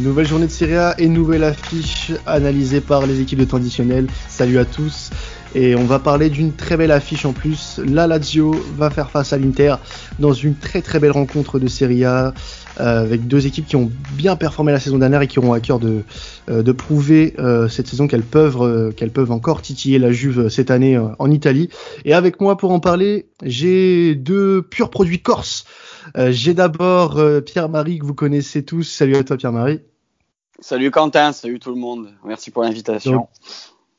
Nouvelle 0.00 0.26
journée 0.26 0.46
de 0.46 0.50
Serie 0.50 0.76
A 0.76 0.94
et 0.98 1.06
nouvelle 1.06 1.44
affiche 1.44 2.12
analysée 2.24 2.80
par 2.80 3.06
les 3.06 3.20
équipes 3.20 3.40
de 3.40 3.44
traditionnel. 3.44 4.06
Salut 4.26 4.58
à 4.58 4.64
tous. 4.64 5.10
Et 5.54 5.76
on 5.76 5.84
va 5.84 5.98
parler 5.98 6.30
d'une 6.30 6.52
très 6.52 6.78
belle 6.78 6.90
affiche 6.90 7.26
en 7.26 7.34
plus. 7.34 7.78
La 7.86 8.06
Lazio 8.06 8.52
va 8.78 8.88
faire 8.88 9.10
face 9.10 9.34
à 9.34 9.38
l'Inter 9.38 9.74
dans 10.18 10.32
une 10.32 10.54
très 10.54 10.80
très 10.80 10.98
belle 10.98 11.10
rencontre 11.10 11.58
de 11.58 11.66
Serie 11.66 12.06
A 12.06 12.32
euh, 12.80 13.02
avec 13.02 13.26
deux 13.26 13.46
équipes 13.46 13.66
qui 13.66 13.76
ont 13.76 13.90
bien 14.14 14.34
performé 14.36 14.72
la 14.72 14.80
saison 14.80 14.96
dernière 14.96 15.20
et 15.20 15.26
qui 15.26 15.38
auront 15.38 15.52
à 15.52 15.60
cœur 15.60 15.78
de, 15.78 16.04
euh, 16.50 16.72
prouver 16.72 17.34
euh, 17.38 17.68
cette 17.68 17.86
saison 17.86 18.08
qu'elles 18.08 18.22
peuvent, 18.22 18.94
qu'elles 18.94 19.10
peuvent 19.10 19.30
encore 19.30 19.60
titiller 19.60 19.98
la 19.98 20.10
Juve 20.10 20.48
cette 20.48 20.70
année 20.70 20.98
en 21.18 21.30
Italie. 21.30 21.68
Et 22.06 22.14
avec 22.14 22.40
moi 22.40 22.56
pour 22.56 22.70
en 22.70 22.80
parler, 22.80 23.26
j'ai 23.42 24.14
deux 24.14 24.62
purs 24.62 24.88
produits 24.88 25.20
corses. 25.20 25.66
J'ai 26.16 26.54
d'abord 26.54 27.20
Pierre-Marie 27.44 27.98
que 27.98 28.04
vous 28.04 28.14
connaissez 28.14 28.64
tous. 28.64 28.84
Salut 28.84 29.16
à 29.16 29.24
toi 29.24 29.36
Pierre-Marie. 29.36 29.80
Salut 30.60 30.90
Quentin, 30.90 31.32
salut 31.32 31.58
tout 31.58 31.70
le 31.70 31.76
monde. 31.76 32.12
Merci 32.24 32.50
pour 32.50 32.62
l'invitation. 32.62 33.28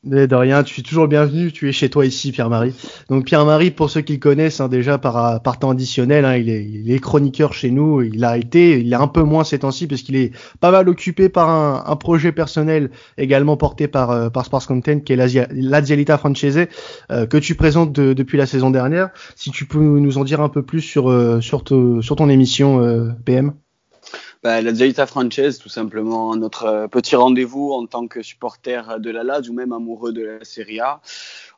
De 0.04 0.36
rien, 0.36 0.64
tu 0.64 0.82
es 0.82 0.84
toujours 0.84 1.08
bienvenu, 1.08 1.54
tu 1.54 1.70
es 1.70 1.72
chez 1.72 1.90
toi 1.90 2.06
ici, 2.06 2.34
Pierre-Marie. 2.34 2.74
Donc 3.08 3.24
Pierre-Marie, 3.24 3.72
pour 3.72 3.90
ceux 3.90 4.02
qui 4.02 4.14
le 4.14 4.20
connaissent 4.20 4.60
hein, 4.60 4.68
déjà 4.68 4.98
par, 4.98 5.42
par 5.42 5.60
temps 5.60 5.70
additionnel, 5.70 6.26
hein, 6.26 6.36
il, 6.36 6.92
est, 6.92 7.00
chroniqueur 7.00 7.54
chez 7.54 7.72
nous, 7.72 8.02
il 8.02 8.26
a 8.26 8.38
été, 8.38 8.82
il 8.82 8.92
est 8.92 8.98
un 8.98 9.08
peu 9.08 9.24
moins 9.24 9.46
ces 9.46 9.60
temps-ci 9.60 9.88
parce 9.88 10.02
qu'il 10.02 10.18
est 10.18 10.34
pas 10.60 10.72
mal 10.72 10.90
occupé 10.90 11.30
par 11.30 11.50
un, 11.50 11.96
projet 11.96 12.34
personnel 12.34 12.92
également 13.18 13.56
porté 13.56 13.88
par, 13.88 14.12
euh, 14.12 14.30
Sports 14.44 14.68
Content 14.68 15.00
qui 15.00 15.14
est 15.14 15.48
l'Azialita 15.52 16.18
Francese, 16.18 16.68
euh, 17.10 17.26
que 17.26 17.38
tu 17.38 17.56
présentes 17.56 17.94
depuis 17.94 18.38
la 18.38 18.46
saison 18.46 18.72
dernière. 18.72 19.10
Si 19.38 19.52
tu 19.52 19.64
peux 19.66 19.80
nous 19.80 20.18
en 20.18 20.26
dire 20.26 20.42
un 20.42 20.50
peu 20.50 20.64
plus 20.64 20.82
sur, 20.82 21.10
euh, 21.10 21.40
sur, 21.40 21.64
sur 22.02 22.16
ton 22.18 22.28
émission 22.28 23.14
PM 23.24 23.54
bah, 24.44 24.62
la 24.62 24.74
Zaita 24.74 25.06
Frances, 25.06 25.58
tout 25.58 25.70
simplement, 25.70 26.36
notre 26.36 26.66
euh, 26.66 26.88
petit 26.88 27.16
rendez-vous 27.16 27.72
en 27.72 27.86
tant 27.86 28.08
que 28.08 28.22
supporter 28.22 29.00
de 29.00 29.10
la 29.10 29.24
Lazio 29.24 29.54
ou 29.54 29.56
même 29.56 29.72
amoureux 29.72 30.12
de 30.12 30.24
la 30.24 30.44
Serie 30.44 30.82
A. 30.82 31.00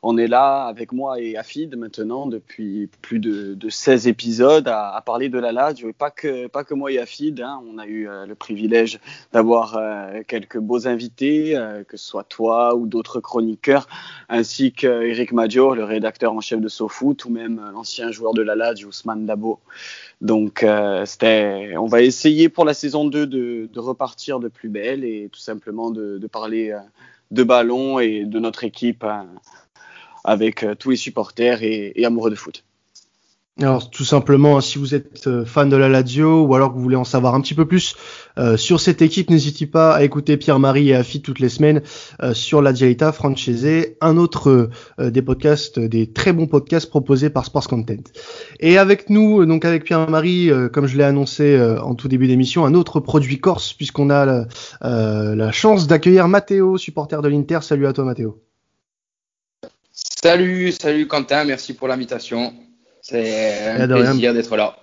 On 0.08 0.16
est 0.18 0.26
là 0.26 0.64
avec 0.64 0.92
moi 0.92 1.20
et 1.20 1.36
Afid 1.36 1.76
maintenant 1.76 2.26
depuis 2.26 2.88
plus 3.02 3.18
de, 3.18 3.54
de 3.54 3.68
16 3.68 4.06
épisodes 4.06 4.68
à, 4.68 5.02
parler 5.04 5.28
de 5.28 5.38
la 5.38 5.52
Lazio 5.52 5.92
pas 5.92 6.10
que, 6.10 6.46
pas 6.46 6.64
que 6.64 6.74
moi 6.74 6.92
et 6.92 6.98
Afid. 6.98 7.40
Hein. 7.40 7.60
On 7.68 7.78
a 7.78 7.86
eu 7.86 8.08
euh, 8.08 8.26
le 8.26 8.34
privilège 8.34 9.00
d'avoir 9.32 9.76
euh, 9.76 10.22
quelques 10.26 10.58
beaux 10.58 10.86
invités, 10.86 11.54
que 11.88 11.96
ce 11.96 12.06
soit 12.06 12.24
toi 12.24 12.74
ou 12.74 12.86
d'autres 12.86 13.20
chroniqueurs, 13.20 13.88
ainsi 14.28 14.72
qu'Eric 14.72 15.32
Major, 15.32 15.74
le 15.74 15.84
rédacteur 15.84 16.32
en 16.32 16.40
chef 16.40 16.60
de 16.60 16.68
SoFoot, 16.68 17.24
ou 17.24 17.30
même 17.30 17.60
l'ancien 17.72 18.10
joueur 18.10 18.34
de 18.34 18.42
la 18.42 18.54
Lazio, 18.54 18.88
Ousmane 18.88 19.26
Dabo. 19.26 19.60
Donc, 20.20 20.62
euh, 20.62 21.04
on 21.76 21.86
va 21.86 22.02
essayer 22.02 22.48
pour 22.48 22.64
la 22.64 22.74
saison 22.74 23.04
2 23.04 23.26
de, 23.26 23.68
repartir 23.76 24.40
de 24.40 24.48
plus 24.48 24.68
belle 24.68 25.04
et 25.04 25.28
tout 25.30 25.40
simplement 25.40 25.90
de, 25.90 26.26
parler 26.26 26.70
euh, 26.70 26.78
de 27.30 27.42
ballon 27.42 27.98
et 27.98 28.24
de 28.24 28.38
notre 28.38 28.64
équipe 28.64 29.04
euh, 29.04 29.22
avec 30.26 30.66
tous 30.78 30.90
les 30.90 30.96
supporters 30.96 31.62
et, 31.62 32.04
amoureux 32.04 32.30
de 32.30 32.36
foot. 32.36 32.64
Alors 33.58 33.88
tout 33.88 34.04
simplement, 34.04 34.58
hein, 34.58 34.60
si 34.60 34.78
vous 34.78 34.94
êtes 34.94 35.26
euh, 35.28 35.46
fan 35.46 35.70
de 35.70 35.76
la 35.76 35.88
Lazio 35.88 36.42
ou 36.42 36.54
alors 36.54 36.72
que 36.72 36.76
vous 36.76 36.82
voulez 36.82 36.96
en 36.96 37.04
savoir 37.04 37.34
un 37.34 37.40
petit 37.40 37.54
peu 37.54 37.64
plus 37.64 37.96
euh, 38.36 38.58
sur 38.58 38.80
cette 38.80 39.00
équipe, 39.00 39.30
n'hésitez 39.30 39.64
pas 39.64 39.94
à 39.94 40.02
écouter 40.02 40.36
Pierre-Marie 40.36 40.90
et 40.90 40.94
Afi 40.94 41.22
toutes 41.22 41.38
les 41.38 41.48
semaines 41.48 41.80
euh, 42.22 42.34
sur 42.34 42.60
la 42.60 42.74
Dialita 42.74 43.12
Francese, 43.12 43.94
un 44.02 44.18
autre 44.18 44.68
des 44.98 45.22
podcasts, 45.22 45.78
des 45.78 46.12
très 46.12 46.34
bons 46.34 46.48
podcasts 46.48 46.90
proposés 46.90 47.30
par 47.30 47.46
Sports 47.46 47.66
Content. 47.68 48.02
Et 48.60 48.76
avec 48.76 49.08
nous, 49.08 49.46
donc 49.46 49.64
avec 49.64 49.84
Pierre-Marie, 49.84 50.50
comme 50.72 50.86
je 50.86 50.98
l'ai 50.98 51.04
annoncé 51.04 51.58
en 51.82 51.94
tout 51.94 52.08
début 52.08 52.26
d'émission, 52.26 52.66
un 52.66 52.74
autre 52.74 53.00
produit 53.00 53.38
corse 53.38 53.72
puisqu'on 53.72 54.10
a 54.10 54.26
la, 54.26 54.46
la 55.34 55.52
chance 55.52 55.86
d'accueillir 55.86 56.28
Matteo, 56.28 56.76
supporter 56.76 57.22
de 57.22 57.28
l'Inter. 57.28 57.60
Salut 57.62 57.86
à 57.86 57.94
toi 57.94 58.04
Matteo. 58.04 58.42
Salut, 60.26 60.72
salut 60.72 61.06
Quentin, 61.06 61.44
merci 61.44 61.72
pour 61.72 61.86
l'invitation. 61.86 62.52
C'est 63.00 63.78
un 63.78 63.86
plaisir 63.86 64.34
d'être 64.34 64.56
là. 64.56 64.74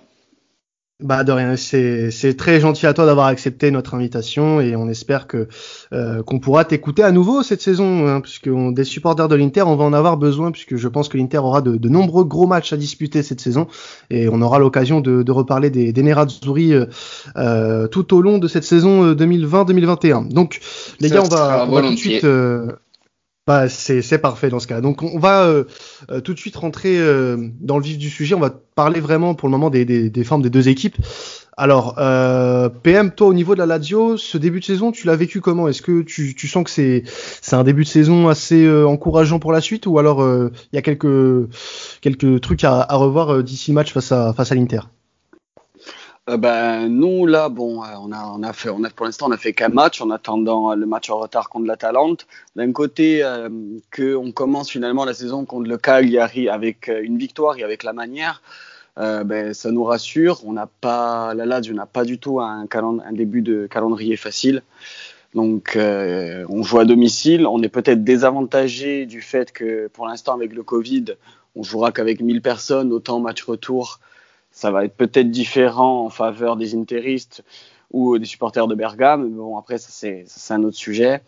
Bah 1.00 1.22
de 1.22 1.32
rien, 1.32 1.54
c'est 1.56 2.34
très 2.38 2.60
gentil 2.60 2.86
à 2.86 2.94
toi 2.94 3.04
d'avoir 3.04 3.26
accepté 3.26 3.70
notre 3.70 3.92
invitation 3.92 4.62
et 4.62 4.74
on 4.74 4.88
espère 4.88 5.26
que 5.26 5.48
euh, 5.92 6.22
qu'on 6.22 6.38
pourra 6.38 6.64
t'écouter 6.64 7.02
à 7.02 7.12
nouveau 7.12 7.42
cette 7.42 7.60
saison, 7.60 8.06
hein, 8.06 8.22
puisque 8.22 8.46
on, 8.46 8.70
des 8.70 8.84
supporters 8.84 9.28
de 9.28 9.34
l'Inter, 9.34 9.64
on 9.66 9.76
va 9.76 9.84
en 9.84 9.92
avoir 9.92 10.16
besoin 10.16 10.50
puisque 10.50 10.76
je 10.76 10.88
pense 10.88 11.10
que 11.10 11.18
l'Inter 11.18 11.38
aura 11.38 11.60
de, 11.60 11.76
de, 11.76 11.88
nombreux 11.90 12.24
gros 12.24 12.46
matchs 12.46 12.72
à 12.72 12.78
disputer 12.78 13.22
cette 13.22 13.40
saison 13.40 13.66
et 14.08 14.30
on 14.30 14.40
aura 14.40 14.58
l'occasion 14.58 15.02
de, 15.02 15.22
de, 15.22 15.32
reparler 15.32 15.68
des, 15.68 15.92
des 15.92 16.02
Nerazzurri 16.02 16.72
euh, 16.72 16.86
euh, 17.36 17.86
tout 17.86 18.16
au 18.16 18.22
long 18.22 18.38
de 18.38 18.48
cette 18.48 18.64
saison 18.64 19.12
2020-2021. 19.12 20.24
Euh, 20.24 20.28
Donc 20.30 20.60
les 21.00 21.10
gars, 21.10 21.22
on 21.22 21.28
va, 21.28 21.66
on 21.68 21.74
va 21.74 21.82
tout 21.82 21.90
de 21.90 21.96
suite 21.96 22.24
bah, 23.46 23.68
c'est 23.68 24.18
parfait 24.18 24.48
dans 24.48 24.58
ce 24.58 24.66
cas. 24.66 24.80
Donc 24.80 25.02
on 25.02 25.18
va 25.18 25.42
euh, 25.42 25.64
euh, 26.10 26.20
tout 26.20 26.32
de 26.32 26.38
suite 26.38 26.56
rentrer 26.56 26.98
euh, 26.98 27.36
dans 27.60 27.76
le 27.76 27.84
vif 27.84 27.98
du 27.98 28.08
sujet. 28.08 28.34
On 28.34 28.40
va 28.40 28.48
parler 28.74 29.00
vraiment 29.00 29.34
pour 29.34 29.48
le 29.48 29.52
moment 29.52 29.68
des, 29.68 30.10
formes 30.24 30.40
des 30.40 30.48
deux 30.48 30.68
équipes. 30.70 30.96
Alors 31.56 31.94
PM, 32.82 33.12
toi 33.12 33.28
au 33.28 33.34
niveau 33.34 33.54
de 33.54 33.60
la 33.60 33.66
Lazio, 33.66 34.16
ce 34.16 34.38
début 34.38 34.60
de 34.60 34.64
saison, 34.64 34.92
tu 34.92 35.06
l'as 35.06 35.14
vécu 35.14 35.40
comment? 35.40 35.68
Est-ce 35.68 35.82
que 35.82 36.02
tu, 36.02 36.48
sens 36.48 36.64
que 36.64 36.70
c'est 36.70 37.04
un 37.52 37.64
début 37.64 37.84
de 37.84 37.88
saison 37.88 38.28
assez 38.28 38.68
encourageant 38.68 39.38
pour 39.38 39.52
la 39.52 39.60
suite? 39.60 39.86
Ou 39.86 39.98
alors 39.98 40.26
il 40.72 40.74
y 40.74 40.78
a 40.78 40.82
quelques 40.82 42.40
trucs 42.40 42.64
à, 42.64 42.86
revoir 42.90 43.44
d'ici 43.44 43.72
match 43.72 43.92
face 43.92 44.08
face 44.08 44.50
à 44.50 44.54
l'Inter? 44.54 44.80
Euh, 46.30 46.38
ben, 46.38 46.88
nous, 46.88 47.26
là, 47.26 47.50
bon, 47.50 47.84
euh, 47.84 47.88
on 48.00 48.10
a, 48.10 48.24
on 48.24 48.42
a 48.42 48.52
fait, 48.54 48.70
on 48.70 48.82
a, 48.82 48.90
pour 48.90 49.04
l'instant, 49.04 49.26
on 49.28 49.32
a 49.32 49.36
fait 49.36 49.52
qu'un 49.52 49.68
match 49.68 50.00
en 50.00 50.08
attendant 50.10 50.72
euh, 50.72 50.74
le 50.74 50.86
match 50.86 51.10
en 51.10 51.18
retard 51.18 51.50
contre 51.50 51.66
la 51.66 51.76
Talente. 51.76 52.26
D'un 52.56 52.72
côté, 52.72 53.22
euh, 53.22 53.50
qu'on 53.94 54.32
commence 54.32 54.70
finalement 54.70 55.04
la 55.04 55.12
saison 55.12 55.44
contre 55.44 55.68
le 55.68 55.76
Cagliari 55.76 56.48
avec 56.48 56.88
une 56.88 57.18
victoire 57.18 57.58
et 57.58 57.62
avec 57.62 57.82
la 57.82 57.92
manière, 57.92 58.42
ben, 58.96 59.52
ça 59.52 59.70
nous 59.72 59.84
rassure. 59.84 60.40
On 60.46 60.52
n'a 60.52 60.68
pas, 60.80 61.34
la 61.34 61.46
Lazio 61.46 61.74
n'a 61.74 61.84
pas 61.84 62.04
du 62.04 62.18
tout 62.18 62.40
un, 62.40 62.66
un, 62.72 63.12
début 63.12 63.42
de 63.42 63.66
calendrier 63.66 64.16
facile. 64.16 64.62
Donc, 65.34 65.76
on 65.76 66.62
joue 66.62 66.78
à 66.78 66.84
domicile. 66.84 67.46
On 67.48 67.60
est 67.62 67.68
peut-être 67.68 68.04
désavantagé 68.04 69.06
du 69.06 69.20
fait 69.20 69.50
que, 69.50 69.88
pour 69.88 70.06
l'instant, 70.06 70.34
avec 70.34 70.54
le 70.54 70.62
Covid, 70.62 71.06
on 71.56 71.64
jouera 71.64 71.90
qu'avec 71.90 72.20
1000 72.20 72.40
personnes, 72.40 72.92
autant 72.92 73.18
match 73.18 73.42
retour 73.42 73.98
ça 74.64 74.70
va 74.70 74.86
être 74.86 74.96
peut-être 74.96 75.30
différent 75.30 76.06
en 76.06 76.08
faveur 76.08 76.56
des 76.56 76.74
interistes 76.74 77.44
ou 77.90 78.18
des 78.18 78.24
supporters 78.24 78.66
de 78.66 78.74
Bergame. 78.74 79.28
Mais 79.28 79.36
bon, 79.36 79.58
après, 79.58 79.76
c'est 79.76 80.24
un 80.48 80.62
autre 80.62 80.78
sujet. 80.78 81.20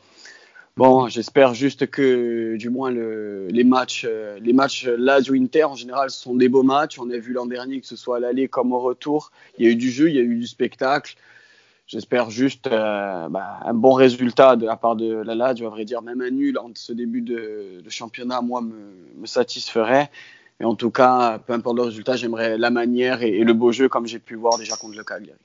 Bon, 0.79 1.07
j'espère 1.09 1.53
juste 1.53 1.87
que, 1.91 2.57
du 2.57 2.71
moins, 2.71 2.91
le, 2.91 3.49
les 3.49 3.65
matchs, 3.65 4.07
euh, 4.09 4.39
les 4.41 4.55
matchs 4.55 4.87
Lazio 4.87 5.35
Inter 5.35 5.65
en 5.65 5.75
général 5.75 6.09
sont 6.09 6.35
des 6.35 6.49
beaux 6.49 6.63
matchs. 6.63 6.99
On 6.99 7.11
a 7.11 7.19
vu 7.19 7.35
l'an 7.35 7.45
dernier 7.45 7.79
que 7.79 7.87
ce 7.87 7.95
soit 7.95 8.17
à 8.17 8.21
l'aller 8.21 8.49
comme 8.49 8.73
au 8.73 8.81
retour, 8.81 9.31
il 9.59 9.67
y 9.67 9.69
a 9.69 9.71
eu 9.71 9.77
du 9.77 9.91
jeu, 9.91 10.09
il 10.09 10.17
y 10.17 10.19
a 10.19 10.23
eu 10.23 10.37
du 10.37 10.47
spectacle. 10.47 11.15
J'espère 11.87 12.31
juste 12.31 12.69
euh, 12.69 13.29
bah, 13.29 13.61
un 13.67 13.75
bon 13.75 13.93
résultat 13.93 14.57
de 14.57 14.65
la 14.65 14.77
part 14.77 14.97
de 14.97 15.13
la 15.13 15.35
Lazio, 15.35 15.67
à 15.67 15.71
vrai 15.71 15.85
dire, 15.85 16.01
même 16.01 16.23
un 16.23 16.31
nul 16.31 16.57
en 16.57 16.71
ce 16.75 16.95
début 16.95 17.21
de, 17.21 17.83
championnat, 17.91 18.41
moi, 18.41 18.63
me 18.63 19.27
satisferait. 19.27 20.09
Mais 20.59 20.67
en 20.67 20.75
tout 20.75 20.91
cas, 20.91 21.39
peu 21.47 21.53
importe 21.53 21.77
le 21.77 21.83
résultat, 21.83 22.17
j'aimerais 22.17 22.57
la 22.57 22.71
manière 22.71 23.23
et, 23.23 23.31
et, 23.41 23.45
le 23.45 23.53
beau 23.53 23.73
jeu 23.73 23.89
comme 23.89 24.07
j'ai 24.07 24.19
pu 24.19 24.35
voir 24.37 24.57
déjà 24.59 24.77
contre 24.77 24.97
le 24.97 25.05
Cagliari. 25.05 25.39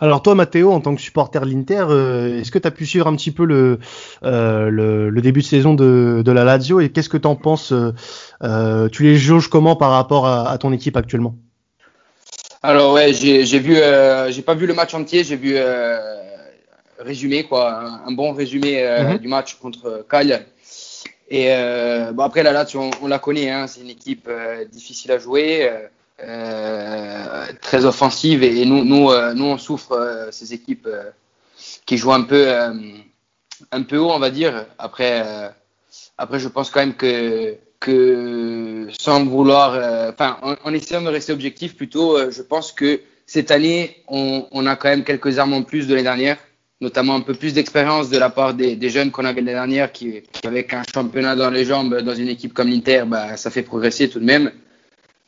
Alors 0.00 0.22
toi, 0.22 0.34
Matteo, 0.34 0.72
en 0.72 0.80
tant 0.80 0.94
que 0.94 1.00
supporter 1.00 1.40
de 1.40 1.46
l'Inter, 1.46 1.84
euh, 1.88 2.40
est-ce 2.40 2.50
que 2.50 2.58
tu 2.58 2.66
as 2.66 2.70
pu 2.70 2.84
suivre 2.84 3.06
un 3.06 3.14
petit 3.14 3.30
peu 3.30 3.44
le, 3.44 3.78
euh, 4.24 4.68
le, 4.68 5.08
le, 5.08 5.20
début 5.22 5.40
de 5.40 5.46
saison 5.46 5.74
de, 5.74 6.22
de 6.24 6.32
la 6.32 6.44
Lazio 6.44 6.80
et 6.80 6.90
qu'est-ce 6.90 7.08
que 7.08 7.16
tu 7.16 7.28
en 7.28 7.36
penses 7.36 7.72
euh, 7.72 8.88
Tu 8.88 9.04
les 9.04 9.16
jauges 9.16 9.48
comment 9.48 9.76
par 9.76 9.90
rapport 9.90 10.26
à, 10.26 10.50
à 10.50 10.58
ton 10.58 10.72
équipe 10.72 10.96
actuellement? 10.96 11.36
Alors 12.62 12.92
ouais, 12.94 13.12
j'ai 13.12 13.58
vu, 13.58 13.76
euh, 13.76 14.30
j'ai 14.30 14.42
pas 14.42 14.54
vu 14.54 14.66
le 14.66 14.74
match 14.74 14.94
entier, 14.94 15.22
j'ai 15.22 15.36
vu 15.36 15.52
euh, 15.54 15.98
résumé 16.98 17.44
quoi, 17.44 17.80
un, 17.80 18.08
un 18.08 18.12
bon 18.12 18.32
résumé 18.32 18.82
mm 18.82 19.06
-hmm. 19.06 19.18
du 19.20 19.28
match 19.28 19.54
contre 19.60 20.04
Cagliari. 20.08 20.44
Et 21.28 21.46
euh, 21.50 22.12
bon 22.12 22.22
après 22.22 22.42
la 22.42 22.52
Lazio, 22.52 22.80
on, 22.80 22.90
on 23.02 23.06
la 23.06 23.18
connaît, 23.18 23.50
hein, 23.50 23.66
c'est 23.66 23.80
une 23.80 23.90
équipe 23.90 24.26
euh, 24.28 24.64
difficile 24.66 25.12
à 25.12 25.18
jouer, 25.18 25.70
euh, 26.22 27.46
très 27.62 27.84
offensive. 27.84 28.42
Et, 28.42 28.64
nous, 28.66 28.84
nous, 28.84 29.10
nous 29.34 29.44
on 29.44 29.58
souffre 29.58 30.28
ces 30.30 30.52
équipes 30.52 30.88
qui 31.86 31.96
jouent 31.96 32.12
un 32.12 32.22
peu, 32.22 32.52
un 32.52 33.82
peu 33.82 33.98
haut, 33.98 34.10
on 34.10 34.18
va 34.18 34.30
dire. 34.30 34.66
Après, 34.78 35.24
après 36.18 36.38
je 36.38 36.48
pense 36.48 36.70
quand 36.70 36.80
même 36.80 36.94
que 36.94 37.56
que 37.80 38.88
sans 38.98 39.24
vouloir, 39.24 39.72
enfin 40.10 40.38
en, 40.42 40.72
essayant 40.72 41.02
de 41.02 41.08
rester 41.08 41.32
objectif 41.32 41.76
plutôt, 41.76 42.30
je 42.30 42.42
pense 42.42 42.72
que 42.72 43.00
cette 43.26 43.50
année 43.50 44.02
on 44.08 44.66
a 44.66 44.76
quand 44.76 44.88
même 44.88 45.04
quelques 45.04 45.38
armes 45.38 45.54
en 45.54 45.62
plus 45.62 45.86
de 45.86 45.94
l'année 45.94 46.04
dernière 46.04 46.38
notamment 46.84 47.16
un 47.16 47.20
peu 47.20 47.34
plus 47.34 47.54
d'expérience 47.54 48.10
de 48.10 48.18
la 48.18 48.30
part 48.30 48.52
des, 48.54 48.76
des 48.76 48.90
jeunes 48.90 49.10
qu'on 49.10 49.24
avait 49.24 49.40
l'année 49.40 49.54
dernière, 49.54 49.90
qui, 49.90 50.22
avec 50.44 50.72
un 50.74 50.82
championnat 50.94 51.34
dans 51.34 51.50
les 51.50 51.64
jambes, 51.64 52.00
dans 52.02 52.14
une 52.14 52.28
équipe 52.28 52.52
comme 52.52 52.68
l'Inter, 52.68 53.04
bah, 53.06 53.36
ça 53.36 53.50
fait 53.50 53.62
progresser 53.62 54.08
tout 54.08 54.20
de 54.20 54.24
même. 54.24 54.52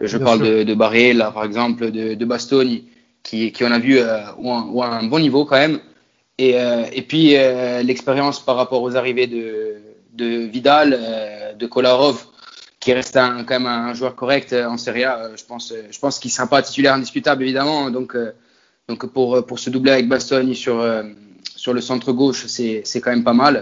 Je 0.01 0.19
Bien 0.19 0.27
parle 0.27 0.45
sûr. 0.45 0.57
de, 0.59 0.63
de 0.63 0.75
Barré, 0.75 1.15
là, 1.15 1.31
par 1.31 1.45
exemple, 1.45 1.91
de, 1.91 2.15
de 2.15 2.25
Bastoni, 2.27 2.85
qui, 3.23 3.51
qui 3.53 3.65
on 3.65 3.73
a 3.73 3.79
vu 3.79 3.99
euh, 3.99 4.21
ou, 4.39 4.83
un, 4.83 5.03
bon 5.05 5.19
niveau 5.19 5.47
quand 5.47 5.57
même. 5.57 5.81
Et, 6.39 6.55
et 6.93 7.03
puis 7.09 7.31
l'expérience 7.89 8.45
par 8.45 8.57
rapport 8.57 8.83
aux 8.83 8.95
arrivées 8.95 9.27
de, 9.27 9.77
de 10.13 10.27
Vidal, 10.55 10.89
de 11.59 11.67
Kolarov, 11.67 12.27
qui 12.79 12.93
reste 12.93 13.17
un, 13.17 13.43
quand 13.45 13.59
même 13.59 13.67
un 13.67 13.95
joueur 13.95 14.15
correct 14.15 14.53
en 14.53 14.77
Serie 14.77 15.05
A. 15.05 15.31
Je 15.35 15.45
pense, 15.45 15.73
je 15.91 15.99
pense 15.99 16.19
qu'il 16.19 16.29
ne 16.29 16.35
sera 16.35 16.47
pas 16.47 16.61
titulaire 16.61 16.93
indiscutable 16.93 17.43
évidemment. 17.43 17.91
Donc, 17.91 18.15
donc 18.87 19.07
pour, 19.07 19.47
pour 19.47 19.59
se 19.59 19.71
doubler 19.71 19.93
avec 19.93 20.09
Bastoni 20.09 20.55
sur, 20.55 20.85
sur 21.67 21.75
le 21.75 21.81
centre 21.81 22.13
gauche, 22.13 22.47
c'est 22.47 23.01
quand 23.03 23.11
même 23.11 23.25
pas 23.25 23.33
mal. 23.33 23.55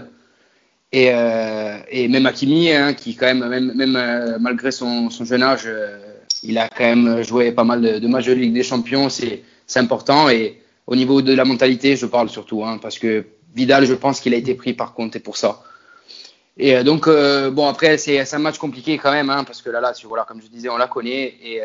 Et, 0.91 1.07
euh, 1.11 1.79
et 1.89 2.07
même 2.07 2.27
Hakimi, 2.27 2.71
hein, 2.71 2.93
qui 2.93 3.15
quand 3.15 3.25
même, 3.25 3.43
même, 3.49 3.73
même 3.73 3.95
euh, 3.95 4.37
malgré 4.39 4.69
son, 4.71 5.09
son, 5.09 5.25
jeune 5.25 5.41
âge, 5.41 5.63
euh, 5.65 5.97
il 6.43 6.55
a 6.59 6.69
quand 6.69 6.83
même 6.83 7.23
joué 7.23 7.51
pas 7.51 7.63
mal 7.63 7.81
de, 7.81 7.97
de 7.97 8.07
matchs 8.07 8.27
de 8.27 8.33
Ligue 8.33 8.53
des 8.53 8.61
Champions, 8.61 9.09
c'est 9.09 9.41
important. 9.75 10.29
Et 10.29 10.61
au 10.85 10.95
niveau 10.95 11.23
de 11.23 11.33
la 11.33 11.45
mentalité, 11.45 11.95
je 11.95 12.05
parle 12.05 12.29
surtout, 12.29 12.63
hein, 12.63 12.77
parce 12.79 12.99
que 12.99 13.25
Vidal, 13.55 13.85
je 13.87 13.95
pense 13.95 14.19
qu'il 14.19 14.35
a 14.35 14.37
été 14.37 14.53
pris 14.53 14.73
par 14.73 14.93
contre 14.93 15.17
pour 15.17 15.35
ça. 15.35 15.63
Et 16.57 16.83
donc, 16.83 17.09
bon, 17.57 17.67
après, 17.67 17.97
c'est 17.97 18.33
un 18.35 18.43
match 18.47 18.59
compliqué 18.59 18.99
quand 18.99 19.11
même, 19.11 19.31
hein, 19.31 19.43
parce 19.43 19.63
que 19.63 19.71
là, 19.71 19.81
là, 19.81 19.93
voilà, 20.03 20.25
comme 20.27 20.41
je 20.43 20.47
disais, 20.47 20.69
on 20.69 20.77
la 20.77 20.87
connaît. 20.87 21.33
Et 21.43 21.61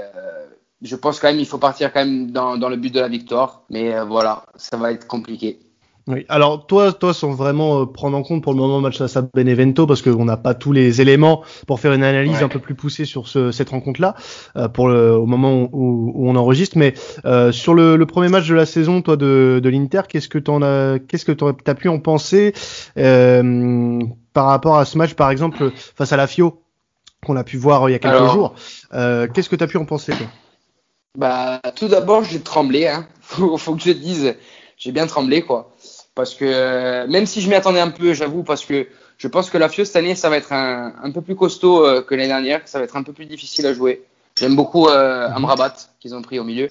je 0.90 0.96
pense 0.96 1.20
quand 1.20 1.28
même 1.28 1.38
il 1.38 1.46
faut 1.46 1.58
partir 1.58 1.92
quand 1.92 2.04
même 2.04 2.30
dans, 2.30 2.56
dans 2.56 2.70
le 2.70 2.76
but 2.76 2.92
de 2.94 3.00
la 3.00 3.08
victoire. 3.08 3.62
Mais 3.68 3.86
voilà, 4.14 4.46
ça 4.56 4.78
va 4.78 4.90
être 4.90 5.06
compliqué. 5.06 5.58
Oui. 6.10 6.26
Alors 6.28 6.66
toi, 6.66 6.92
toi, 6.92 7.14
sans 7.14 7.30
vraiment 7.30 7.82
euh, 7.82 7.86
prendre 7.86 8.16
en 8.16 8.22
compte 8.22 8.42
pour 8.42 8.52
le 8.52 8.58
moment 8.58 8.76
le 8.76 8.82
match 8.82 9.00
à 9.00 9.22
Benevento, 9.34 9.86
parce 9.86 10.02
qu'on 10.02 10.24
n'a 10.24 10.36
pas 10.36 10.54
tous 10.54 10.72
les 10.72 11.00
éléments 11.00 11.42
pour 11.66 11.78
faire 11.78 11.92
une 11.92 12.02
analyse 12.02 12.42
un 12.42 12.48
peu 12.48 12.58
plus 12.58 12.74
poussée 12.74 13.04
sur 13.04 13.28
ce, 13.28 13.52
cette 13.52 13.70
rencontre-là, 13.70 14.16
euh, 14.56 14.68
pour 14.68 14.88
le, 14.88 15.12
au 15.12 15.26
moment 15.26 15.68
où, 15.72 16.12
où, 16.14 16.28
on 16.28 16.36
enregistre. 16.36 16.76
Mais 16.78 16.94
euh, 17.24 17.52
sur 17.52 17.74
le, 17.74 17.96
le, 17.96 18.06
premier 18.06 18.28
match 18.28 18.48
de 18.48 18.54
la 18.54 18.66
saison, 18.66 19.02
toi 19.02 19.16
de, 19.16 19.60
de 19.62 19.68
l'Inter, 19.68 20.02
qu'est-ce 20.08 20.28
que 20.28 20.38
t'en 20.38 20.62
as, 20.62 20.98
qu'est-ce 20.98 21.24
que 21.24 21.32
t'as 21.32 21.74
pu 21.74 21.88
en 21.88 22.00
penser 22.00 22.54
euh, 22.98 24.00
par 24.32 24.46
rapport 24.46 24.78
à 24.78 24.84
ce 24.84 24.98
match, 24.98 25.14
par 25.14 25.30
exemple 25.30 25.70
face 25.96 26.12
à 26.12 26.16
la 26.16 26.26
Fio 26.26 26.62
qu'on 27.24 27.36
a 27.36 27.44
pu 27.44 27.56
voir 27.56 27.88
il 27.88 27.92
y 27.92 27.94
a 27.94 27.98
quelques 27.98 28.30
jours? 28.32 28.54
qu'est-ce 28.90 29.48
que 29.48 29.56
tu 29.56 29.64
as 29.64 29.68
pu 29.68 29.76
en 29.76 29.84
penser 29.84 30.12
toi? 30.12 30.26
Bah 31.18 31.60
tout 31.76 31.88
d'abord, 31.88 32.24
j'ai 32.24 32.40
tremblé. 32.40 32.86
Hein. 32.86 33.06
Faut, 33.20 33.56
faut 33.58 33.76
que 33.76 33.80
je 33.80 33.92
te 33.92 33.96
dise, 33.96 34.34
j'ai 34.76 34.90
bien 34.90 35.06
tremblé 35.06 35.42
quoi 35.42 35.69
parce 36.20 36.34
que 36.34 37.06
même 37.06 37.24
si 37.24 37.40
je 37.40 37.48
m'y 37.48 37.54
attendais 37.54 37.80
un 37.80 37.88
peu, 37.88 38.12
j'avoue, 38.12 38.42
parce 38.42 38.66
que 38.66 38.86
je 39.16 39.26
pense 39.26 39.48
que 39.48 39.56
la 39.56 39.70
FIO 39.70 39.86
cette 39.86 39.96
année, 39.96 40.14
ça 40.14 40.28
va 40.28 40.36
être 40.36 40.52
un, 40.52 40.92
un 41.02 41.10
peu 41.10 41.22
plus 41.22 41.34
costaud 41.34 41.86
euh, 41.86 42.02
que 42.02 42.14
l'année 42.14 42.28
dernière, 42.28 42.60
ça 42.66 42.78
va 42.78 42.84
être 42.84 42.94
un 42.94 43.02
peu 43.02 43.14
plus 43.14 43.24
difficile 43.24 43.64
à 43.66 43.72
jouer. 43.72 44.02
J'aime 44.38 44.54
beaucoup 44.54 44.86
euh, 44.88 45.30
Amrabat 45.30 45.74
qu'ils 45.98 46.14
ont 46.14 46.20
pris 46.20 46.38
au 46.38 46.44
milieu. 46.44 46.68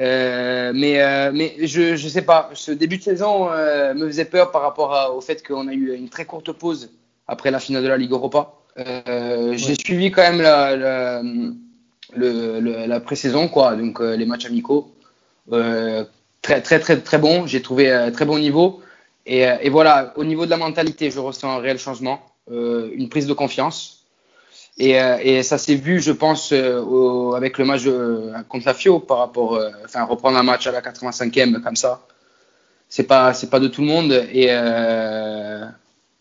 Euh, 0.00 0.72
mais 0.74 0.94
mais 1.32 1.54
je 1.60 1.94
je 1.94 2.08
sais 2.08 2.22
pas, 2.22 2.50
ce 2.54 2.72
début 2.72 2.96
de 2.98 3.04
saison 3.04 3.50
me 3.94 4.06
faisait 4.08 4.24
peur 4.24 4.50
par 4.50 4.62
rapport 4.62 5.14
au 5.16 5.20
fait 5.20 5.46
qu'on 5.46 5.68
a 5.68 5.72
eu 5.72 5.94
une 5.94 6.08
très 6.08 6.24
courte 6.24 6.50
pause 6.50 6.90
après 7.28 7.52
la 7.52 7.60
finale 7.60 7.84
de 7.84 7.88
la 7.88 7.98
Ligue 7.98 8.10
Europa. 8.10 8.54
J'ai 8.76 9.76
suivi 9.76 10.10
quand 10.10 10.22
même 10.22 10.40
la, 10.40 10.74
la, 10.76 11.22
le, 12.16 12.86
la 12.86 13.00
pré-saison, 13.00 13.46
quoi, 13.46 13.76
donc 13.76 14.00
les 14.00 14.26
matchs 14.26 14.46
amicaux 14.46 14.92
très 16.42 16.60
très 16.60 16.80
très 16.80 17.00
très 17.00 17.18
bon. 17.18 17.46
J'ai 17.46 17.62
trouvé 17.62 17.90
euh, 17.90 18.10
très 18.10 18.26
bon 18.26 18.38
niveau. 18.38 18.82
Et, 19.24 19.48
euh, 19.48 19.56
et, 19.60 19.70
voilà, 19.70 20.12
au 20.16 20.24
niveau 20.24 20.44
de 20.44 20.50
la 20.50 20.56
mentalité, 20.56 21.10
je 21.10 21.20
ressens 21.20 21.48
un 21.48 21.58
réel 21.58 21.78
changement, 21.78 22.20
euh, 22.50 22.90
une 22.92 23.08
prise 23.08 23.28
de 23.28 23.32
confiance. 23.32 24.00
Et, 24.78 24.92
et 25.22 25.42
ça 25.42 25.58
s'est 25.58 25.74
vu, 25.74 26.00
je 26.00 26.12
pense, 26.12 26.50
au, 26.50 27.34
avec 27.34 27.58
le 27.58 27.66
match 27.66 27.82
contre 28.48 28.66
la 28.66 28.72
Fio 28.72 29.00
par 29.00 29.18
rapport, 29.18 29.60
enfin 29.84 30.04
reprendre 30.04 30.38
un 30.38 30.42
match 30.42 30.66
à 30.66 30.72
la 30.72 30.80
85e 30.80 31.60
comme 31.60 31.76
ça, 31.76 32.06
c'est 32.88 33.02
pas 33.02 33.34
c'est 33.34 33.50
pas 33.50 33.60
de 33.60 33.68
tout 33.68 33.82
le 33.82 33.86
monde. 33.86 34.12
Et 34.32 34.46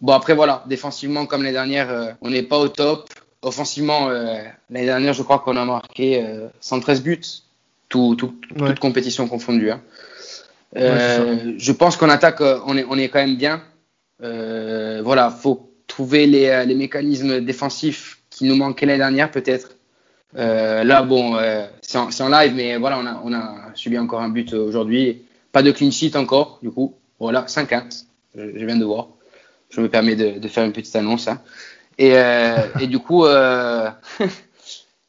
bon 0.01 0.11
après 0.11 0.35
voilà, 0.35 0.65
défensivement 0.67 1.25
comme 1.25 1.43
l'année 1.43 1.53
dernière, 1.53 2.17
on 2.21 2.29
n'est 2.29 2.43
pas 2.43 2.57
au 2.59 2.67
top. 2.67 3.09
Offensivement, 3.41 4.09
l'année 4.09 4.85
dernière, 4.85 5.13
je 5.13 5.23
crois 5.23 5.39
qu'on 5.39 5.55
a 5.55 5.63
marqué 5.63 6.21
113 6.59 7.03
buts, 7.03 7.21
tout, 7.87 8.15
tout, 8.17 8.35
toute 8.57 8.79
compétition 8.79 9.29
confondue. 9.29 9.71
Hein. 9.71 9.81
Euh, 10.77 11.53
je 11.57 11.71
pense 11.71 11.97
qu'en 11.97 12.09
attaque, 12.09 12.41
euh, 12.41 12.59
on 12.65 12.77
est, 12.77 12.85
on 12.89 12.97
est 12.97 13.09
quand 13.09 13.19
même 13.19 13.35
bien. 13.35 13.61
Euh, 14.23 15.01
voilà, 15.03 15.29
faut 15.29 15.71
trouver 15.87 16.27
les, 16.27 16.47
euh, 16.47 16.63
les, 16.63 16.75
mécanismes 16.75 17.41
défensifs 17.41 18.19
qui 18.29 18.45
nous 18.45 18.55
manquaient 18.55 18.85
l'année 18.85 18.99
dernière, 18.99 19.31
peut-être. 19.31 19.75
Euh, 20.37 20.83
là, 20.83 21.01
bon, 21.01 21.35
euh, 21.35 21.65
c'est 21.81 21.97
en, 21.97 22.07
en, 22.07 22.29
live, 22.29 22.53
mais 22.55 22.77
voilà, 22.77 22.99
on 22.99 23.05
a, 23.05 23.21
on 23.25 23.33
a 23.33 23.71
subi 23.73 23.97
encore 23.97 24.21
un 24.21 24.29
but 24.29 24.53
aujourd'hui. 24.53 25.23
Pas 25.51 25.63
de 25.63 25.71
clean 25.71 25.91
sheet 25.91 26.15
encore, 26.15 26.59
du 26.61 26.71
coup. 26.71 26.95
Voilà, 27.19 27.45
5-1. 27.47 28.05
Je, 28.35 28.57
je, 28.57 28.65
viens 28.65 28.77
de 28.77 28.85
voir. 28.85 29.09
Je 29.69 29.81
me 29.81 29.89
permets 29.89 30.15
de, 30.15 30.39
de 30.39 30.47
faire 30.47 30.63
une 30.63 30.71
petite 30.71 30.95
annonce. 30.95 31.27
Hein. 31.27 31.41
Et, 31.97 32.13
et 32.79 32.87
du 32.87 32.99
coup, 32.99 33.25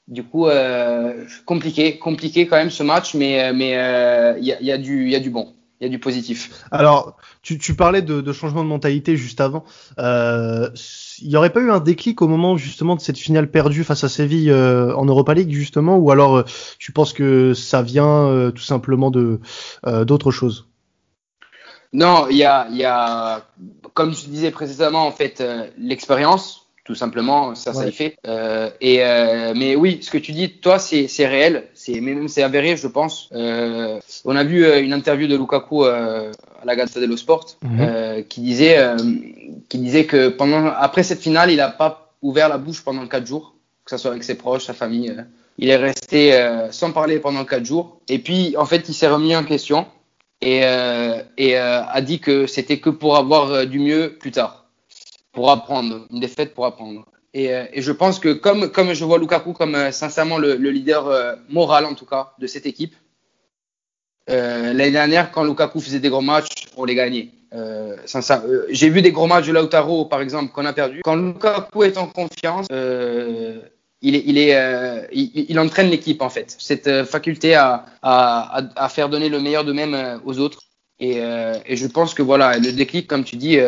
Du 0.09 0.25
coup, 0.25 0.49
euh, 0.49 1.25
compliqué, 1.47 1.99
compliqué 1.99 2.49
quand 2.49 2.57
même 2.57 2.71
ce 2.71 2.83
match, 2.83 3.15
mais 3.15 3.41
euh, 3.41 3.53
mais 3.55 3.71
il 3.71 3.77
euh, 3.77 4.39
y, 4.41 4.53
a, 4.53 4.61
y, 4.61 4.73
a 4.73 4.77
du 4.77 5.09
y 5.09 5.15
a 5.15 5.21
du 5.21 5.31
bon, 5.31 5.55
il 5.81 5.85
y 5.85 5.87
a 5.87 5.89
du 5.89 6.01
positif. 6.01 6.65
Alors, 6.73 7.17
tu, 7.41 7.57
tu 7.57 7.75
parlais 7.75 8.03
de, 8.03 8.21
de, 8.21 8.33
changement 8.33 8.65
de 8.65 8.69
mentalité 8.69 9.17
juste 9.17 9.41
avant. 9.41 9.63
Euh, 10.01 10.69
il 11.21 11.29
n'y 11.29 11.37
aurait 11.37 11.53
pas 11.53 11.61
eu 11.61 11.71
un 11.71 11.79
déclic 11.79 12.21
au 12.21 12.27
moment 12.27 12.57
justement 12.57 12.97
de 12.97 13.01
cette 13.01 13.17
finale 13.17 13.49
perdue 13.49 13.85
face 13.85 14.03
à 14.03 14.09
Séville 14.09 14.51
euh, 14.51 14.93
en 14.97 15.05
Europa 15.05 15.35
League 15.35 15.53
justement, 15.53 15.97
ou 15.99 16.11
alors 16.11 16.45
tu 16.81 16.91
penses 16.91 17.13
que 17.13 17.55
ça 17.55 17.81
vient 17.83 18.51
tout 18.53 18.63
simplement 18.63 19.13
de 19.13 19.39
d'autres 20.05 20.33
choses? 20.33 20.67
Non, 21.93 22.27
il 22.29 22.39
y 22.39 22.45
a, 22.45 22.69
y 22.71 22.85
a, 22.85 23.47
comme 23.95 24.15
je 24.15 24.25
disais 24.25 24.51
précédemment, 24.51 25.07
en 25.07 25.13
fait, 25.13 25.45
l'expérience 25.79 26.62
tout 26.85 26.95
simplement, 26.97 27.55
ça, 27.55 27.73
ça 27.73 27.87
y 27.87 27.93
fait. 27.93 28.17
Euh, 28.27 28.69
et 28.81 29.05
euh, 29.05 29.53
mais 29.57 29.77
oui, 29.77 30.01
ce 30.03 30.11
que 30.11 30.19
tu 30.19 30.33
dis, 30.33 30.51
toi, 30.51 30.79
c'est 30.81 31.07
réel, 31.27 31.69
c'est 31.75 32.01
même 32.01 32.27
c'est 32.27 32.43
avéré, 32.43 32.77
je 32.77 32.89
pense. 32.89 33.29
Euh, 33.33 34.01
on 34.25 34.35
a 34.35 34.43
vu 34.43 34.65
euh, 34.65 34.83
une 34.83 34.93
interview 34.93 35.29
de 35.29 35.37
Lukaku 35.37 35.85
euh, 35.85 36.33
à 36.61 36.65
la 36.65 36.75
Gazzetta 36.75 37.01
dello 37.01 37.17
Sport 37.17 37.47
mm 37.63 37.79
-hmm. 37.79 38.25
qui 38.27 38.41
disait 38.41 38.77
qui 39.69 39.79
disait 39.79 40.07
que 40.07 40.29
pendant 40.29 40.67
après 40.87 41.05
cette 41.05 41.21
finale, 41.21 41.51
il 41.53 41.59
n'a 41.59 41.71
pas 41.71 41.93
ouvert 42.21 42.49
la 42.49 42.59
bouche 42.59 42.83
pendant 42.83 43.07
quatre 43.07 43.27
jours, 43.27 43.55
que 43.85 43.91
ce 43.93 43.97
soit 43.97 44.11
avec 44.11 44.25
ses 44.25 44.37
proches, 44.37 44.65
sa 44.65 44.75
famille. 44.75 45.15
il 45.59 45.69
est 45.69 45.81
resté 45.91 46.21
sans 46.71 46.91
parler 46.93 47.19
pendant 47.21 47.45
quatre 47.45 47.67
jours. 47.73 47.87
Et 48.15 48.19
puis, 48.27 48.41
en 48.57 48.67
fait, 48.71 48.83
il 48.91 48.95
s'est 48.95 49.13
remis 49.17 49.35
en 49.37 49.45
question 49.45 49.87
et, 50.41 50.61
et 51.45 51.51
a 51.99 52.01
dit 52.01 52.21
que 52.27 52.47
c'était 52.55 52.79
que 52.85 52.91
pour 52.91 53.13
avoir 53.23 53.67
du 53.67 53.79
mieux 53.89 54.05
plus 54.21 54.33
tard 54.39 54.62
pour 55.33 55.51
apprendre, 55.51 56.07
une 56.11 56.21
défaite 56.21 56.55
pour 56.55 56.67
apprendre. 56.67 57.05
Et, 57.35 57.55
euh, 57.55 57.65
et, 57.73 57.81
je 57.81 57.93
pense 57.93 58.19
que 58.19 58.33
comme, 58.33 58.71
comme 58.71 58.93
je 58.93 59.05
vois 59.05 59.19
Lukaku 59.19 59.55
comme 59.55 59.75
euh, 59.75 59.91
sincèrement 59.91 60.37
le, 60.39 60.57
le, 60.57 60.71
leader 60.71 61.07
euh, 61.07 61.35
moral 61.49 61.87
en 61.87 61.95
tout 61.95 62.05
cas 62.05 62.35
de 62.39 62.47
cette 62.47 62.67
équipe, 62.67 62.95
l'année 64.29 64.91
dernière 64.91 65.33
quand 65.33 65.43
Lukaku 65.43 65.81
faisait 65.81 65.99
des 65.99 66.11
gros 66.11 66.21
matchs, 66.21 66.67
on 66.77 66.85
les 66.85 66.95
gagnait. 66.95 67.31
Euh, 67.55 67.97
J'ai 68.71 68.89
vu 68.89 69.03
des 69.03 69.13
gros 69.13 69.27
matchs 69.27 69.47
de 69.47 69.53
Lautaro 69.53 70.05
par 70.05 70.21
exemple 70.21 70.53
qu'on 70.53 70.65
a 70.65 70.73
perdu. 70.73 71.01
Quand 71.05 71.17
Lukaku 71.17 71.83
est 71.85 71.99
en 71.99 72.07
confiance, 72.07 72.67
il, 72.71 74.15
est, 74.17 74.23
il, 74.27 74.39
est, 74.39 75.09
il, 75.13 75.59
entraîne 75.59 75.91
l'équipe 75.91 76.23
en 76.23 76.31
fait. 76.31 76.55
Cette 76.59 77.05
faculté 77.05 77.55
à, 77.55 77.85
à, 78.03 78.63
à, 78.77 78.89
faire 78.89 79.09
donner 79.09 79.29
le 79.29 79.41
meilleur 79.41 79.65
de 79.65 79.73
même 79.73 80.21
aux 80.25 80.39
autres. 80.39 80.61
Et, 80.99 81.17
et 81.19 81.77
je 81.77 81.87
pense 81.87 82.15
que 82.15 82.23
voilà, 82.23 82.59
le 82.59 82.73
déclic, 82.73 83.07
comme 83.07 83.25
tu 83.25 83.37
dis, 83.37 83.59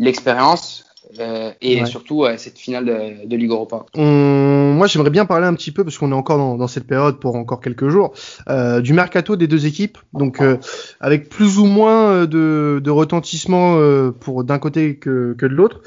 l'expérience 0.00 0.84
euh, 1.18 1.52
et 1.60 1.80
ouais. 1.80 1.86
surtout 1.86 2.24
euh, 2.24 2.36
cette 2.36 2.58
finale 2.58 2.84
de, 2.84 3.26
de 3.26 3.36
Ligue 3.36 3.50
Europa. 3.50 3.84
On... 3.94 4.72
Moi, 4.74 4.86
j'aimerais 4.86 5.10
bien 5.10 5.26
parler 5.26 5.46
un 5.46 5.54
petit 5.54 5.72
peu 5.72 5.84
parce 5.84 5.98
qu'on 5.98 6.12
est 6.12 6.14
encore 6.14 6.38
dans, 6.38 6.56
dans, 6.56 6.68
cette 6.68 6.86
période 6.86 7.18
pour 7.18 7.34
encore 7.34 7.60
quelques 7.60 7.88
jours 7.88 8.12
euh, 8.48 8.80
du 8.80 8.92
mercato 8.92 9.36
des 9.36 9.46
deux 9.46 9.66
équipes. 9.66 9.98
Donc, 10.14 10.40
euh, 10.40 10.56
avec 11.00 11.28
plus 11.28 11.58
ou 11.58 11.66
moins 11.66 12.10
euh, 12.10 12.26
de, 12.26 12.80
de 12.82 12.90
retentissement 12.90 13.76
euh, 13.76 14.10
pour 14.12 14.44
d'un 14.44 14.58
côté 14.58 14.96
que, 14.96 15.34
que 15.36 15.46
de 15.46 15.54
l'autre. 15.54 15.80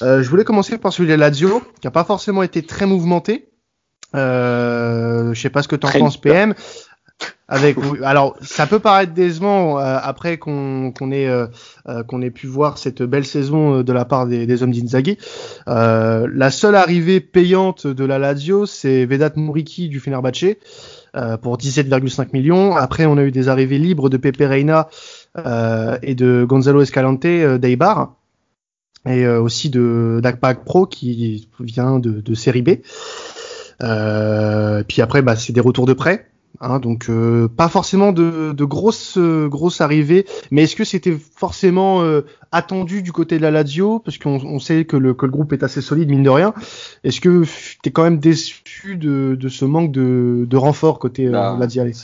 je 0.00 0.28
voulais 0.28 0.44
commencer 0.44 0.78
par 0.78 0.92
celui 0.92 1.10
de 1.10 1.14
Lazio, 1.14 1.62
qui 1.80 1.86
a 1.86 1.90
pas 1.90 2.04
forcément 2.04 2.42
été 2.42 2.62
très 2.62 2.86
mouvementé. 2.86 3.52
Euh, 4.14 5.32
je 5.32 5.40
sais 5.40 5.50
pas 5.50 5.62
ce 5.62 5.68
que 5.68 5.76
tu 5.76 5.86
en 5.86 5.90
penses, 5.90 6.20
PM. 6.20 6.54
Avec, 7.52 7.76
alors, 8.02 8.34
ça 8.40 8.66
peut 8.66 8.78
paraître 8.78 9.12
décevant 9.12 9.78
euh, 9.78 9.98
après 10.02 10.38
qu'on 10.38 10.90
qu'on 10.90 11.12
ait 11.12 11.28
euh, 11.28 11.48
euh, 11.86 12.02
qu'on 12.02 12.22
ait 12.22 12.30
pu 12.30 12.46
voir 12.46 12.78
cette 12.78 13.02
belle 13.02 13.26
saison 13.26 13.74
euh, 13.74 13.82
de 13.84 13.92
la 13.92 14.06
part 14.06 14.26
des, 14.26 14.46
des 14.46 14.62
hommes 14.62 14.72
d'Inzaghi. 14.72 15.18
Euh, 15.68 16.26
la 16.32 16.50
seule 16.50 16.76
arrivée 16.76 17.20
payante 17.20 17.86
de 17.86 18.04
la 18.06 18.18
Lazio, 18.18 18.64
c'est 18.64 19.04
Vedat 19.04 19.32
Muriki 19.36 19.90
du 19.90 20.00
Fenerbahce 20.00 20.56
pour 21.42 21.58
17,5 21.58 22.28
millions. 22.32 22.74
Après, 22.74 23.04
on 23.04 23.18
a 23.18 23.22
eu 23.22 23.30
des 23.30 23.50
arrivées 23.50 23.76
libres 23.76 24.08
de 24.08 24.16
Pepe 24.16 24.48
Reina 24.48 24.88
et 25.36 26.14
de 26.14 26.46
Gonzalo 26.48 26.80
Escalante 26.80 27.20
d'Eibar 27.20 28.16
et 29.06 29.28
aussi 29.28 29.68
de 29.68 30.20
d'Akpak 30.22 30.64
Pro 30.64 30.86
qui 30.86 31.50
vient 31.60 31.98
de, 31.98 32.22
de 32.22 32.34
série 32.34 32.62
B. 32.62 32.70
puis 34.88 35.02
après, 35.02 35.20
bah, 35.20 35.36
c'est 35.36 35.52
des 35.52 35.60
retours 35.60 35.84
de 35.84 35.92
prêt 35.92 36.32
Hein, 36.60 36.78
donc 36.78 37.06
euh, 37.08 37.48
pas 37.48 37.68
forcément 37.68 38.12
de, 38.12 38.52
de 38.52 38.64
grosses 38.64 39.16
euh, 39.16 39.48
grosses 39.48 39.80
arrivées, 39.80 40.26
mais 40.50 40.64
est-ce 40.64 40.76
que 40.76 40.84
c'était 40.84 41.16
forcément 41.36 42.02
euh, 42.02 42.20
attendu 42.52 43.02
du 43.02 43.10
côté 43.10 43.38
de 43.38 43.42
la 43.42 43.50
Lazio? 43.50 43.98
Parce 43.98 44.18
qu'on 44.18 44.38
on 44.44 44.58
sait 44.58 44.84
que 44.84 44.96
le, 44.96 45.14
que 45.14 45.26
le 45.26 45.32
groupe 45.32 45.52
est 45.52 45.62
assez 45.62 45.80
solide 45.80 46.10
mine 46.10 46.22
de 46.22 46.30
rien. 46.30 46.54
Est-ce 47.04 47.20
que 47.20 47.44
tu 47.44 47.88
es 47.88 47.90
quand 47.90 48.04
même 48.04 48.18
déçu 48.18 48.96
de, 48.96 49.36
de 49.40 49.48
ce 49.48 49.64
manque 49.64 49.92
de, 49.92 50.46
de 50.48 50.56
renfort 50.56 50.98
côté 50.98 51.28
bah, 51.28 51.58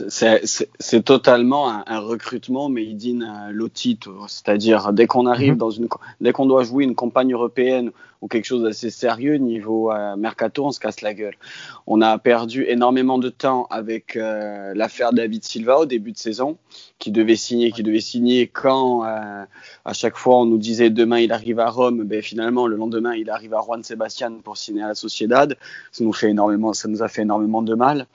C'est 0.09 1.05
totalement 1.05 1.71
un, 1.71 1.85
un, 1.87 2.01
recrutement 2.01 2.69
made 2.69 3.03
in 3.05 3.53
Lotito, 3.53 4.13
c'est-à-dire 4.29 4.93
dès 4.93 5.07
qu'on 5.07 5.27
arrive 5.27 5.53
mhm. 5.53 5.59
dans 5.59 5.71
une 5.71 5.89
dès 6.21 6.33
qu'on 6.33 6.47
doit 6.47 6.65
jouer 6.65 6.85
une 6.85 6.95
campagne 6.95 7.33
européenne 7.33 7.93
ou 8.21 8.29
quelque 8.29 8.45
chose 8.45 8.63
d'assez 8.63 8.91
sérieux 8.91 9.37
niveau 9.37 9.93
mercato, 10.17 10.67
on 10.67 10.71
se 10.71 10.81
casse 10.81 11.01
la 11.03 11.15
gueule. 11.15 11.37
On 11.87 12.01
a 12.01 12.19
perdu 12.19 12.65
énormément 12.69 13.19
de 13.19 13.29
temps 13.29 13.67
avec 13.71 14.17
euh, 14.17 14.73
l'affaire 14.75 15.13
David 15.13 15.45
Silva 15.45 15.79
au 15.79 15.87
début 15.87 16.13
de 16.13 16.19
saison, 16.19 16.59
qui 16.99 17.11
devait 17.11 17.37
signer, 17.37 17.73
qui 17.73 17.83
devait 17.83 18.01
signer 18.01 18.47
quand 18.47 19.05
euh, 19.05 19.45
à 19.85 19.93
chaque 19.93 20.17
fois 20.17 20.39
on 20.41 20.45
nous 20.47 20.59
disait 20.59 20.91
demain 20.91 21.19
il 21.21 21.33
arrive 21.33 21.61
à 21.61 21.71
Rome, 21.71 22.05
ben 22.05 22.23
finalement 22.23 22.67
le 22.67 22.77
lendemain 22.77 23.15
il 23.15 23.31
arrive 23.31 23.55
à 23.55 23.63
Juan 23.63 23.83
Sebastian 23.83 24.39
pour 24.43 24.57
signer 24.57 24.83
à 24.83 24.89
la 24.89 24.95
Sociedad. 24.95 25.57
Ça 25.93 26.05
nous 26.05 26.13
fait 26.13 26.31
énormément, 26.31 26.73
ça 26.73 26.89
nous 26.89 27.03
a 27.03 27.09
fait 27.09 27.23
énormément 27.23 27.63
de 27.63 27.75
mal. 27.75 28.07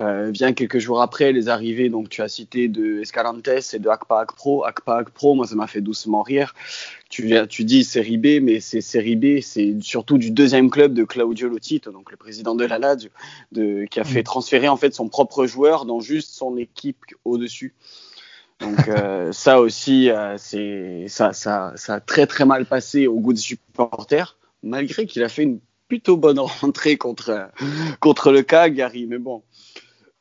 Euh, 0.00 0.32
vient 0.32 0.52
quelques 0.52 0.78
jours 0.78 1.00
après 1.00 1.32
les 1.32 1.48
arrivées, 1.48 1.88
donc 1.88 2.08
tu 2.08 2.20
as 2.20 2.26
cité 2.26 2.66
de 2.66 3.00
Escalantes 3.02 3.46
et 3.72 3.78
de 3.78 3.88
Akpa 3.88 4.26
Pro. 4.26 4.64
Akpa 4.64 5.04
Pro, 5.04 5.34
moi 5.34 5.46
ça 5.46 5.54
m'a 5.54 5.68
fait 5.68 5.80
doucement 5.80 6.22
rire. 6.22 6.52
Tu, 7.10 7.32
tu 7.48 7.62
dis 7.62 7.84
série 7.84 8.16
B, 8.16 8.42
mais 8.42 8.58
c'est 8.58 8.80
série 8.80 9.14
B, 9.14 9.40
c'est 9.40 9.76
surtout 9.82 10.18
du 10.18 10.32
deuxième 10.32 10.68
club 10.68 10.94
de 10.94 11.04
Claudio 11.04 11.48
Lotito, 11.48 11.92
donc 11.92 12.10
le 12.10 12.16
président 12.16 12.56
de 12.56 12.64
la 12.64 12.96
de, 13.52 13.84
qui 13.84 14.00
a 14.00 14.04
fait 14.04 14.20
mm. 14.20 14.24
transférer 14.24 14.68
en 14.68 14.76
fait 14.76 14.92
son 14.92 15.08
propre 15.08 15.46
joueur 15.46 15.84
dans 15.84 16.00
juste 16.00 16.34
son 16.34 16.56
équipe 16.56 16.98
au-dessus. 17.24 17.72
Donc 18.58 18.88
euh, 18.88 19.30
ça 19.32 19.60
aussi, 19.60 20.10
euh, 20.10 20.34
c'est 20.38 21.04
ça, 21.06 21.32
ça, 21.32 21.72
ça 21.76 21.94
a 21.94 22.00
très 22.00 22.26
très 22.26 22.44
mal 22.44 22.66
passé 22.66 23.06
au 23.06 23.20
goût 23.20 23.32
des 23.32 23.40
supporters, 23.40 24.36
malgré 24.64 25.06
qu'il 25.06 25.22
a 25.22 25.28
fait 25.28 25.44
une 25.44 25.60
plutôt 25.86 26.16
bonne 26.16 26.38
rentrée 26.40 26.96
contre 26.96 27.48
contre 28.00 28.32
le 28.32 28.42
Cagliari. 28.42 29.06
Mais 29.06 29.18
bon, 29.18 29.42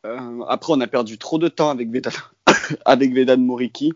euh, 0.06 0.44
après, 0.48 0.74
on 0.74 0.82
a 0.82 0.88
perdu 0.88 1.18
trop 1.18 1.38
de 1.38 1.48
temps 1.48 1.70
avec 1.70 1.90
Vedan, 1.90 2.12
avec 2.86 3.14
Moriki. 3.38 3.94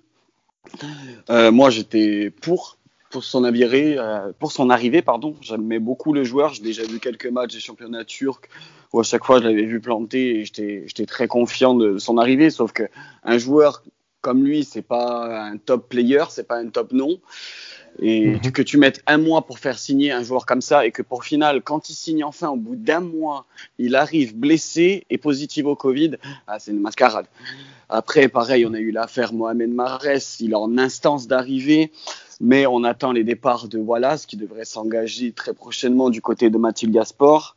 Euh, 1.29 1.51
moi, 1.51 1.69
j'étais 1.69 2.29
pour 2.29 2.77
pour 3.09 3.23
son 3.23 3.45
arrivée, 3.45 3.97
euh, 3.97 4.33
pour 4.37 4.51
son 4.51 4.69
arrivée, 4.69 5.01
pardon. 5.01 5.35
J'aimais 5.41 5.79
beaucoup 5.79 6.11
le 6.11 6.25
joueur. 6.25 6.53
J'ai 6.53 6.63
déjà 6.63 6.83
vu 6.83 6.99
quelques 6.99 7.27
matchs 7.27 7.53
des 7.53 7.59
championnats 7.61 8.03
turcs 8.03 8.41
où 8.91 8.99
à 8.99 9.03
chaque 9.03 9.23
fois 9.23 9.39
je 9.39 9.45
l'avais 9.45 9.63
vu 9.63 9.79
planter 9.79 10.39
et 10.39 10.45
j'étais 10.45 11.05
très 11.05 11.27
confiant 11.27 11.73
de 11.73 11.97
son 11.97 12.17
arrivée. 12.17 12.49
Sauf 12.49 12.73
que 12.73 12.83
un 13.23 13.37
joueur 13.37 13.81
comme 14.21 14.43
lui, 14.43 14.65
c'est 14.65 14.81
pas 14.81 15.45
un 15.45 15.57
top 15.57 15.87
player, 15.87 16.25
c'est 16.29 16.47
pas 16.47 16.57
un 16.57 16.67
top 16.67 16.91
nom 16.91 17.19
et 17.99 18.27
mhm. 18.27 18.51
que 18.51 18.61
tu 18.61 18.77
mettes 18.77 19.01
un 19.07 19.17
mois 19.17 19.41
pour 19.43 19.59
faire 19.59 19.77
signer 19.79 20.11
un 20.11 20.23
joueur 20.23 20.45
comme 20.45 20.61
ça 20.61 20.85
et 20.85 20.91
que 20.91 21.01
pour 21.01 21.23
final, 21.23 21.61
quand 21.61 21.89
il 21.89 21.93
signe 21.93 22.23
enfin 22.23 22.49
au 22.49 22.55
bout 22.55 22.75
d'un 22.75 22.99
mois, 22.99 23.45
il 23.79 23.95
arrive 23.95 24.35
blessé 24.35 25.05
et 25.09 25.17
positif 25.17 25.65
au 25.65 25.75
Covid, 25.75 26.17
ah, 26.47 26.59
c'est 26.59 26.71
une 26.71 26.79
mascarade. 26.79 27.25
Après, 27.89 28.27
pareil, 28.27 28.65
on 28.65 28.73
a 28.73 28.79
eu 28.79 28.91
l'affaire 28.91 29.33
Mohamed 29.33 29.73
Mares, 29.73 30.03
il 30.39 30.51
est 30.51 30.55
en 30.55 30.77
instance 30.77 31.27
d'arrivée, 31.27 31.91
mais 32.41 32.67
on 32.67 32.83
attend 32.83 33.11
les 33.11 33.23
départs 33.23 33.67
de 33.67 33.79
Wallace 33.79 34.25
qui 34.25 34.37
devrait 34.37 34.65
s'engager 34.65 35.31
très 35.31 35.53
prochainement 35.53 36.09
du 36.09 36.21
côté 36.21 36.49
de 36.49 36.57
Mathilde 36.57 36.93
Gasport. 36.93 37.55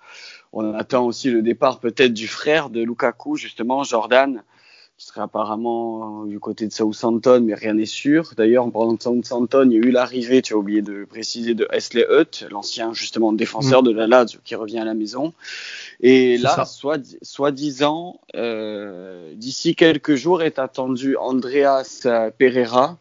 On 0.52 0.75
attend 0.75 1.04
aussi 1.04 1.30
le 1.30 1.42
départ 1.42 1.80
peut-être 1.80 2.12
du 2.12 2.28
frère 2.28 2.70
de 2.70 2.80
Lukaku, 2.80 3.37
justement, 3.37 3.82
Jordan, 3.85 4.42
qui 5.00 5.07
serait 5.07 5.23
apparemment 5.23 6.26
du 6.26 6.38
côté 6.38 6.66
de 6.66 6.73
Southampton, 6.75 7.42
mais 7.42 7.54
rien 7.54 7.73
n'est 7.73 7.87
sûr. 7.87 8.35
D'ailleurs, 8.37 8.66
en 8.66 8.71
parlant 8.71 8.92
de 8.92 9.02
Southampton, 9.02 9.66
il 9.71 9.73
y 9.73 9.76
a 9.76 9.78
eu 9.78 9.90
l'arrivée, 9.90 10.42
tu 10.42 10.52
as 10.52 10.59
oublié 10.59 10.83
de 10.83 11.07
préciser, 11.07 11.54
de 11.54 11.66
Esley 11.73 12.04
Hutt, 12.11 12.45
l'ancien 12.50 12.92
justement 12.92 13.33
défenseur 13.33 13.83
mm. 13.83 13.87
de 13.87 13.90
la 13.92 14.07
Lazio 14.07 14.40
qui 14.45 14.57
revient 14.57 14.78
à 14.78 14.85
la 14.85 14.92
maison. 14.92 15.33
Et 16.00 16.37
là, 16.37 16.66
soi-disant, 17.23 18.21
euh, 18.35 19.33
d'ici 19.37 19.75
quelques 19.75 20.16
jours 20.16 20.42
est 20.42 20.59
attendu 20.59 21.16
Andreas 21.16 22.07
Pereira, 22.37 22.99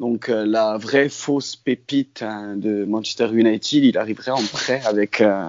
donc 0.00 0.28
euh, 0.28 0.44
la 0.44 0.76
vraie 0.76 1.08
fausse 1.08 1.56
pépite 1.56 2.22
hein, 2.22 2.54
de 2.56 2.84
Manchester 2.84 3.28
United. 3.32 3.84
Il 3.84 3.98
arriverait 3.98 4.32
en 4.32 4.44
prêt 4.44 4.82
avec 4.84 5.20
euh, 5.20 5.48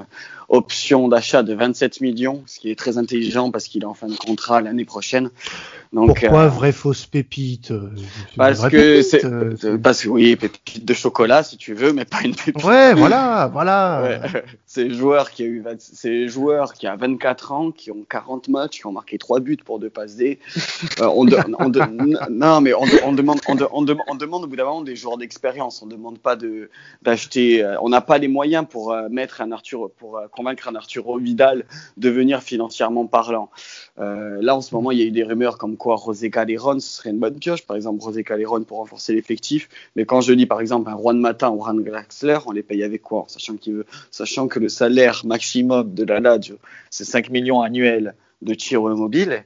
option 0.49 1.07
d'achat 1.07 1.43
de 1.43 1.53
27 1.53 2.01
millions, 2.01 2.43
ce 2.45 2.59
qui 2.59 2.71
est 2.71 2.75
très 2.75 2.97
intelligent 2.97 3.51
parce 3.51 3.67
qu'il 3.67 3.83
est 3.83 3.87
en 3.87 3.93
fin 3.93 4.07
de 4.07 4.15
contrat 4.15 4.61
l'année 4.61 4.85
prochaine. 4.85 5.29
Donc, 5.93 6.19
Pourquoi 6.19 6.43
euh, 6.43 6.47
vraie 6.49 6.73
fausse 6.73 7.05
pépite 7.05 7.71
euh, 7.71 7.91
Parce 8.35 8.67
que 8.67 9.01
c'est 9.01 9.23
euh, 9.23 9.77
parce 9.81 10.03
que 10.03 10.09
oui, 10.09 10.35
pépite 10.35 10.83
de 10.83 10.93
chocolat 10.93 11.43
si 11.43 11.55
tu 11.55 11.73
veux, 11.73 11.93
mais 11.93 12.03
pas 12.03 12.21
une 12.23 12.35
pépite. 12.35 12.63
Ouais, 12.63 12.93
voilà, 12.93 13.49
voilà. 13.51 13.77
Ouais. 14.07 14.43
C'est 14.65 14.91
joueur 14.93 15.31
qui 15.31 15.43
a 15.43 15.45
eu 15.45 15.63
c'est 15.79 16.27
joueur 16.27 16.73
qui 16.73 16.87
a 16.87 16.95
24 16.95 17.51
ans, 17.51 17.71
qui 17.71 17.91
ont 17.91 18.05
40 18.07 18.49
matchs, 18.49 18.79
qui 18.79 18.85
ont 18.85 18.91
marqué 18.91 19.17
3 19.17 19.39
buts 19.39 19.57
pour 19.63 19.79
deux 19.79 19.89
passes 19.89 20.15
D. 20.15 20.39
on, 20.99 21.25
non, 22.29 22.61
mais 22.61 22.73
on, 22.73 22.83
on 23.03 23.13
demande 23.13 23.39
on, 23.47 23.57
on, 23.71 24.15
demande 24.15 24.43
au 24.43 24.47
bout 24.47 24.55
d'un 24.55 24.65
moment 24.65 24.81
des 24.81 24.95
joueurs 24.95 25.17
d'expérience. 25.17 25.81
On 25.81 25.87
demande 25.87 26.19
pas 26.19 26.35
de 26.35 26.69
d'acheter. 27.01 27.65
on 27.81 27.89
n'a 27.89 28.01
pas 28.01 28.17
les 28.17 28.27
moyens 28.27 28.65
pour 28.69 28.95
mettre 29.09 29.41
un 29.41 29.51
Arthur 29.51 29.89
pour 29.97 30.21
convaincre 30.31 30.67
un 30.67 30.75
Arturo 30.75 31.17
Vidal 31.17 31.65
de 31.97 32.09
venir 32.09 32.41
financièrement 32.43 33.07
parlant. 33.07 33.49
Euh, 33.99 34.37
là, 34.41 34.55
en 34.55 34.61
ce 34.61 34.75
moment, 34.75 34.91
il 34.91 34.99
y 34.99 35.01
a 35.01 35.05
eu 35.05 35.11
des 35.11 35.23
rumeurs 35.23 35.57
comme 35.57 35.75
quoi 35.75 35.95
Rosé 35.95 36.29
Calderon, 36.29 36.79
ce 36.79 36.97
serait 36.97 37.09
une 37.09 37.19
bonne 37.19 37.39
pioche. 37.39 37.65
Par 37.65 37.75
exemple, 37.75 38.03
Rosé 38.03 38.23
Calderon 38.23 38.63
pour 38.63 38.77
renforcer 38.77 39.13
l'effectif. 39.13 39.69
Mais 39.95 40.05
quand 40.05 40.21
je 40.21 40.33
dis, 40.33 40.45
par 40.45 40.61
exemple, 40.61 40.89
un 40.89 40.97
Juan 40.97 41.19
Matin 41.19 41.49
ou 41.49 41.59
Ran 41.59 41.75
Graxler, 41.75 42.37
on 42.45 42.51
les 42.51 42.63
paye 42.63 42.83
avec 42.83 43.01
quoi? 43.01 43.25
Sachant, 43.27 43.55
veut, 43.65 43.85
sachant 44.11 44.47
que 44.47 44.59
le 44.59 44.69
salaire 44.69 45.25
maximum 45.25 45.93
de 45.93 46.03
la 46.03 46.19
Lazio, 46.19 46.57
c'est 46.89 47.05
5 47.05 47.29
millions 47.29 47.61
annuels 47.61 48.15
de 48.41 48.53
tirs 48.53 48.81
mobile. 48.81 49.43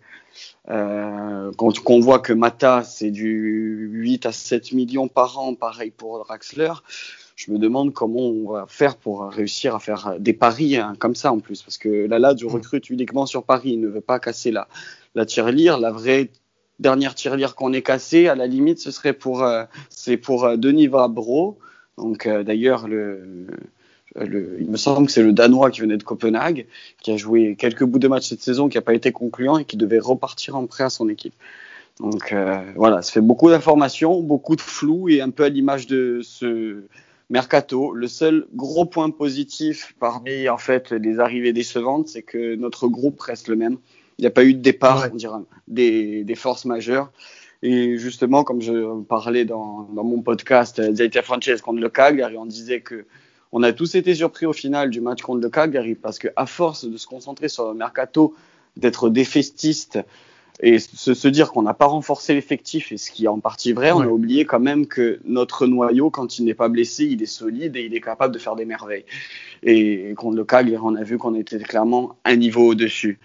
Euh, 0.70 1.51
quand 1.58 1.74
on 1.86 2.00
voit 2.00 2.20
que 2.20 2.34
Mata, 2.34 2.84
c'est 2.84 3.12
du 3.12 3.89
8 3.91 4.25
à 4.25 4.31
7 4.31 4.74
millions 4.74 5.08
par 5.08 5.39
an, 5.39 5.55
pareil 5.55 5.91
pour 5.91 6.24
Draxler, 6.25 6.74
je 7.46 7.52
me 7.52 7.58
demande 7.58 7.92
comment 7.94 8.20
on 8.20 8.52
va 8.52 8.66
faire 8.68 8.96
pour 8.96 9.28
réussir 9.30 9.74
à 9.74 9.80
faire 9.80 10.16
des 10.20 10.34
paris 10.34 10.78
hein, 10.78 10.94
comme 11.00 11.16
ça 11.16 11.32
en 11.32 11.40
plus. 11.40 11.64
Parce 11.64 11.80
que 11.80 12.06
là, 12.08 12.36
je 12.38 12.46
mm. 12.46 12.50
recrute 12.50 12.90
uniquement 12.90 13.26
sur 13.26 13.44
Paris. 13.44 13.72
Il 13.74 13.82
ne 13.82 13.88
veut 13.88 14.02
pas 14.02 14.20
casser 14.20 14.52
la, 14.52 14.68
la 15.16 15.26
tirelire. 15.26 15.80
La 15.80 15.92
vraie 15.92 16.30
dernière 16.80 17.16
tirelire 17.16 17.56
qu'on 17.56 17.74
ait 17.74 17.82
cassée, 17.82 18.28
à 18.28 18.36
la 18.36 18.46
limite, 18.46 18.80
ce 18.80 18.92
serait 18.92 19.14
pour, 19.14 19.44
euh, 19.44 19.64
c'est 19.90 20.18
pour 20.18 20.46
euh, 20.46 20.56
Denis 20.56 20.88
Vabro. 20.88 21.58
Donc, 21.98 22.28
euh, 22.28 22.44
d'ailleurs, 22.44 22.88
le, 22.88 23.48
le, 24.16 24.58
il 24.60 24.70
me 24.70 24.78
semble 24.78 25.08
que 25.08 25.12
c'est 25.12 25.24
le 25.24 25.34
Danois 25.34 25.72
qui 25.72 25.82
venait 25.82 25.98
de 25.98 26.04
Copenhague, 26.04 26.68
qui 27.02 27.12
a 27.12 27.18
joué 27.18 27.56
quelques 27.58 27.86
bouts 27.86 28.00
de 28.00 28.08
match 28.08 28.30
cette 28.30 28.42
saison, 28.42 28.70
qui 28.70 28.78
n'a 28.78 28.84
pas 28.84 28.94
été 28.94 29.12
concluant 29.12 29.58
et 29.58 29.66
qui 29.66 29.78
devait 29.78 30.00
repartir 30.00 30.56
en 30.56 30.68
prêt 30.68 30.84
à 30.84 30.92
son 30.92 31.10
équipe. 31.10 31.34
Donc 32.00 32.34
voilà, 32.76 33.04
ça 33.04 33.12
fait 33.12 33.22
beaucoup 33.22 33.50
d'informations, 33.50 34.22
beaucoup 34.22 34.56
de 34.56 34.62
flou 34.62 35.08
et 35.10 35.22
un 35.22 35.30
peu 35.30 35.44
à 35.44 35.50
l'image 35.50 35.86
de 35.86 36.22
ce, 36.24 36.84
Mercato, 37.32 37.94
le 37.94 38.10
seul 38.10 38.46
gros 38.54 38.84
point 38.84 39.10
positif 39.10 39.96
parmi 40.02 40.50
en 40.50 40.58
fait 40.58 40.92
les 40.92 41.20
arrivées 41.22 41.54
décevantes, 41.54 42.10
c'est 42.10 42.24
que 42.24 42.56
notre 42.56 42.90
groupe 42.90 43.22
reste 43.22 43.48
le 43.48 43.56
même. 43.56 43.78
Il 44.18 44.24
n'y 44.24 44.28
a 44.28 44.32
pas 44.32 44.44
eu 44.44 44.54
de 44.54 44.60
départ, 44.60 45.08
on 45.14 45.16
dirait, 45.16 45.40
des, 45.70 46.26
des, 46.26 46.36
forces 46.36 46.66
majeures. 46.66 47.10
Et 47.64 47.98
justement, 47.98 48.44
comme 48.44 48.62
je 48.62 49.02
parlais 49.04 49.46
dans, 49.46 49.84
dans 49.94 50.04
mon 50.04 50.22
podcast 50.22 50.82
Zaita 50.94 51.22
Frances 51.22 51.62
contre 51.62 51.80
le 51.80 51.88
Cagliari, 51.88 52.36
on 52.38 52.46
disait 52.46 52.82
que 52.82 53.06
on 53.54 53.64
a 53.64 53.72
tous 53.72 53.96
été 53.96 54.14
surpris 54.14 54.46
au 54.46 54.54
final 54.54 54.90
du 54.90 55.00
match 55.00 55.22
contre 55.22 55.40
le 55.40 55.50
Cagliari 55.50 55.96
parce 55.96 56.20
que 56.20 56.28
à 56.36 56.46
force 56.46 56.84
de 56.84 56.98
se 56.98 57.08
concentrer 57.08 57.48
sur 57.48 57.70
le 57.70 57.76
mercato, 57.76 58.36
d'être 58.76 59.10
défestiste 59.10 60.00
et 60.60 60.79
se, 60.79 61.13
se 61.13 61.27
dire 61.27 61.51
qu'on 61.51 61.63
n'a 61.63 61.74
pas 61.74 61.86
renforcé 61.86 62.34
l'effectif, 62.34 62.91
et 62.91 62.98
ce 62.98 63.12
qui 63.12 63.25
est 63.25 63.29
en 63.29 63.39
partie 63.39 63.74
vrai, 63.74 63.91
on 63.91 64.01
a 64.01 64.08
oublié 64.08 64.46
quand 64.46 64.60
même 64.60 64.86
que 64.86 65.20
notre 65.25 65.65
noyau, 65.65 66.10
quand 66.10 66.38
il 66.38 66.46
n'est 66.46 66.53
pas 66.53 66.70
blessé, 66.70 67.05
il 67.05 67.22
est 67.24 67.25
solide 67.25 67.75
et 67.75 67.86
il 67.86 67.96
est 67.96 68.01
capable 68.01 68.34
de 68.34 68.39
faire 68.39 68.55
des 68.55 68.65
merveilles. 68.65 69.05
Et 69.63 70.13
contre 70.17 70.38
le 70.38 70.43
Cagliari, 70.43 70.84
on 70.86 70.96
a 70.96 71.03
vu 71.03 71.17
qu'on 71.17 71.36
était 71.36 71.60
clairement 71.60 72.17
un 72.25 72.36
niveau 72.36 72.67
au-dessus. 72.67 73.20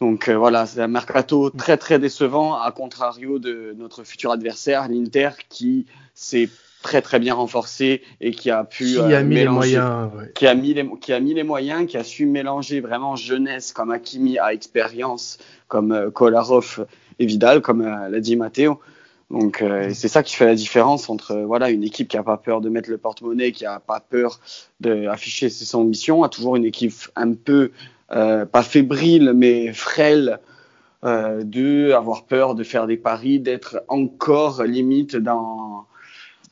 Donc 0.00 0.28
euh, 0.28 0.36
voilà, 0.36 0.66
c'est 0.66 0.80
un 0.80 0.88
mercato 0.88 1.50
très 1.50 1.76
très 1.76 2.00
décevant, 2.00 2.54
à 2.54 2.72
contrario 2.72 3.38
de 3.38 3.72
notre 3.78 4.02
futur 4.02 4.32
adversaire, 4.32 4.88
l'Inter, 4.88 5.30
qui 5.48 5.86
s'est 6.12 6.48
très 6.82 7.00
très 7.00 7.18
bien 7.18 7.34
renforcé 7.34 8.02
et 8.20 8.32
qui 8.32 8.50
a 8.50 8.64
pu 8.64 8.84
qui 8.84 8.98
a 8.98 9.20
euh, 9.20 9.24
mis 9.24 9.36
les 9.36 9.48
moyens, 9.48 10.10
qui 10.34 10.46
a 10.46 10.54
mis 10.54 10.74
les 10.74 10.88
qui 11.00 11.12
a 11.12 11.20
mis 11.20 11.32
les 11.32 11.44
moyens, 11.44 11.86
qui 11.86 11.96
a 11.96 12.04
su 12.04 12.26
mélanger 12.26 12.80
vraiment 12.80 13.16
jeunesse 13.16 13.72
comme 13.72 13.90
Hakimi 13.90 14.38
à 14.38 14.52
expérience 14.52 15.38
comme 15.68 15.92
euh, 15.92 16.10
Kolarov 16.10 16.86
et 17.18 17.24
Vidal 17.26 17.62
comme 17.62 17.80
euh, 17.80 18.08
l'a 18.10 18.20
dit 18.20 18.36
Matteo. 18.36 18.80
Donc 19.30 19.64
c'est 19.94 20.08
ça 20.08 20.22
qui 20.22 20.36
fait 20.36 20.44
la 20.44 20.54
différence 20.54 21.08
entre 21.08 21.34
voilà 21.36 21.70
une 21.70 21.82
équipe 21.82 22.06
qui 22.06 22.18
a 22.18 22.22
pas 22.22 22.36
peur 22.36 22.60
de 22.60 22.68
mettre 22.68 22.90
le 22.90 22.98
porte-monnaie, 22.98 23.52
qui 23.52 23.64
a 23.64 23.80
pas 23.80 23.98
peur 23.98 24.40
d'afficher 24.78 25.48
ses 25.48 25.74
ambitions, 25.74 26.22
à 26.22 26.28
toujours 26.28 26.56
une 26.56 26.66
équipe 26.66 26.92
un 27.16 27.32
peu 27.32 27.70
pas 28.10 28.62
fébrile 28.62 29.32
mais 29.34 29.72
frêle 29.72 30.38
de 31.02 31.92
avoir 31.92 32.24
peur 32.24 32.54
de 32.54 32.62
faire 32.62 32.86
des 32.86 32.98
paris, 32.98 33.40
d'être 33.40 33.82
encore 33.88 34.64
limite 34.64 35.16
dans 35.16 35.86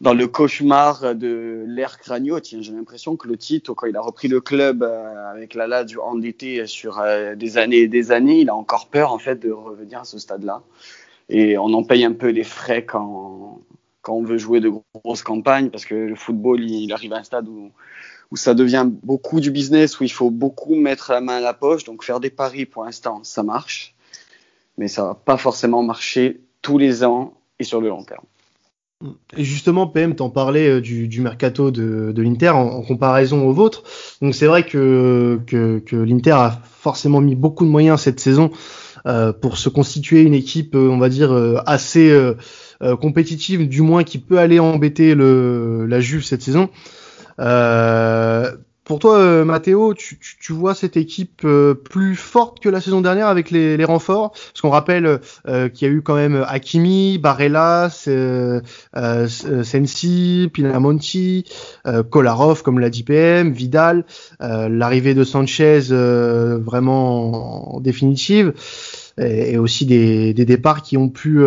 dans 0.01 0.15
le 0.15 0.27
cauchemar 0.27 1.15
de 1.15 1.65
l'ère 1.67 1.99
Cranio. 1.99 2.41
Tiens, 2.41 2.63
j'ai 2.63 2.73
l'impression 2.73 3.17
que 3.17 3.29
le 3.29 3.37
titre, 3.37 3.75
quand 3.75 3.87
il 3.87 3.97
a 3.97 4.01
repris 4.01 4.29
le 4.29 4.41
club 4.41 4.83
euh, 4.83 5.31
avec 5.31 5.55
la 5.55 5.85
du 5.85 5.99
endetté 5.99 6.67
sur 6.67 7.01
euh, 7.01 7.35
des 7.35 7.59
années 7.59 7.81
et 7.81 7.89
des 7.89 8.11
années, 8.11 8.41
il 8.41 8.49
a 8.49 8.55
encore 8.55 8.89
peur 8.89 9.13
en 9.13 9.19
fait 9.19 9.37
de 9.37 9.51
revenir 9.51 10.01
à 10.01 10.05
ce 10.05 10.19
stade-là. 10.19 10.63
Et 11.29 11.59
on 11.59 11.73
en 11.75 11.85
paye 11.85 12.05
un 12.05 12.13
peu 12.13 12.29
les 12.29 12.45
frais 12.45 12.85
quand 12.85 13.61
quand 14.03 14.15
on 14.15 14.23
veut 14.23 14.39
jouer 14.39 14.61
de 14.61 14.73
grosses 14.95 15.23
campagnes, 15.23 15.69
parce 15.69 15.85
que 15.85 15.95
le 15.95 16.15
football, 16.15 16.63
il, 16.63 16.93
arrive 16.93 17.13
à 17.13 17.19
un 17.19 17.23
stade 17.23 17.47
où, 17.49 17.71
où 18.31 18.37
ça 18.37 18.55
devient 18.55 18.87
beaucoup 18.87 19.41
du 19.41 19.51
business, 19.51 20.01
où 20.01 20.05
il 20.05 20.13
faut 20.13 20.31
beaucoup 20.31 20.75
mettre 20.75 21.13
la 21.13 21.21
main 21.21 21.37
à 21.37 21.41
la 21.41 21.55
poche. 21.55 21.85
Donc 21.85 22.03
faire 22.03 22.21
des 22.21 22.31
paris, 22.31 22.65
pour 22.65 22.85
l'instant, 22.85 23.23
ça 23.25 23.43
marche, 23.43 23.95
mais 24.79 24.89
ça 24.89 25.05
va 25.05 25.15
pas 25.15 25.37
forcément 25.37 25.83
marcher 25.83 26.41
tous 26.63 26.79
les 26.79 27.05
ans 27.05 27.35
et 27.59 27.65
sur 27.65 27.81
le 27.81 27.89
long 27.89 28.03
terme. 28.05 28.25
Justement, 29.35 29.87
PM, 29.87 30.15
t'en 30.15 30.29
parlais 30.29 30.69
euh, 30.69 30.81
du, 30.83 31.09
du, 31.09 31.23
mercato 31.23 31.71
de, 31.71 32.13
de 32.13 32.23
l'Inter 32.23 32.51
en, 32.51 32.83
comparaison 32.83 33.47
au 33.47 33.53
vôtre. 33.53 33.83
Donc 34.21 34.35
c'est 34.35 34.47
vrai 34.47 34.65
que, 34.65 35.41
que, 35.47 35.79
que 35.79 35.97
l'Inter 35.97 36.33
a 36.33 36.63
forcément 36.65 37.23
mis 37.23 37.35
beaucoup 37.35 37.65
de 37.65 37.71
moyens 37.71 38.03
cette 38.03 38.21
saison 38.21 38.51
euh, 39.07 39.33
pour 39.33 39.57
se 39.57 39.71
constituer 39.71 40.21
une 40.23 40.35
équipe, 40.35 40.75
euh, 40.75 40.91
on 40.91 40.99
va 40.99 41.09
dire, 41.09 41.33
euh, 41.33 41.63
assez 41.65 42.11
euh, 42.11 42.35
compétitive, 42.97 43.69
du 43.69 43.81
moins 43.81 44.05
qui 44.05 44.19
peut 44.19 44.39
aller 44.39 44.59
embêter 44.59 45.15
le, 45.15 45.87
la 45.87 46.01
Juve 46.01 46.23
cette 46.23 46.43
saison. 46.43 46.69
Euh, 47.39 48.53
pour 48.91 48.99
toi, 48.99 49.19
euh, 49.19 49.45
Matteo, 49.45 49.95
tu, 49.95 50.19
tu, 50.19 50.37
tu, 50.41 50.53
vois 50.53 50.75
cette 50.75 50.97
équipe 50.97 51.43
euh, 51.45 51.75
plus 51.75 52.17
forte 52.17 52.59
que 52.59 52.69
la 52.69 52.81
saison 52.81 53.01
dernière 53.01 53.29
avec 53.29 53.53
les, 53.53 53.85
renforts? 53.85 54.33
Parce 54.33 54.61
qu'on 54.63 54.71
rappelle 54.71 55.21
euh, 55.47 55.69
qu'il 55.69 55.87
y 55.87 55.91
a 55.93 55.95
eu 55.95 56.03
quand 56.03 56.17
même 56.17 56.45
Hakimi, 56.49 57.19
Barella, 57.19 57.89
Sensi, 59.63 60.51
Pinamonti, 60.53 61.45
Kolarov, 62.11 62.65
comme 62.65 62.81
l'a 62.81 62.91
dit 62.91 63.05
PM, 63.05 63.53
Vidal, 63.53 64.05
l'arrivée 64.41 65.15
de 65.15 65.23
Sanchez 65.23 65.83
vraiment 65.93 67.77
en, 67.77 67.81
définitive, 67.81 68.55
et, 69.19 69.57
aussi 69.57 69.87
des, 69.87 70.35
départs 70.35 70.83
qui 70.83 70.97
ont 70.97 71.11
pu 71.11 71.45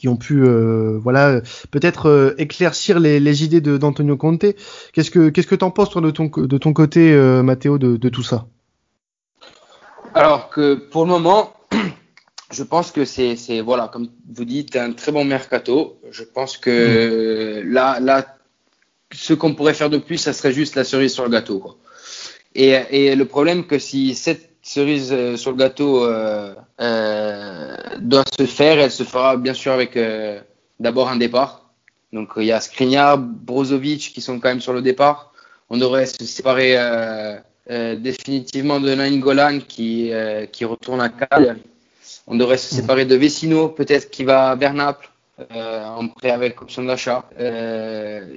qui 0.00 0.08
ont 0.08 0.16
pu 0.16 0.42
euh, 0.42 0.98
voilà 0.98 1.42
peut-être 1.70 2.06
euh, 2.08 2.34
éclaircir 2.38 2.98
les, 2.98 3.20
les 3.20 3.44
idées 3.44 3.60
d'Antonio 3.60 4.16
Conte. 4.16 4.46
Qu'est-ce 4.94 5.10
que 5.10 5.28
qu'est-ce 5.28 5.46
que 5.46 5.54
t'en 5.54 5.70
penses 5.70 5.90
toi 5.90 6.00
de 6.00 6.10
ton 6.10 6.30
de 6.34 6.58
ton 6.58 6.72
côté, 6.72 7.12
euh, 7.12 7.42
Matteo, 7.42 7.76
de, 7.76 7.98
de, 7.98 8.08
tout 8.08 8.22
ça? 8.22 8.46
Alors 10.14 10.48
que 10.48 10.74
pour 10.74 11.04
le 11.04 11.10
moment, 11.10 11.52
je 12.50 12.62
pense 12.62 12.92
que 12.92 13.04
c'est 13.04 13.60
voilà 13.60 13.88
comme 13.88 14.08
vous 14.34 14.46
dites 14.46 14.74
un 14.76 14.92
très 14.92 15.12
bon 15.12 15.26
mercato. 15.26 16.00
Je 16.10 16.24
pense 16.24 16.56
que 16.56 17.62
mm. 17.62 17.70
là 17.70 18.00
là 18.00 18.36
ce 19.12 19.34
qu'on 19.34 19.54
pourrait 19.54 19.74
faire 19.74 19.90
de 19.90 19.98
plus, 19.98 20.16
ça 20.16 20.32
serait 20.32 20.52
juste 20.52 20.76
la 20.76 20.84
cerise 20.84 21.12
sur 21.12 21.24
le 21.24 21.30
gâteau 21.30 21.58
quoi. 21.58 21.76
Et, 22.54 22.70
et 22.90 23.14
le 23.14 23.24
problème 23.26 23.66
que 23.66 23.78
si 23.78 24.14
cette 24.14 24.49
cerise 24.70 25.10
euh, 25.12 25.36
sur 25.36 25.50
le 25.50 25.56
gâteau 25.56 26.04
euh, 26.04 26.54
euh, 26.80 27.76
doit 27.98 28.24
se 28.38 28.46
faire. 28.46 28.78
Elle 28.78 28.92
se 28.92 29.02
fera 29.02 29.36
bien 29.36 29.54
sûr 29.54 29.72
avec 29.72 29.98
d'abord 30.78 31.08
un 31.08 31.16
départ. 31.16 31.70
Donc 32.12 32.30
il 32.36 32.44
y 32.44 32.52
a 32.52 32.60
Skriniar, 32.60 33.18
Brozovic 33.18 34.12
qui 34.14 34.20
sont 34.20 34.38
quand 34.38 34.48
même 34.48 34.60
sur 34.60 34.72
le 34.72 34.82
départ. 34.82 35.32
On 35.70 35.76
devrait 35.76 36.06
se 36.06 36.24
séparer 36.24 36.76
définitivement 37.68 38.80
de 38.80 38.92
Nainggolan 38.94 39.60
qui, 39.60 40.10
qui 40.52 40.64
retourne 40.64 41.00
à 41.00 41.08
Cal. 41.08 41.58
On 42.26 42.34
devrait 42.34 42.56
se 42.56 42.74
séparer 42.74 43.04
de 43.04 43.14
Vecino, 43.14 43.68
peut-être 43.68 44.10
qui 44.10 44.24
va 44.24 44.50
à 44.50 44.56
Bernaples. 44.56 45.08
Euh, 45.54 45.86
en 45.86 46.06
prêt 46.08 46.32
avec 46.32 46.60
option 46.60 46.82
d'achat. 46.82 47.24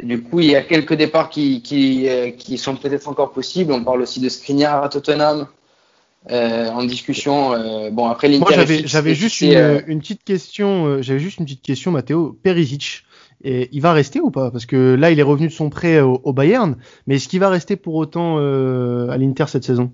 Du 0.04 0.22
coup, 0.24 0.40
il 0.40 0.52
y 0.52 0.56
a 0.56 0.62
quelques 0.62 0.94
départs 0.94 1.30
qui, 1.30 1.62
qui, 1.62 2.08
qui 2.38 2.58
sont 2.58 2.76
peut-être 2.76 3.08
encore 3.10 3.32
possibles. 3.32 3.74
On 3.74 3.84
parle 3.84 4.04
aussi 4.04 4.20
de 4.20 4.30
Skriniar 4.30 4.84
à 4.84 4.90
Tottenham. 4.90 5.48
Euh, 6.32 6.70
en 6.70 6.86
discussion. 6.86 7.54
Euh, 7.54 7.90
bon 7.90 8.08
après 8.08 8.30
Moi 8.38 8.50
j'avais 8.54 8.88
j'avais 8.88 9.14
juste 9.14 9.42
une, 9.42 9.56
euh, 9.56 9.82
une, 9.88 10.00
petite 10.00 10.24
question. 10.24 11.02
j'avais 11.02 11.20
juste 11.20 11.40
une 11.40 11.46
petite 11.46 11.62
question, 11.62 11.92
Matteo 11.92 12.38
Perisic. 12.44 13.04
Et 13.44 13.68
il 13.74 13.82
va 13.82 13.92
rester 13.92 14.22
ou 14.22 14.32
pas? 14.32 14.52
Parce 14.52 14.66
que 14.66 14.96
là, 14.96 15.12
il 15.12 15.20
est 15.20 15.24
revenu 15.24 15.48
de 15.48 15.52
son 15.52 15.70
prêt 15.70 16.00
au, 16.00 16.32
Bayern, 16.32 16.78
mais 17.08 17.16
est-ce 17.16 17.28
qu'il 17.28 17.42
va 17.42 17.50
rester 17.50 17.76
pour 17.76 17.96
autant 17.96 18.38
à 18.38 19.18
l'Inter 19.18 19.46
cette 19.50 19.66
saison? 19.66 19.92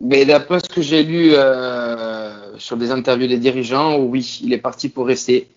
Mais 0.00 0.24
d'après 0.24 0.60
ce 0.60 0.68
que 0.68 0.80
j'ai 0.80 1.02
lu 1.02 1.32
sur 2.58 2.76
des 2.76 2.92
interviews 2.92 3.26
des 3.26 3.38
dirigeants, 3.38 3.98
oui, 3.98 4.38
il 4.44 4.52
est 4.52 4.58
parti 4.58 4.88
pour 4.88 5.08
rester. 5.08 5.48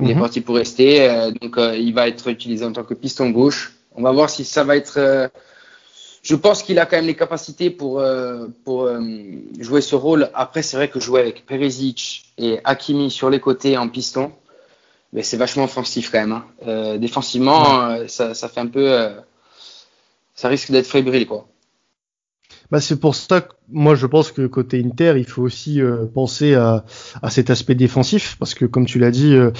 Il 0.00 0.10
est 0.10 0.14
mhm. 0.14 0.20
parti 0.20 0.40
pour 0.40 0.54
rester, 0.54 1.10
donc 1.42 1.56
il 1.58 1.92
va 1.92 2.08
être 2.08 2.28
utilisé 2.28 2.64
en 2.64 2.72
tant 2.72 2.84
que 2.84 2.94
piston 2.94 3.28
gauche. 3.28 3.74
On 3.94 4.02
va 4.02 4.12
voir 4.12 4.30
si 4.30 4.46
ça 4.46 4.64
va 4.64 4.76
être 4.76 5.30
je 6.22 6.34
pense 6.34 6.62
qu'il 6.62 6.78
a 6.78 6.86
quand 6.86 6.96
même 6.96 7.06
les 7.06 7.16
capacités 7.16 7.70
pour, 7.70 8.00
euh, 8.00 8.46
pour 8.64 8.84
euh, 8.84 9.00
jouer 9.58 9.80
ce 9.80 9.94
rôle. 9.94 10.30
Après, 10.34 10.62
c'est 10.62 10.76
vrai 10.76 10.88
que 10.88 11.00
jouer 11.00 11.20
avec 11.20 11.46
Perisic 11.46 12.24
et 12.36 12.60
Hakimi 12.64 13.10
sur 13.10 13.30
les 13.30 13.40
côtés 13.40 13.78
en 13.78 13.88
piston, 13.88 14.32
mais 15.12 15.22
c'est 15.22 15.38
vachement 15.38 15.64
offensif 15.64 16.10
quand 16.10 16.20
même. 16.20 16.32
Hein. 16.32 16.44
Euh, 16.66 16.98
défensivement, 16.98 17.84
euh, 17.84 18.06
ça, 18.06 18.34
ça, 18.34 18.48
fait 18.48 18.60
un 18.60 18.66
peu. 18.66 18.92
Euh, 18.92 19.14
ça 20.34 20.48
risque 20.48 20.70
d'être 20.70 20.86
fébrile, 20.86 21.26
quoi. 21.26 21.46
Bah 22.70 22.80
c'est 22.80 23.00
pour 23.00 23.16
ça 23.16 23.40
que 23.40 23.52
moi 23.68 23.96
je 23.96 24.06
pense 24.06 24.30
que 24.30 24.46
côté 24.46 24.80
Inter, 24.84 25.14
il 25.16 25.24
faut 25.24 25.42
aussi 25.42 25.82
euh, 25.82 26.06
penser 26.06 26.54
à, 26.54 26.84
à, 27.20 27.28
cet 27.28 27.50
aspect 27.50 27.74
défensif 27.74 28.36
parce 28.38 28.54
que 28.54 28.64
comme 28.64 28.86
tu 28.86 29.00
l'as 29.00 29.10
dit, 29.10 29.34
euh, 29.34 29.50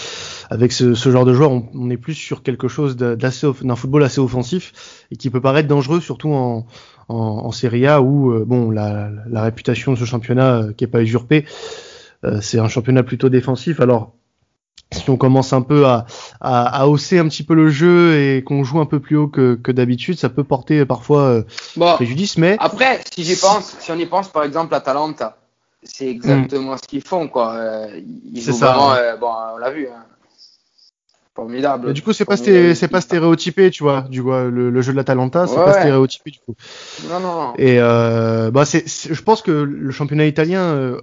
avec 0.48 0.70
ce, 0.70 0.94
ce, 0.94 1.10
genre 1.10 1.24
de 1.24 1.34
joueur, 1.34 1.50
on, 1.50 1.68
on, 1.74 1.90
est 1.90 1.96
plus 1.96 2.14
sur 2.14 2.44
quelque 2.44 2.68
chose 2.68 2.96
d'assez 2.96 3.48
d'un 3.62 3.74
football 3.74 4.04
assez 4.04 4.20
offensif 4.20 5.04
et 5.10 5.16
qui 5.16 5.28
peut 5.28 5.40
paraître 5.40 5.68
dangereux, 5.68 6.00
surtout 6.00 6.30
en, 6.32 6.66
en, 7.08 7.16
en 7.16 7.50
Serie 7.50 7.86
A 7.88 8.00
où 8.00 8.32
euh, 8.32 8.44
bon 8.46 8.70
la, 8.70 9.10
la, 9.28 9.42
réputation 9.42 9.92
de 9.92 9.98
ce 9.98 10.04
championnat 10.04 10.66
qui 10.76 10.84
est 10.84 10.88
pas 10.88 11.02
usurpée, 11.02 11.46
c'est 12.42 12.58
un 12.58 12.68
championnat 12.68 13.02
plutôt 13.02 13.30
défensif. 13.30 13.80
Alors 13.80 14.14
si 14.92 15.08
on 15.10 15.16
commence 15.16 15.52
un 15.52 15.62
peu 15.62 15.86
à, 15.86 16.06
à, 16.40 16.82
à, 16.82 16.86
hausser 16.86 17.18
un 17.18 17.28
petit 17.28 17.42
peu 17.42 17.54
le 17.54 17.68
jeu 17.68 18.18
et 18.18 18.42
qu'on 18.42 18.64
joue 18.64 18.80
un 18.80 18.86
peu 18.86 19.00
plus 19.00 19.16
haut 19.16 19.28
que, 19.28 19.54
que 19.54 19.70
d'habitude, 19.70 20.18
ça 20.18 20.28
peut 20.28 20.44
porter 20.44 20.84
parfois 20.84 21.22
euh, 21.22 21.42
bon, 21.76 21.94
préjudice. 21.94 22.38
Mais 22.38 22.56
après, 22.58 23.00
si 23.14 23.24
j'y 23.24 23.36
pense, 23.36 23.76
si 23.78 23.92
on 23.92 23.96
y 23.96 24.06
pense 24.06 24.28
par 24.28 24.42
exemple 24.42 24.74
à 24.74 24.80
Talenta, 24.80 25.36
c'est 25.82 26.08
exactement 26.08 26.76
ce 26.76 26.86
qu'ils 26.88 27.02
font 27.02 27.28
quoi. 27.28 27.54
Euh, 27.54 28.00
ils 28.32 28.42
c'est 28.42 28.52
ça. 28.52 28.72
Vraiment, 28.72 28.92
euh, 28.92 29.16
bon, 29.16 29.32
on 29.54 29.58
l'a 29.58 29.70
vu. 29.70 29.86
Hein 29.86 30.04
formidable. 31.34 31.88
Mais 31.88 31.92
du 31.92 32.02
coup, 32.02 32.12
c'est 32.12 32.24
pas, 32.24 32.36
c'est 32.36 32.88
pas 32.88 33.00
stéréotypé, 33.00 33.70
tu 33.70 33.82
vois. 33.82 34.02
Du 34.10 34.20
vois, 34.20 34.44
le, 34.44 34.70
le 34.70 34.82
jeu 34.82 34.92
de 34.92 34.96
la 34.96 35.04
Talenta, 35.04 35.46
c'est 35.46 35.56
pas 35.56 35.80
stéréotypé 35.80 36.30
du 36.30 36.38
coup. 36.40 36.54
Non, 37.08 37.20
non. 37.20 37.52
Et 37.56 37.76
euh, 37.78 38.50
bah, 38.50 38.64
c'est, 38.64 38.84
je 38.86 39.22
pense 39.22 39.42
que 39.42 39.50
le 39.50 39.90
championnat 39.90 40.26
italien 40.26 40.62
euh, 40.62 41.00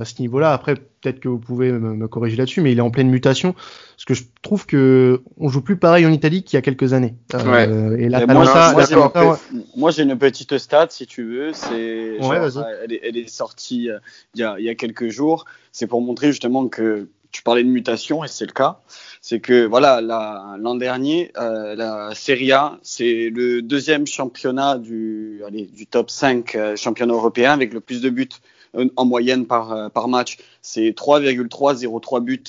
à 0.00 0.04
ce 0.04 0.20
niveau-là, 0.20 0.52
après 0.52 0.74
peut-être 0.74 1.20
que 1.20 1.28
vous 1.28 1.38
pouvez 1.38 1.70
me, 1.70 1.94
me 1.94 2.08
corriger 2.08 2.36
là-dessus, 2.36 2.62
mais 2.62 2.72
il 2.72 2.78
est 2.78 2.82
en 2.82 2.90
pleine 2.90 3.10
mutation. 3.10 3.52
Parce 3.52 4.04
que 4.04 4.14
je 4.14 4.24
trouve 4.42 4.66
que 4.66 5.22
on 5.38 5.48
joue 5.48 5.62
plus 5.62 5.76
pareil 5.76 6.04
en 6.04 6.12
Italie 6.12 6.42
qu'il 6.42 6.56
y 6.56 6.58
a 6.58 6.62
quelques 6.62 6.92
années. 6.92 7.14
Euh, 7.34 7.96
et 7.96 8.08
la 8.08 8.26
Talenta, 8.26 8.72
moi, 8.72 8.84
j'ai, 8.84 8.94
moi, 8.96 9.38
moi, 9.76 9.90
j'ai 9.90 10.02
une 10.02 10.18
petite 10.18 10.58
stat, 10.58 10.88
si 10.90 11.06
tu 11.06 11.24
veux. 11.24 11.52
C'est, 11.52 12.20
genre, 12.20 12.34
elle, 12.82 12.92
est, 12.92 13.00
elle 13.02 13.16
est 13.16 13.28
sortie 13.28 13.90
euh, 13.90 13.98
il 14.34 14.40
y, 14.40 14.44
a, 14.44 14.56
il 14.58 14.64
y 14.64 14.68
a 14.68 14.74
quelques 14.74 15.08
jours. 15.08 15.44
C'est 15.72 15.86
pour 15.86 16.00
montrer 16.00 16.28
justement 16.28 16.68
que 16.68 17.08
tu 17.36 17.42
parlais 17.42 17.62
de 17.62 17.68
mutation 17.68 18.24
et 18.24 18.28
c'est 18.28 18.46
le 18.46 18.52
cas. 18.52 18.78
C'est 19.20 19.40
que 19.40 19.66
voilà 19.66 20.00
l'an 20.00 20.74
dernier 20.74 21.32
euh, 21.36 21.74
la 21.76 22.14
Serie 22.14 22.50
A 22.52 22.78
c'est 22.82 23.28
le 23.28 23.60
deuxième 23.60 24.06
championnat 24.06 24.78
du 24.78 25.42
allez, 25.46 25.66
du 25.66 25.86
top 25.86 26.10
5 26.10 26.54
euh, 26.54 26.76
championnat 26.76 27.12
européen 27.12 27.52
avec 27.52 27.74
le 27.74 27.80
plus 27.80 28.00
de 28.00 28.08
buts 28.08 28.30
euh, 28.74 28.88
en 28.96 29.04
moyenne 29.04 29.44
par 29.44 29.90
par 29.90 30.08
match. 30.08 30.38
C'est 30.62 30.94
3,303 30.96 32.20
buts 32.20 32.42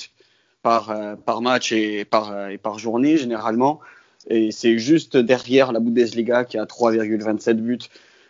par 0.62 0.95
par 1.26 1.41
match 1.41 1.73
et 1.73 2.06
par 2.06 2.50
et 2.50 2.58
par 2.58 2.80
journée 2.80 3.17
généralement. 3.17 3.82
Et 4.30 4.52
c'est 4.52 4.78
juste 4.78 5.17
derrière 5.17 5.73
la 5.73 5.82
Bundesliga 5.82 6.45
qui 6.45 6.58
a 6.58 6.63
3,27 6.63 7.54
buts 7.56 7.80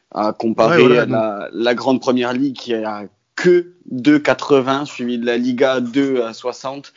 à 0.09 0.33
comparer 0.33 0.81
ouais, 0.81 0.87
voilà, 0.87 1.05
la, 1.05 1.49
la 1.51 1.75
grande 1.75 2.01
première 2.01 2.33
ligue 2.33 2.55
qui 2.55 2.73
a 2.73 3.05
que 3.37 3.71
2,80 3.93 4.85
suivi 4.85 5.17
de 5.17 5.25
la 5.25 5.37
Liga 5.37 5.79
2 5.79 6.23
à 6.23 6.33
60 6.33 6.91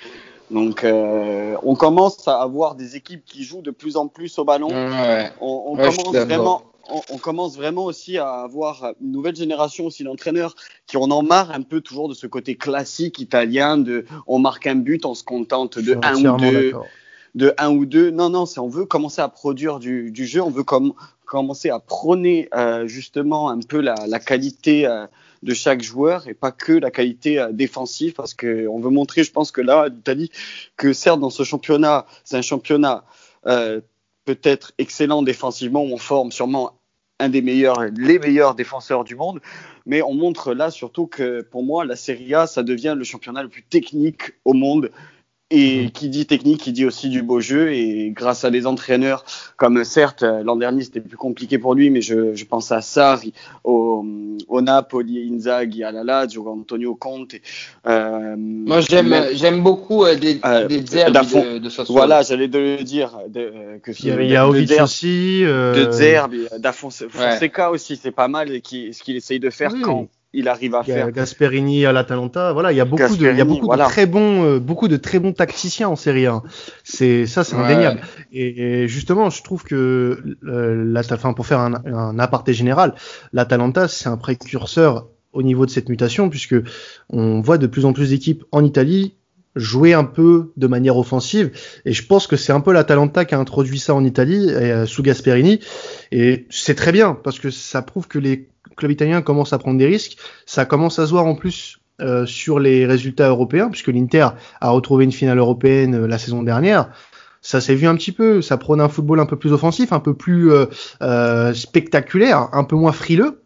donc, 0.51 0.83
euh, 0.83 1.55
on 1.63 1.77
commence 1.77 2.27
à 2.27 2.43
avoir 2.43 2.75
des 2.75 2.97
équipes 2.97 3.25
qui 3.25 3.45
jouent 3.45 3.63
de 3.63 3.71
plus 3.71 3.97
en 3.97 4.09
plus 4.09 4.37
au 4.39 4.45
ballon. 4.45 4.69
Ouais. 4.69 5.31
On, 5.41 5.63
on 5.67 5.77
ouais, 5.77 5.89
commence 5.89 6.17
vraiment, 6.17 6.63
on, 6.89 7.01
on, 7.11 7.19
commence 7.19 7.57
vraiment 7.57 7.85
aussi 7.85 8.19
à 8.19 8.29
avoir 8.29 8.95
une 9.01 9.13
nouvelle 9.13 9.37
génération 9.37 9.87
aussi 9.87 10.03
d'entraîneurs 10.03 10.57
qui 10.89 10.97
en 10.97 11.09
ont 11.13 11.23
marre 11.23 11.53
un 11.53 11.63
peu 11.63 11.81
toujours 11.81 12.09
de 12.09 12.15
ce 12.15 12.27
côté 12.27 12.57
classique 12.57 13.21
italien 13.21 13.79
de 13.79 14.05
on 14.27 14.41
marque 14.41 14.67
un 14.67 14.75
but, 14.75 15.07
on 15.07 15.15
se 15.15 15.23
contente 15.23 15.79
de 15.79 15.97
un 16.03 16.17
ou 16.17 16.37
deux, 16.39 16.73
de 17.37 17.55
un 17.57 17.71
ou 17.71 17.87
deux. 17.87 18.11
Non, 18.11 18.29
non, 18.29 18.45
on 18.57 18.69
veut 18.69 18.87
commencer 18.87 19.23
à 19.23 19.29
produire 19.29 19.79
du, 19.79 20.11
du 20.11 20.27
jeu, 20.27 20.43
on 20.43 20.51
veut 20.51 20.65
com 20.65 20.95
commencer 21.27 21.71
à 21.71 21.79
prôner 21.79 22.49
euh, 22.57 22.89
justement 22.89 23.51
un 23.51 23.61
peu 23.61 23.81
la, 23.81 23.95
la 24.09 24.19
qualité. 24.19 24.85
Euh, 24.85 25.07
de 25.43 25.55
chaque 25.55 25.83
joueur 25.83 26.29
et 26.29 26.35
pas 26.35 26.53
que 26.53 26.73
la 26.73 26.91
qualité 26.91 27.47
défensive 27.53 28.13
parce 28.13 28.35
qu'on 28.35 28.81
veut 28.81 28.91
montrer, 28.91 29.25
je 29.25 29.33
pense 29.33 29.53
que 29.53 29.61
là, 29.61 29.89
l'Italie, 29.89 30.31
que 30.77 30.93
certes 30.93 31.21
dans 31.21 31.31
ce 31.31 31.45
championnat, 31.45 32.07
c'est 32.25 32.37
un 32.37 32.43
championnat 32.43 33.05
peut-être 34.25 34.73
excellent 34.79 35.23
défensivement, 35.23 35.83
on 35.83 35.97
forme 35.97 36.31
sûrement 36.31 36.79
un 37.21 37.29
des 37.29 37.43
meilleurs, 37.43 37.85
les 37.97 38.19
meilleurs 38.19 38.55
défenseurs 38.55 39.05
du 39.05 39.15
monde. 39.15 39.41
Mais 39.87 40.03
on 40.03 40.15
montre 40.15 40.55
là 40.55 40.71
surtout 40.71 41.07
que 41.07 41.43
pour 41.43 41.63
moi, 41.63 41.85
la 41.85 41.97
Serie 41.97 42.35
A, 42.35 42.47
ça 42.47 42.63
devient 42.63 42.95
le 42.97 43.05
championnat 43.05 43.43
le 43.43 43.49
plus 43.49 43.63
technique 43.63 44.33
au 44.45 44.53
monde. 44.53 44.91
Et 45.51 45.83
mhm. 45.83 45.91
qui 45.91 46.09
dit 46.09 46.27
technique, 46.27 46.61
qui 46.61 46.73
dit 46.73 46.85
aussi 46.85 47.09
du 47.09 47.23
beau 47.23 47.41
jeu. 47.41 47.73
Et 47.73 48.11
grâce 48.15 48.45
à 48.45 48.51
des 48.51 48.67
entraîneurs, 48.67 49.25
comme 49.57 49.83
certes, 49.85 50.23
l'an 50.23 50.57
dernier, 50.57 50.83
c'était 50.85 51.01
plus 51.01 51.17
compliqué 51.17 51.59
pour 51.59 51.75
lui, 51.75 51.91
mais 51.91 52.03
je, 52.03 52.35
je 52.35 52.45
pense 52.45 52.71
à 52.71 52.81
Sarri, 52.81 53.33
au, 53.65 54.05
au 54.49 54.61
Napoli, 54.61 55.29
Inzaghi, 55.33 55.83
à 55.83 55.91
la 55.91 56.05
Lazio, 56.05 56.49
Antonio 56.49 56.95
Conte. 56.95 57.35
Euh, 57.87 58.37
Moi, 58.37 58.81
j'aime, 58.81 59.15
j'aime 59.33 59.63
beaucoup 59.63 60.05
euh, 60.05 60.15
des, 60.15 60.41
euh, 60.45 60.67
des 60.69 60.81
de, 60.81 61.59
de 61.59 61.69
Sassuolo. 61.69 61.99
Voilà, 61.99 62.23
j'allais 62.23 62.49
de 62.49 62.59
le 62.59 62.85
dire. 62.85 63.19
De, 63.29 63.79
que 63.83 63.91
il 63.91 64.07
y 64.07 64.11
a, 64.11 64.23
il 64.23 64.31
y 64.31 64.37
a 64.37 64.49
Ovic 64.49 64.71
aussi. 64.81 65.45
Euh... 65.45 65.87
De 65.87 65.91
Zerbi, 65.91 66.47
Fonseca 66.73 67.71
aussi, 67.71 67.97
c'est 67.97 68.11
pas 68.11 68.29
mal 68.29 68.53
et 68.53 68.61
qui, 68.61 68.95
ce 68.95 69.03
qu'il 69.03 69.17
essaye 69.17 69.41
de 69.41 69.51
faire 69.51 69.73
quand 69.83 70.09
il 70.33 70.49
arrive 70.49 70.75
à 70.75 70.83
faire. 70.83 71.11
Gasperini 71.11 71.87
à 71.87 71.93
l'Atalanta, 71.93 72.53
voilà, 72.53 72.73
il 72.73 72.77
y 72.77 72.81
a 72.81 72.85
beaucoup 72.85 73.17
de, 73.17 73.31
il 73.31 73.37
y 73.37 73.41
a 73.41 73.45
beaucoup 73.45 73.69
de 73.69 73.83
très 73.85 74.07
bons, 74.07 74.45
euh, 74.45 74.59
beaucoup 74.59 74.89
de 74.89 74.97
très 74.97 75.19
bons 75.19 75.33
tacticiens 75.33 75.89
en 75.89 75.97
Série 75.97 76.27
A. 76.27 76.43
C'est 76.85 77.27
ça, 77.27 77.45
c'est 77.45 77.57
indéniable. 77.57 78.01
Et, 78.33 78.87
justement, 78.89 79.31
je 79.31 79.43
trouve 79.43 79.65
que 79.65 80.37
euh, 80.47 81.03
enfin, 81.13 81.33
pour 81.33 81.47
faire 81.47 81.61
un, 81.61 81.83
un 81.85 82.19
aparté 82.19 82.53
général, 82.53 82.95
l'Atalanta, 83.33 83.89
c'est 83.89 84.09
un 84.09 84.17
précurseur 84.17 85.09
au 85.33 85.43
niveau 85.43 85.67
de 85.67 85.71
cette 85.71 85.89
mutation, 85.89 86.29
puisque 86.29 86.57
on 87.09 87.41
voit 87.41 87.59
de 87.59 87.67
plus 87.67 87.85
en 87.85 87.93
plus 87.93 88.11
d'équipes 88.11 88.45
en 88.53 88.65
Italie 88.65 89.15
jouer 89.57 89.95
un 89.95 90.05
peu 90.05 90.53
de 90.57 90.67
manière 90.69 90.97
offensive 90.97 91.51
et 91.85 91.93
je 91.93 92.07
pense 92.07 92.29
que 92.29 92.37
c'est 92.37 92.53
un 92.53 92.61
peu 92.61 92.73
l'Atalanta 92.73 93.25
qui 93.25 93.35
a 93.35 93.39
introduit 93.39 93.81
ça 93.81 93.95
en 93.95 94.05
Italie 94.05 94.49
euh, 94.51 94.87
sous 94.87 95.03
Gasperini 95.03 95.59
et 96.13 96.47
c'est 96.51 96.77
très 96.77 96.93
bien 96.93 97.19
parce 97.21 97.41
que 97.41 97.51
ça 97.51 97.83
prouve 97.83 98.07
que 98.07 98.21
les 98.21 98.49
club 98.77 98.91
italien 98.91 99.23
commence 99.23 99.53
à 99.53 99.59
prendre 99.59 99.79
des 99.79 99.87
risques. 99.87 100.17
Ça 100.47 100.65
commence 100.65 100.99
à 100.99 101.07
se 101.07 101.11
voir 101.11 101.27
en 101.27 101.35
plus 101.35 101.81
euh, 102.01 102.25
sur 102.25 102.59
les 102.59 102.87
résultats 102.87 103.29
européens, 103.29 103.69
puisque 103.69 103.89
l'Inter 103.89 104.29
a 104.61 104.71
retrouvé 104.71 105.05
une 105.05 105.13
finale 105.13 105.37
européenne 105.37 105.95
euh, 105.95 106.07
la 106.07 106.17
saison 106.17 106.43
dernière. 106.43 106.89
Ça 107.43 107.61
s'est 107.61 107.75
vu 107.75 107.87
un 107.87 107.95
petit 107.95 108.13
peu, 108.13 108.41
ça 108.41 108.57
prône 108.57 108.81
un 108.81 108.89
football 108.89 109.21
un 109.21 109.27
peu 109.27 109.37
plus 109.37 109.53
offensif, 109.53 109.93
un 109.93 110.01
peu 110.01 110.15
plus 110.15 110.51
euh, 110.51 111.53
spectaculaire, 111.53 112.49
un 112.53 112.65
peu 112.65 112.77
moins 112.77 112.93
frileux. 112.93 113.43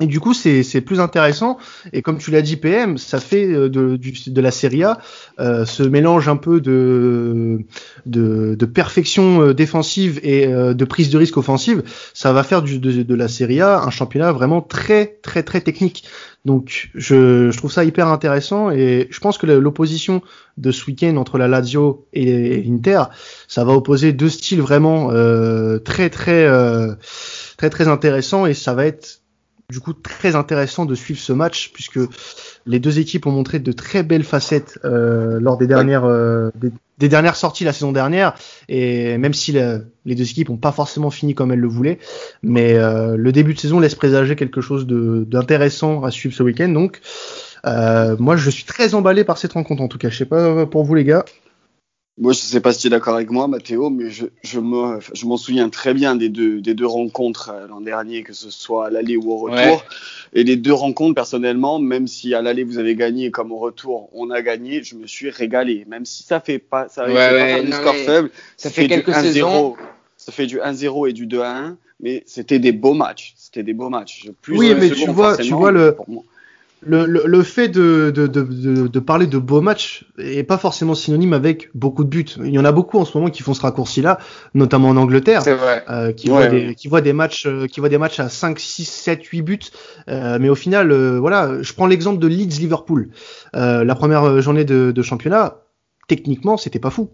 Et 0.00 0.06
du 0.06 0.20
coup, 0.20 0.32
c'est 0.34 0.80
plus 0.80 1.00
intéressant. 1.00 1.58
Et 1.92 2.02
comme 2.02 2.18
tu 2.18 2.30
l'as 2.30 2.42
dit, 2.42 2.56
PM, 2.56 2.98
ça 2.98 3.20
fait 3.20 3.46
de, 3.46 3.68
de 3.98 4.40
la 4.40 4.50
Serie 4.50 4.82
A 4.82 4.98
ce 5.38 5.82
mélange 5.84 6.28
un 6.28 6.36
peu 6.36 6.60
de, 6.60 7.60
de, 8.06 8.54
de 8.58 8.66
perfection 8.66 9.52
défensive 9.52 10.20
et 10.22 10.46
de 10.46 10.84
prise 10.84 11.10
de 11.10 11.18
risque 11.18 11.36
offensive. 11.36 11.82
Ça 12.14 12.32
va 12.32 12.42
faire 12.42 12.62
du, 12.62 12.78
de, 12.78 13.02
de, 13.02 13.14
la 13.14 13.28
Serie 13.28 13.60
A 13.60 13.82
un 13.82 13.90
championnat 13.90 14.32
vraiment 14.32 14.60
très, 14.60 15.18
très, 15.22 15.42
très 15.42 15.60
technique. 15.60 16.04
Donc, 16.44 16.90
je, 16.94 17.50
je 17.50 17.56
trouve 17.56 17.70
ça 17.70 17.84
hyper 17.84 18.08
intéressant. 18.08 18.70
Et 18.70 19.08
je 19.10 19.20
pense 19.20 19.38
que 19.38 19.46
l'opposition 19.46 20.22
de 20.56 20.72
ce 20.72 20.86
week-end 20.86 21.16
entre 21.16 21.38
la 21.38 21.48
Lazio 21.48 22.06
et 22.12 22.62
l'Inter, 22.62 23.04
ça 23.48 23.64
va 23.64 23.72
opposer 23.72 24.12
deux 24.12 24.28
styles 24.28 24.60
vraiment 24.60 25.10
euh, 25.12 25.78
très, 25.78 26.10
très, 26.10 26.44
euh, 26.44 26.94
très, 27.56 27.70
très 27.70 27.88
intéressants. 27.88 28.46
Et 28.46 28.54
ça 28.54 28.74
va 28.74 28.86
être 28.86 29.21
du 29.72 29.80
coup 29.80 29.94
très 29.94 30.36
intéressant 30.36 30.84
de 30.84 30.94
suivre 30.94 31.18
ce 31.18 31.32
match 31.32 31.72
puisque 31.72 31.98
les 32.66 32.78
deux 32.78 33.00
équipes 33.00 33.26
ont 33.26 33.32
montré 33.32 33.58
de 33.58 33.72
très 33.72 34.02
belles 34.02 34.22
facettes 34.22 34.78
euh, 34.84 35.40
lors 35.40 35.56
des 35.56 35.66
dernières 35.66 36.04
euh, 36.04 36.50
des, 36.98 37.08
dernières 37.08 37.34
sorties 37.34 37.64
la 37.64 37.72
saison 37.72 37.90
dernière. 37.90 38.34
Et 38.68 39.18
même 39.18 39.34
si 39.34 39.50
les 39.50 40.14
deux 40.14 40.30
équipes 40.30 40.50
n'ont 40.50 40.56
pas 40.56 40.70
forcément 40.70 41.10
fini 41.10 41.34
comme 41.34 41.50
elles 41.50 41.58
le 41.58 41.68
voulaient 41.68 41.98
mais 42.42 42.74
euh, 42.74 43.16
le 43.16 43.32
début 43.32 43.54
de 43.54 43.58
saison 43.58 43.80
laisse 43.80 43.96
présager 43.96 44.36
quelque 44.36 44.60
chose 44.60 44.86
d'intéressant 44.86 46.04
à 46.04 46.12
suivre 46.12 46.34
ce 46.34 46.42
week-end. 46.44 46.68
Donc 46.68 47.00
moi 47.64 48.36
je 48.36 48.50
suis 48.50 48.64
très 48.64 48.94
emballé 48.94 49.24
par 49.24 49.38
cette 49.38 49.54
rencontre 49.54 49.82
en 49.82 49.88
tout 49.88 49.98
cas. 49.98 50.10
Je 50.10 50.18
sais 50.18 50.26
pas 50.26 50.66
pour 50.66 50.84
vous 50.84 50.94
les 50.94 51.04
gars 51.04 51.24
moi, 52.18 52.32
je 52.32 52.38
sais 52.38 52.60
pas 52.60 52.72
si 52.72 52.80
tu 52.80 52.86
es 52.88 52.90
d'accord 52.90 53.14
avec 53.14 53.30
moi, 53.30 53.48
Mathéo, 53.48 53.88
mais 53.88 54.10
je, 54.10 54.26
je 54.42 54.60
m'en 54.60 55.36
souviens 55.38 55.70
très 55.70 55.94
bien 55.94 56.14
des 56.14 56.28
deux, 56.28 56.60
des 56.60 56.74
deux 56.74 56.86
rencontres 56.86 57.50
euh, 57.50 57.66
l'an 57.66 57.80
dernier, 57.80 58.22
que 58.22 58.34
ce 58.34 58.50
soit 58.50 58.86
à 58.86 58.90
l'aller 58.90 59.16
ou 59.16 59.32
au 59.32 59.38
retour. 59.38 59.84
Et 60.34 60.44
les 60.44 60.56
deux 60.56 60.74
rencontres, 60.74 61.14
personnellement, 61.14 61.78
même 61.78 62.06
si 62.06 62.34
à 62.34 62.42
l'aller 62.42 62.64
vous 62.64 62.78
avez 62.78 62.96
gagné 62.96 63.30
comme 63.30 63.50
au 63.50 63.58
retour 63.58 64.10
on 64.12 64.30
a 64.30 64.42
gagné, 64.42 64.82
je 64.82 64.94
me 64.96 65.06
suis 65.06 65.30
régalé. 65.30 65.84
Même 65.88 66.04
si 66.04 66.22
ça 66.22 66.40
fait 66.40 66.58
pas, 66.58 66.88
ça 66.88 67.06
ouais, 67.06 67.14
pas 67.14 67.62
des 67.62 67.72
scores 67.72 67.94
faibles, 67.94 68.30
ça, 68.58 68.68
fait, 68.68 68.88
quelques 68.88 69.14
saisons. 69.14 69.76
Ça 70.18 70.32
fait 70.32 70.46
du 70.46 70.58
1-0 70.58 71.08
et 71.08 71.12
du 71.12 71.26
2-1, 71.26 71.76
mais 71.98 72.22
c'était 72.26 72.58
des 72.58 72.72
beaux 72.72 72.94
matchs. 72.94 73.34
C'était 73.36 73.62
des 73.62 73.72
beaux 73.72 73.88
matchs. 73.88 74.28
Plus 74.42 74.56
oui, 74.56 74.74
mais 74.78 74.90
tu 74.90 75.10
vois, 75.10 75.36
tu 75.36 75.52
vois 75.52 75.72
le, 75.72 75.96
le, 76.84 77.06
le, 77.06 77.22
le, 77.26 77.42
fait 77.42 77.68
de, 77.68 78.10
de, 78.10 78.26
de, 78.26 78.88
de, 78.88 79.00
parler 79.00 79.26
de 79.26 79.38
beaux 79.38 79.60
matchs 79.60 80.04
est 80.18 80.42
pas 80.42 80.58
forcément 80.58 80.94
synonyme 80.94 81.32
avec 81.32 81.70
beaucoup 81.74 82.02
de 82.02 82.08
buts. 82.08 82.26
Il 82.38 82.50
y 82.50 82.58
en 82.58 82.64
a 82.64 82.72
beaucoup 82.72 82.98
en 82.98 83.04
ce 83.04 83.16
moment 83.16 83.30
qui 83.30 83.42
font 83.42 83.54
ce 83.54 83.62
raccourci-là, 83.62 84.18
notamment 84.54 84.88
en 84.88 84.96
Angleterre, 84.96 85.42
euh, 85.46 86.12
qui, 86.12 86.28
voient 86.28 86.48
des, 86.48 86.74
qui 86.74 86.88
voient 86.88 87.00
des 87.00 87.12
matchs, 87.12 87.46
euh, 87.46 87.66
qui 87.66 87.80
voient 87.80 87.88
des 87.88 87.98
matchs 87.98 88.20
à 88.20 88.28
5, 88.28 88.58
6, 88.58 88.84
7, 88.84 89.24
8 89.24 89.42
buts. 89.42 89.58
Euh, 90.08 90.38
mais 90.40 90.48
au 90.48 90.54
final, 90.54 90.90
euh, 90.90 91.18
voilà, 91.20 91.62
je 91.62 91.72
prends 91.72 91.86
l'exemple 91.86 92.18
de 92.18 92.26
Leeds-Liverpool. 92.26 93.10
Euh, 93.54 93.84
la 93.84 93.94
première 93.94 94.40
journée 94.40 94.64
de, 94.64 94.90
de 94.90 95.02
championnat, 95.02 95.58
techniquement, 96.08 96.56
c'était 96.56 96.80
pas 96.80 96.90
fou. 96.90 97.10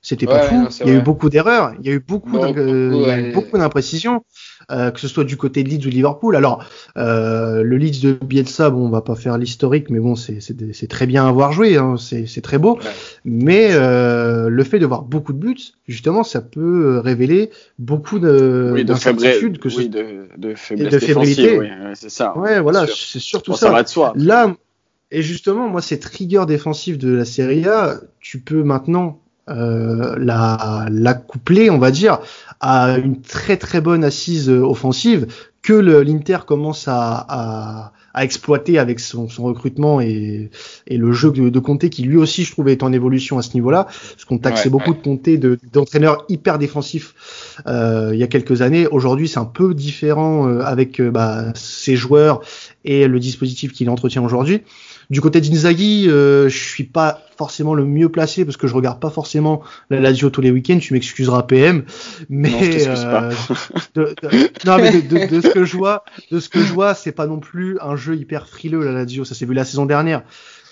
C'était 0.00 0.26
pas 0.26 0.42
fou. 0.42 0.68
il 0.82 0.86
y 0.86 0.90
a 0.90 0.94
eu 0.94 1.02
beaucoup 1.02 1.28
d'erreurs, 1.28 1.72
il 1.80 1.86
y 1.86 1.90
a 1.90 1.92
eu 1.92 1.98
beaucoup, 1.98 2.38
beaucoup 2.38 3.58
d'imprécisions. 3.58 4.22
Euh, 4.70 4.90
que 4.90 5.00
ce 5.00 5.08
soit 5.08 5.24
du 5.24 5.38
côté 5.38 5.64
de 5.64 5.70
Leeds 5.70 5.86
ou 5.86 5.88
Liverpool. 5.88 6.36
Alors, 6.36 6.62
euh, 6.98 7.62
le 7.62 7.78
Leeds 7.78 8.02
de 8.02 8.12
Bielsa, 8.12 8.68
bon, 8.68 8.84
on 8.86 8.90
va 8.90 9.00
pas 9.00 9.14
faire 9.14 9.38
l'historique, 9.38 9.88
mais 9.88 9.98
bon, 9.98 10.14
c'est 10.14 10.88
très 10.90 11.06
bien 11.06 11.26
à 11.26 11.32
voir 11.32 11.52
jouer, 11.52 11.78
hein, 11.78 11.96
c'est 11.96 12.42
très 12.42 12.58
beau. 12.58 12.78
Mais 13.24 13.68
euh, 13.70 14.50
le 14.50 14.64
fait 14.64 14.78
de 14.78 14.84
voir 14.84 15.04
beaucoup 15.04 15.32
de 15.32 15.38
buts, 15.38 15.56
justement, 15.86 16.22
ça 16.22 16.42
peut 16.42 16.98
révéler 16.98 17.48
beaucoup 17.78 18.18
de 18.18 18.72
oui, 18.74 18.84
d'incertitudes, 18.84 19.58
que 19.58 19.68
oui, 19.68 19.88
de, 19.88 20.28
de 20.36 20.54
faiblesse 20.54 20.92
de 20.92 20.98
fébrilité. 20.98 21.58
Oui, 21.58 21.68
c'est 21.94 22.10
ça. 22.10 22.36
Ouais, 22.36 22.60
voilà, 22.60 22.84
c'est 22.86 23.20
surtout 23.20 23.54
ça. 23.54 23.68
ça 23.68 23.72
va 23.72 23.82
de 23.82 23.88
soi. 23.88 24.12
Là, 24.16 24.54
et 25.10 25.22
justement, 25.22 25.70
moi, 25.70 25.80
cette 25.80 26.04
rigueur 26.04 26.44
défensive 26.44 26.98
de 26.98 27.10
la 27.10 27.24
Serie 27.24 27.66
A, 27.66 28.00
tu 28.20 28.40
peux 28.40 28.62
maintenant 28.62 29.22
euh, 29.50 30.16
la, 30.18 30.86
la 30.90 31.14
coupler, 31.14 31.70
on 31.70 31.78
va 31.78 31.90
dire, 31.90 32.18
à 32.60 32.98
une 32.98 33.20
très 33.20 33.56
très 33.56 33.80
bonne 33.80 34.04
assise 34.04 34.48
offensive 34.50 35.26
que 35.62 35.72
l'Inter 35.72 36.38
commence 36.46 36.88
à, 36.88 37.26
à, 37.28 37.92
à, 38.14 38.24
exploiter 38.24 38.78
avec 38.78 39.00
son, 39.00 39.28
son 39.28 39.44
recrutement 39.44 40.00
et, 40.00 40.50
et, 40.86 40.96
le 40.96 41.12
jeu 41.12 41.30
de, 41.30 41.48
de 41.48 41.58
Conte 41.58 41.88
qui 41.88 42.02
lui 42.04 42.16
aussi 42.16 42.44
je 42.44 42.52
trouvais 42.52 42.72
est 42.72 42.82
en 42.82 42.92
évolution 42.92 43.38
à 43.38 43.42
ce 43.42 43.54
niveau-là. 43.54 43.84
Parce 43.84 44.24
qu'on 44.24 44.38
taxait 44.38 44.70
beaucoup 44.70 44.94
de 44.94 44.98
Conte 45.00 45.28
d'entraîneurs 45.72 46.24
hyper 46.28 46.58
défensifs. 46.58 47.14
euh, 47.14 47.47
il 47.66 48.16
y 48.16 48.22
a 48.22 48.26
quelques 48.26 48.62
années 48.62 48.86
aujourd'hui 48.86 49.28
c'est 49.28 49.38
un 49.38 49.44
peu 49.44 49.74
différent 49.74 50.48
euh, 50.48 50.60
avec 50.60 51.00
euh, 51.00 51.10
bah, 51.10 51.52
ses 51.54 51.96
joueurs 51.96 52.40
et 52.84 53.06
le 53.06 53.18
dispositif 53.18 53.72
qu'il 53.72 53.90
entretient 53.90 54.22
aujourd'hui 54.22 54.62
du 55.10 55.22
côté 55.22 55.40
d'Inzaghi, 55.40 56.06
euh, 56.08 56.50
je 56.50 56.58
suis 56.58 56.84
pas 56.84 57.22
forcément 57.38 57.74
le 57.74 57.86
mieux 57.86 58.10
placé 58.10 58.44
parce 58.44 58.58
que 58.58 58.66
je 58.66 58.74
regarde 58.74 59.00
pas 59.00 59.08
forcément 59.08 59.62
la 59.88 60.00
Lazio 60.00 60.28
tous 60.28 60.42
les 60.42 60.50
week-ends. 60.50 60.78
Tu 60.78 60.92
m'excuseras 60.92 61.44
PM, 61.44 61.84
mais 62.28 62.50
non, 62.50 62.58
euh, 62.60 63.32
de, 63.94 64.14
non 64.66 64.76
mais 64.76 65.00
de, 65.00 65.26
de, 65.26 65.40
ce 65.40 65.48
que 65.48 65.64
je 65.64 65.78
vois, 65.78 66.04
de 66.30 66.40
ce 66.40 66.50
que 66.50 66.60
je 66.60 66.72
vois, 66.74 66.94
c'est 66.94 67.12
pas 67.12 67.26
non 67.26 67.38
plus 67.38 67.78
un 67.80 67.96
jeu 67.96 68.16
hyper 68.16 68.48
frileux 68.48 68.84
la 68.84 68.92
Lazio. 68.92 69.24
Ça 69.24 69.34
s'est 69.34 69.46
vu 69.46 69.54
la 69.54 69.64
saison 69.64 69.86
dernière. 69.86 70.24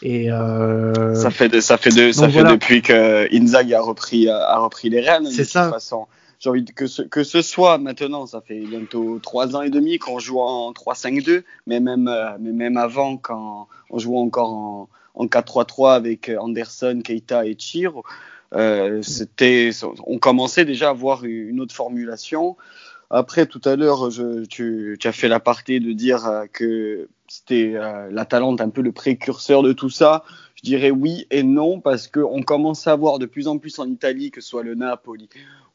Et 0.03 0.31
euh... 0.31 1.15
ça 1.15 1.31
fait 1.31 1.49
de, 1.49 1.61
ça 1.61 1.79
fait 1.79 1.89
de, 1.89 2.13
ça 2.13 2.29
fait 2.29 2.45
depuis 2.45 2.83
que 2.83 3.35
Inzaghi 3.35 3.73
a 3.73 3.81
repris 3.81 4.29
a 4.29 4.59
repris 4.59 4.91
les 4.91 5.01
rênes. 5.01 5.31
C'est 5.31 5.45
ça. 5.45 5.71
Façon 5.71 6.07
j'ai 6.47 6.51
envie 6.51 6.65
que 6.65 7.25
ce, 7.25 7.43
soit 7.43 7.79
maintenant, 7.79 8.27
ça 8.27 8.41
fait 8.41 8.61
bientôt 8.61 9.19
trois 9.19 9.57
ans 9.57 9.63
et 9.63 9.71
demi 9.71 9.99
qu'on 9.99 10.21
joue 10.21 10.39
en 10.39 10.71
3-5-2, 10.73 11.43
mais 11.67 11.81
même, 11.81 12.07
euh, 12.07 12.37
mais 12.39 12.53
même 12.53 12.77
avant, 12.77 13.17
quand 13.17 13.67
on 13.91 13.99
jouait 13.99 14.19
encore 14.19 14.53
en, 14.53 14.89
en 15.15 15.27
4-3-3 15.27 15.95
avec 15.95 16.31
Anderson, 16.39 17.01
Keita 17.03 17.47
et 17.47 17.57
Chiro, 17.59 18.05
euh, 18.55 19.03
on 20.07 20.19
commençait 20.19 20.65
déjà 20.65 20.87
à 20.87 20.91
avoir 20.91 21.25
une 21.25 21.61
autre 21.61 21.75
formulation. 21.75 22.57
Après, 23.11 23.47
tout 23.47 23.61
à 23.65 23.75
l'heure, 23.75 24.09
tu, 24.49 24.99
as 25.03 25.13
fait 25.13 25.29
la 25.29 25.41
partie 25.41 25.81
de 25.81 25.93
dire 25.93 26.27
euh, 26.27 26.47
que 26.53 27.09
c'était 27.27 27.73
la 27.73 28.25
Talente 28.25 28.61
un 28.61 28.69
peu 28.69 28.83
le 28.83 28.93
précurseur 28.93 29.65
de 29.65 29.73
tout 29.73 29.91
ça. 29.91 30.23
Je 30.55 30.63
dirais 30.63 30.93
oui 30.93 31.27
et 31.33 31.43
non 31.43 31.81
parce 31.81 32.07
qu'on 32.07 32.43
commence 32.43 32.87
à 32.87 32.95
voir 32.95 33.19
de 33.19 33.27
plus 33.27 33.49
en 33.49 33.59
plus 33.59 33.81
en 33.81 33.91
Italie, 33.91 34.31
que 34.31 34.41
ce 34.41 34.49
soit 34.49 34.63
le 34.63 34.77
Napoli 34.77 35.29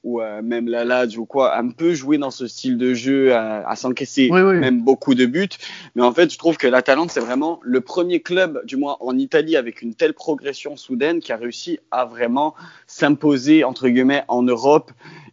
ou 0.03 0.21
euh, 0.21 0.41
même 0.41 0.67
la 0.67 0.83
Lazio 0.83 1.21
ou 1.21 1.25
quoi, 1.25 1.57
un 1.57 1.69
peu 1.69 1.93
jouer 1.93 2.17
dans 2.17 2.31
ce 2.31 2.47
style 2.47 2.77
de 2.77 2.93
jeu, 2.93 3.33
à, 3.33 3.67
à 3.67 3.75
s'encaisser 3.75 4.29
même 4.31 4.81
beaucoup 4.81 5.13
de 5.13 5.25
buts. 5.25 5.49
Mais 5.95 6.01
en 6.01 6.11
fait, 6.11 6.31
je 6.31 6.37
trouve 6.37 6.57
que 6.57 6.67
l'Atalante, 6.67 7.11
c'est 7.11 7.19
vraiment 7.19 7.59
le 7.61 7.81
premier 7.81 8.21
club, 8.21 8.65
du 8.65 8.77
moins 8.77 8.97
en 8.99 9.17
Italie, 9.17 9.55
avec 9.55 9.81
une 9.81 9.93
telle 9.93 10.13
progression 10.13 10.75
soudaine 10.75 11.19
qui 11.19 11.31
a 11.31 11.37
réussi 11.37 11.79
à 11.91 12.05
vraiment 12.05 12.55
s'imposer, 12.87 13.63
entre 13.63 13.87
guillemets, 13.89 14.23
en 14.27 14.41
Europe 14.41 14.91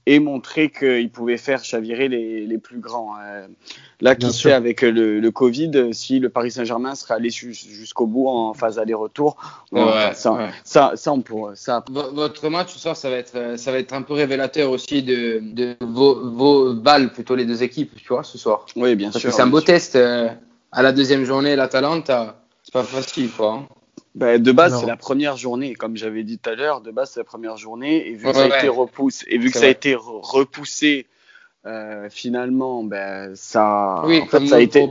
et 0.09 0.21
montrer 0.21 0.71
qu'il 0.71 1.11
pouvait 1.11 1.37
faire 1.37 1.63
chavirer 1.63 2.09
les, 2.09 2.47
les 2.47 2.59
plus 2.59 2.79
grands. 2.79 3.13
Euh, 3.23 3.47
là, 4.01 4.15
qui 4.15 4.33
sait 4.33 4.53
avec 4.53 4.81
le, 4.81 5.21
le, 5.21 5.31
Covid, 5.31 5.93
si 5.93 6.19
le 6.19 6.31
Paris 6.31 6.53
Saint-Germain 6.53 6.95
serait 6.95 7.15
allé 7.15 7.29
jusqu'au 7.29 8.07
bout 8.07 8.27
en 8.27 8.55
phase 8.55 8.79
aller-retour, 8.79 9.37
ça, 10.15 10.51
ça, 10.65 10.93
ça, 10.95 11.13
on 11.13 11.21
pourrait. 11.21 11.57
Ça... 11.57 11.85
Votre 11.91 12.49
match 12.49 12.73
ce 12.73 12.79
soir, 12.79 12.97
ça 12.97 13.11
va 13.11 13.17
être, 13.17 13.59
ça 13.59 13.71
va 13.71 13.79
être 13.79 13.93
un 13.93 14.01
peu 14.01 14.15
révélateur 14.15 14.58
aussi 14.65 15.03
de, 15.03 15.41
de 15.43 15.77
vos, 15.81 16.31
vos 16.31 16.75
balles, 16.75 17.13
plutôt 17.13 17.35
les 17.35 17.45
deux 17.45 17.63
équipes, 17.63 17.95
tu 17.97 18.09
vois, 18.09 18.25
ce 18.25 18.39
soir. 18.39 18.67
Oui, 18.77 18.95
bien 18.97 19.13
sûr. 19.13 19.33
C'est 19.33 19.43
un 19.43 19.47
beau 19.47 19.61
test. 19.61 19.97
Euh, 19.97 20.29
à 20.73 20.83
la 20.83 20.93
deuxième 20.93 21.25
journée, 21.25 21.57
l'Atalanta, 21.57 22.43
c'est 22.63 22.73
pas 22.73 22.85
facile, 22.85 23.31
quoi. 23.31 23.53
Hein. 23.53 23.69
Ben, 24.15 24.43
de 24.43 24.53
base, 24.53 24.81
c'est 24.81 24.87
la 24.87 24.97
première 24.97 25.37
journée, 25.37 25.75
comme 25.75 25.97
j'avais 25.97 26.25
dit 26.25 26.39
tout 26.39 26.51
à 26.51 26.55
l'heure. 26.55 26.81
De 26.81 26.91
base, 26.91 27.13
c'est 27.13 27.21
la 27.21 27.25
première 27.25 27.57
journée, 27.57 28.09
et 28.09 28.15
vu 28.15 28.27
que 28.27 28.33
ça 28.35 28.45
a 28.45 28.59
été 28.59 28.69
repoussé, 28.69 29.27
et 29.29 29.39
vu 29.39 29.51
que 29.51 29.59
ça 29.59 29.67
a 29.67 29.69
été 29.69 29.95
repoussé, 29.97 31.07
euh, 31.67 32.09
finalement, 32.09 32.85
ben 32.85 33.35
ça, 33.35 34.03
oui, 34.07 34.23
en 34.23 34.47
ça 34.47 34.57
a 34.57 34.61
été 34.61 34.89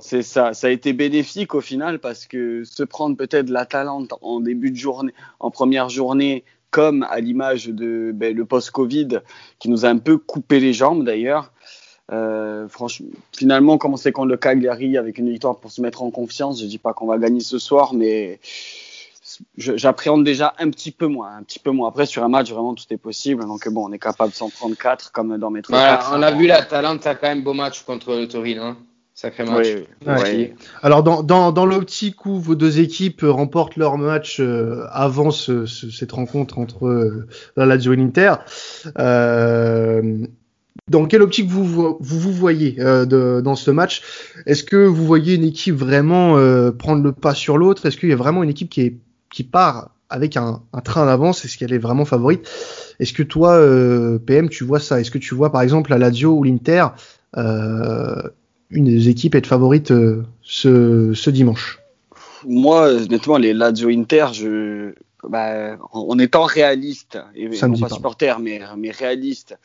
C'est 0.00 0.22
ça, 0.22 0.52
ça 0.52 0.66
a 0.66 0.70
été 0.70 0.92
bénéfique 0.92 1.54
au 1.54 1.60
final 1.60 1.98
parce 1.98 2.26
que 2.26 2.62
se 2.64 2.82
prendre 2.82 3.16
peut-être 3.16 3.48
la 3.48 3.64
Talente 3.64 4.12
en 4.20 4.40
début 4.40 4.70
de 4.70 4.76
journée, 4.76 5.12
en 5.40 5.50
première 5.50 5.88
journée, 5.88 6.44
comme 6.70 7.06
à 7.08 7.20
l'image 7.20 7.66
de 7.66 8.12
ben, 8.14 8.34
le 8.34 8.44
post-Covid, 8.44 9.20
qui 9.58 9.68
nous 9.68 9.84
a 9.84 9.88
un 9.88 9.98
peu 9.98 10.18
coupé 10.18 10.60
les 10.60 10.72
jambes 10.72 11.04
d'ailleurs. 11.04 11.52
Euh, 12.10 12.68
franchement, 12.68 13.08
finalement, 13.36 13.76
commencer 13.76 14.12
contre 14.12 14.28
le 14.28 14.36
Cagliari 14.36 14.96
avec 14.96 15.18
une 15.18 15.30
victoire 15.30 15.58
pour 15.58 15.70
se 15.70 15.80
mettre 15.80 16.02
en 16.02 16.10
confiance? 16.10 16.60
Je 16.60 16.66
dis 16.66 16.78
pas 16.78 16.94
qu'on 16.94 17.06
va 17.06 17.18
gagner 17.18 17.40
ce 17.40 17.58
soir, 17.58 17.92
mais 17.94 18.40
j'appréhende 19.56 20.24
déjà 20.24 20.54
un 20.58 20.70
petit 20.70 20.90
peu 20.90 21.06
moins, 21.06 21.36
un 21.36 21.42
petit 21.42 21.58
peu 21.58 21.70
moins. 21.70 21.88
Après, 21.88 22.06
sur 22.06 22.24
un 22.24 22.28
match, 22.28 22.50
vraiment, 22.50 22.74
tout 22.74 22.84
est 22.90 22.96
possible. 22.98 23.44
Donc 23.44 23.68
bon, 23.68 23.88
on 23.88 23.92
est 23.92 23.98
capable 23.98 24.30
de 24.30 24.36
s'en 24.36 24.48
prendre 24.48 24.76
4 24.76 25.12
comme 25.12 25.36
dans 25.36 25.50
mes 25.50 25.60
voilà, 25.68 26.00
On 26.12 26.22
a 26.22 26.30
vu 26.30 26.46
la 26.46 26.62
Talente, 26.62 27.06
a 27.06 27.14
quand 27.14 27.28
même 27.28 27.42
beau 27.42 27.54
match 27.54 27.82
contre 27.82 28.14
le 28.14 28.26
Torino. 28.26 28.62
Hein. 28.62 28.76
Sacré 29.20 29.44
match. 29.44 29.66
Oui, 30.06 30.52
Alors 30.80 31.02
dans, 31.02 31.24
dans, 31.24 31.50
dans 31.50 31.66
l'optique 31.66 32.24
où 32.24 32.38
vos 32.38 32.54
deux 32.54 32.78
équipes 32.78 33.22
remportent 33.24 33.74
leur 33.74 33.98
match 33.98 34.38
euh, 34.38 34.84
avant 34.92 35.32
ce, 35.32 35.66
cette 35.66 36.12
rencontre 36.12 36.60
entre 36.60 36.86
euh, 36.86 37.26
la 37.56 37.66
Lazio 37.66 37.94
et 37.94 37.96
l'Inter, 37.96 38.34
euh, 39.00 40.24
dans 40.88 41.06
quelle 41.06 41.22
optique 41.22 41.48
vous 41.48 41.64
vous, 41.64 41.98
vous 41.98 42.32
voyez 42.32 42.76
euh, 42.78 43.06
de, 43.06 43.40
dans 43.40 43.56
ce 43.56 43.72
match? 43.72 44.02
Est-ce 44.46 44.62
que 44.62 44.76
vous 44.76 45.04
voyez 45.04 45.34
une 45.34 45.42
équipe 45.42 45.74
vraiment 45.74 46.38
euh, 46.38 46.70
prendre 46.70 47.02
le 47.02 47.10
pas 47.10 47.34
sur 47.34 47.58
l'autre? 47.58 47.86
Est-ce 47.86 47.96
qu'il 47.96 48.10
y 48.10 48.12
a 48.12 48.16
vraiment 48.16 48.44
une 48.44 48.50
équipe 48.50 48.70
qui, 48.70 48.82
est, 48.82 48.98
qui 49.32 49.42
part 49.42 49.90
avec 50.10 50.36
un, 50.36 50.62
un 50.72 50.80
train 50.80 51.06
d'avance? 51.06 51.44
Est-ce 51.44 51.58
qu'elle 51.58 51.72
est 51.72 51.78
vraiment 51.78 52.04
favorite? 52.04 52.48
Est-ce 53.00 53.12
que 53.12 53.24
toi, 53.24 53.54
euh, 53.54 54.20
PM, 54.20 54.48
tu 54.48 54.62
vois 54.62 54.78
ça? 54.78 55.00
Est-ce 55.00 55.10
que 55.10 55.18
tu 55.18 55.34
vois 55.34 55.50
par 55.50 55.62
exemple 55.62 55.90
la 55.90 55.98
Lazio 55.98 56.36
ou 56.36 56.44
l'Inter 56.44 56.86
une 58.70 58.84
des 58.84 59.08
équipes 59.08 59.34
être 59.34 59.46
favorite 59.46 59.92
ce, 60.42 61.12
ce 61.14 61.30
dimanche. 61.30 61.80
Moi, 62.46 62.88
honnêtement, 62.88 63.36
les 63.36 63.52
Lazio 63.52 63.88
Inter, 63.88 64.28
je, 64.32 64.94
bah, 65.24 65.76
en 65.92 66.18
étant 66.18 66.44
réaliste, 66.44 67.18
et 67.34 67.48
non 67.48 67.78
pas. 67.78 67.88
supporter, 67.88 68.38
mais, 68.38 68.60
mais 68.76 68.90
réaliste, 68.90 69.58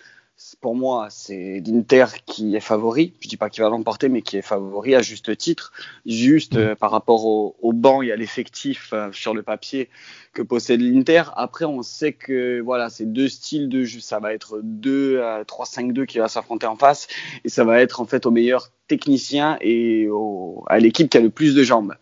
pour 0.61 0.75
moi, 0.75 1.07
c'est 1.09 1.61
l'Inter 1.65 2.05
qui 2.25 2.55
est 2.55 2.59
favori. 2.59 3.13
Je 3.19 3.27
dis 3.27 3.37
pas 3.37 3.49
qu'il 3.49 3.63
va 3.63 3.69
l'emporter, 3.69 4.09
mais 4.09 4.21
qui 4.21 4.37
est 4.37 4.41
favori 4.41 4.95
à 4.95 5.01
juste 5.01 5.35
titre. 5.37 5.71
Juste 6.05 6.55
euh, 6.55 6.75
par 6.75 6.91
rapport 6.91 7.25
au, 7.25 7.55
au, 7.61 7.73
banc 7.73 8.01
et 8.01 8.11
à 8.11 8.15
l'effectif 8.15 8.91
euh, 8.93 9.11
sur 9.11 9.33
le 9.33 9.43
papier 9.43 9.89
que 10.33 10.41
possède 10.41 10.81
l'Inter. 10.81 11.23
Après, 11.35 11.65
on 11.65 11.81
sait 11.81 12.13
que 12.13 12.61
voilà, 12.61 12.89
c'est 12.89 13.05
deux 13.05 13.29
styles 13.29 13.69
de 13.69 13.83
jeu. 13.83 13.99
Ça 13.99 14.19
va 14.19 14.33
être 14.33 14.59
2 14.63 15.19
3-5-2 15.45 16.05
qui 16.05 16.19
va 16.19 16.27
s'affronter 16.27 16.67
en 16.67 16.75
face, 16.75 17.07
et 17.43 17.49
ça 17.49 17.63
va 17.63 17.81
être 17.81 18.01
en 18.01 18.05
fait 18.05 18.25
au 18.25 18.31
meilleur 18.31 18.69
technicien 18.87 19.57
et 19.61 20.07
à 20.67 20.79
l'équipe 20.79 21.09
qui 21.09 21.17
a 21.17 21.21
le 21.21 21.29
plus 21.29 21.55
de 21.55 21.63
jambes 21.63 21.95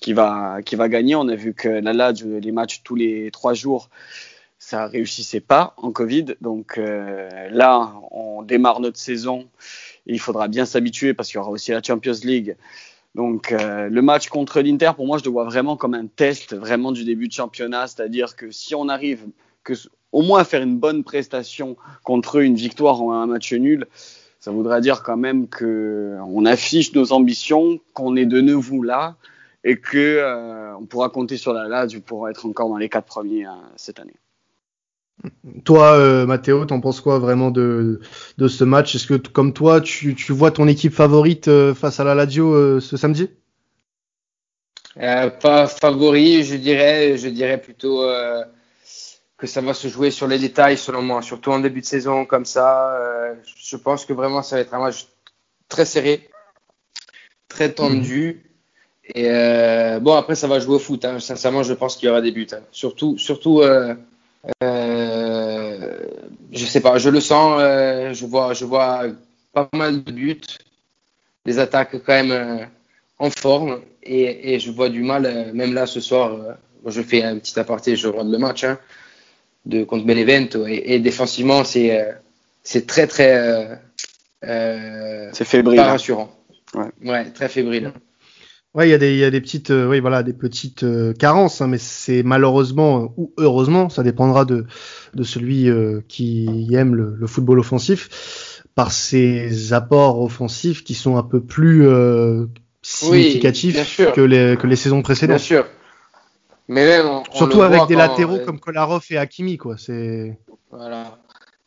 qui 0.00 0.12
va 0.12 0.60
qui 0.64 0.76
va 0.76 0.88
gagner. 0.88 1.14
On 1.14 1.28
a 1.28 1.34
vu 1.34 1.54
que 1.54 1.68
là, 1.68 2.12
les 2.12 2.52
matchs 2.52 2.82
tous 2.84 2.94
les 2.94 3.30
trois 3.30 3.54
jours 3.54 3.88
ça 4.62 4.86
réussissait 4.86 5.40
pas 5.40 5.74
en 5.76 5.90
Covid. 5.90 6.36
Donc 6.40 6.78
euh, 6.78 7.48
là, 7.50 7.92
on 8.12 8.42
démarre 8.42 8.78
notre 8.78 8.98
saison. 8.98 9.48
Il 10.06 10.20
faudra 10.20 10.46
bien 10.46 10.64
s'habituer 10.66 11.14
parce 11.14 11.28
qu'il 11.28 11.38
y 11.38 11.40
aura 11.40 11.50
aussi 11.50 11.72
la 11.72 11.82
Champions 11.82 12.20
League. 12.22 12.56
Donc 13.16 13.50
euh, 13.50 13.88
le 13.88 14.02
match 14.02 14.28
contre 14.28 14.60
l'Inter, 14.60 14.92
pour 14.94 15.06
moi, 15.06 15.18
je 15.18 15.24
le 15.24 15.30
vois 15.30 15.44
vraiment 15.44 15.76
comme 15.76 15.94
un 15.94 16.06
test, 16.06 16.54
vraiment 16.54 16.92
du 16.92 17.04
début 17.04 17.26
de 17.26 17.32
championnat. 17.32 17.88
C'est-à-dire 17.88 18.36
que 18.36 18.52
si 18.52 18.76
on 18.76 18.88
arrive 18.88 19.26
au 20.12 20.22
moins 20.22 20.40
à 20.40 20.44
faire 20.44 20.62
une 20.62 20.78
bonne 20.78 21.02
prestation 21.02 21.76
contre 22.04 22.38
eux, 22.38 22.44
une 22.44 22.54
victoire 22.54 23.02
en 23.02 23.12
un 23.12 23.26
match 23.26 23.52
nul, 23.52 23.88
ça 24.38 24.52
voudra 24.52 24.80
dire 24.80 25.02
quand 25.02 25.16
même 25.16 25.48
que 25.48 26.16
on 26.28 26.46
affiche 26.46 26.94
nos 26.94 27.12
ambitions, 27.12 27.80
qu'on 27.94 28.14
est 28.14 28.26
de 28.26 28.40
nouveau 28.40 28.84
là 28.84 29.16
et 29.64 29.76
que 29.76 29.98
euh, 29.98 30.76
on 30.76 30.86
pourra 30.86 31.08
compter 31.08 31.36
sur 31.36 31.52
la 31.52 31.66
Lazio 31.66 32.00
pour 32.00 32.28
être 32.28 32.46
encore 32.46 32.68
dans 32.68 32.78
les 32.78 32.88
quatre 32.88 33.06
premiers 33.06 33.46
cette 33.76 33.98
année. 33.98 34.14
Toi, 35.64 35.96
euh, 35.96 36.26
Mathéo, 36.26 36.64
t'en 36.64 36.80
penses 36.80 37.00
quoi 37.00 37.18
vraiment 37.18 37.50
de, 37.50 38.00
de 38.38 38.48
ce 38.48 38.64
match? 38.64 38.94
Est-ce 38.94 39.06
que, 39.06 39.14
comme 39.14 39.52
toi, 39.52 39.80
tu, 39.80 40.14
tu, 40.14 40.32
vois 40.32 40.50
ton 40.50 40.66
équipe 40.66 40.92
favorite 40.92 41.48
euh, 41.48 41.74
face 41.74 42.00
à 42.00 42.04
la 42.04 42.14
Lazio 42.14 42.52
euh, 42.52 42.80
ce 42.80 42.96
samedi? 42.96 43.30
Pas 44.96 45.66
favori, 45.66 46.42
je 46.42 46.56
dirais, 46.56 47.16
je 47.16 47.28
dirais 47.28 47.58
plutôt 47.58 48.04
que 49.38 49.46
ça 49.46 49.62
va 49.62 49.72
se 49.72 49.88
jouer 49.88 50.10
sur 50.10 50.26
les 50.26 50.38
détails, 50.38 50.76
selon 50.76 51.00
moi, 51.00 51.22
surtout 51.22 51.50
en 51.50 51.60
début 51.60 51.80
de 51.80 51.86
saison 51.86 52.26
comme 52.26 52.44
ça. 52.44 53.34
je 53.56 53.76
pense 53.76 54.04
que 54.04 54.12
vraiment, 54.12 54.42
ça 54.42 54.56
va 54.56 54.62
être 54.62 54.74
un 54.74 54.80
match 54.80 55.06
très 55.68 55.86
serré, 55.86 56.28
très 57.48 57.72
tendu. 57.72 58.44
Et 59.14 59.30
bon, 60.02 60.12
après, 60.14 60.34
ça 60.34 60.46
va 60.46 60.58
jouer 60.58 60.74
au 60.74 60.78
foot. 60.78 61.06
Hein. 61.06 61.20
Sincèrement, 61.20 61.62
je 61.62 61.72
pense 61.72 61.96
qu'il 61.96 62.08
y 62.08 62.10
aura 62.10 62.20
des 62.20 62.32
buts. 62.32 62.48
Hein. 62.52 62.60
Surtout, 62.70 63.16
surtout 63.16 63.62
euh, 64.62 66.06
je 66.52 66.64
sais 66.64 66.80
pas, 66.80 66.98
je 66.98 67.08
le 67.08 67.20
sens, 67.20 67.58
euh, 67.60 68.12
je 68.12 68.26
vois, 68.26 68.54
je 68.54 68.64
vois 68.64 69.04
pas 69.52 69.68
mal 69.72 70.02
de 70.02 70.12
buts, 70.12 70.40
des 71.44 71.58
attaques 71.58 71.96
quand 72.04 72.12
même 72.12 72.32
euh, 72.32 72.64
en 73.18 73.30
forme, 73.30 73.80
et, 74.02 74.54
et, 74.54 74.58
je 74.58 74.70
vois 74.70 74.88
du 74.88 75.02
mal, 75.02 75.52
même 75.54 75.74
là 75.74 75.86
ce 75.86 76.00
soir, 76.00 76.56
je 76.86 77.02
fais 77.02 77.22
un 77.22 77.38
petit 77.38 77.58
aparté, 77.58 77.94
je 77.94 78.08
regarde 78.08 78.30
le 78.30 78.38
match 78.38 78.64
hein, 78.64 78.78
de 79.64 79.84
contre 79.84 80.04
Benevento, 80.04 80.66
et, 80.66 80.82
et 80.86 80.98
défensivement 80.98 81.62
c'est 81.62 82.04
c'est 82.64 82.86
très 82.86 83.06
très 83.06 83.78
c'est 84.42 85.44
fébrile, 85.44 85.76
pas 85.76 85.92
rassurant, 85.92 86.34
ouais. 86.74 86.90
ouais, 87.04 87.30
très 87.30 87.48
fébrile. 87.48 87.92
Ouais, 88.74 88.88
il 88.88 88.90
y 88.90 88.94
a 88.94 88.98
des, 88.98 89.12
il 89.12 89.18
y 89.18 89.24
a 89.24 89.30
des 89.30 89.42
petites, 89.42 89.70
euh, 89.70 89.86
oui, 89.86 90.00
voilà, 90.00 90.22
des 90.22 90.32
petites 90.32 90.82
euh, 90.82 91.12
carences, 91.12 91.60
hein, 91.60 91.66
mais 91.66 91.76
c'est 91.76 92.22
malheureusement 92.22 93.02
euh, 93.02 93.06
ou 93.18 93.32
heureusement, 93.36 93.90
ça 93.90 94.02
dépendra 94.02 94.46
de, 94.46 94.64
de 95.12 95.22
celui 95.24 95.68
qui 96.08 96.68
aime 96.72 96.94
le, 96.94 97.14
le, 97.14 97.26
football 97.26 97.58
offensif, 97.58 98.62
par 98.74 98.90
ses 98.90 99.74
apports 99.74 100.22
offensifs 100.22 100.84
qui 100.84 100.94
sont 100.94 101.18
un 101.18 101.22
peu 101.22 101.42
plus 101.42 101.86
significatifs 102.80 104.00
que 104.14 104.20
les 104.22 104.56
que 104.56 104.66
les 104.66 104.76
saisons 104.76 105.02
précédentes. 105.02 105.36
Bien 105.36 105.44
sûr. 105.44 105.66
Mais 106.68 107.00
on, 107.02 107.24
surtout 107.34 107.60
avec 107.60 107.86
des 107.88 107.96
latéraux 107.96 108.38
comme 108.38 108.58
Kolarov 108.58 109.04
et 109.10 109.18
Hakimi, 109.18 109.58
quoi. 109.58 109.76
C'est. 109.76 110.38
Voilà. 110.70 111.18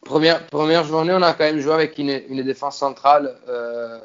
Première 0.04 0.46
première 0.48 0.84
journée, 0.84 1.14
on 1.14 1.22
a 1.22 1.34
quand 1.34 1.44
même 1.44 1.60
joué 1.60 1.74
avec 1.74 2.00
une, 2.00 2.22
une 2.30 2.44
défense 2.44 2.78
centrale. 2.78 3.36
Euh, 3.48 4.00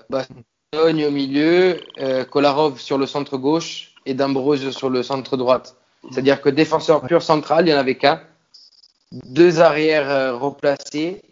au 0.73 1.11
milieu, 1.11 1.81
euh, 1.99 2.25
Kolarov 2.25 2.79
sur 2.79 2.97
le 2.97 3.07
centre 3.07 3.37
gauche 3.37 3.93
et 4.07 4.15
D'Ambrose 4.15 4.71
sur 4.71 4.89
le 4.89 5.03
centre 5.03 5.37
droite. 5.37 5.75
C'est-à-dire 6.11 6.41
que 6.41 6.49
défenseur 6.49 7.03
pur 7.03 7.23
central, 7.23 7.67
il 7.67 7.73
n'y 7.73 7.75
en 7.75 7.81
avait 7.81 7.97
qu'un. 7.97 8.21
Deux 9.11 9.61
arrières 9.61 10.09
euh, 10.09 10.37
replacés. 10.37 11.23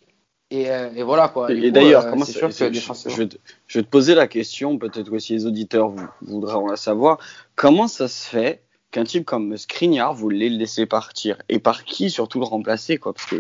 Et, 0.51 0.71
euh, 0.71 0.91
et, 0.97 1.05
voilà 1.05 1.29
quoi. 1.29 1.53
Et, 1.53 1.71
d'ailleurs, 1.71 2.11
comment 2.11 2.25
ça, 2.25 2.33
je, 2.33 2.49
je, 2.49 3.17
vais 3.17 3.29
te, 3.29 3.37
je, 3.69 3.79
vais 3.79 3.85
te 3.85 3.89
poser 3.89 4.17
la 4.17 4.27
question, 4.27 4.77
peut-être 4.77 5.09
que 5.09 5.19
si 5.21 5.35
les 5.35 5.47
auditeurs 5.47 5.93
voudront 6.23 6.67
la 6.67 6.77
savoir. 6.77 7.19
Comment 7.55 7.87
ça 7.87 8.09
se 8.09 8.29
fait 8.29 8.63
qu'un 8.91 9.05
type 9.05 9.25
comme 9.25 9.57
Skriniar, 9.57 10.15
vous 10.15 10.31
le 10.31 10.37
laissez 10.37 10.87
partir? 10.87 11.37
Et 11.49 11.61
par 11.61 11.85
qui 11.85 12.11
surtout 12.11 12.41
le 12.41 12.47
remplacer 12.47 12.97
quoi? 12.97 13.13
Parce 13.13 13.27
que 13.27 13.37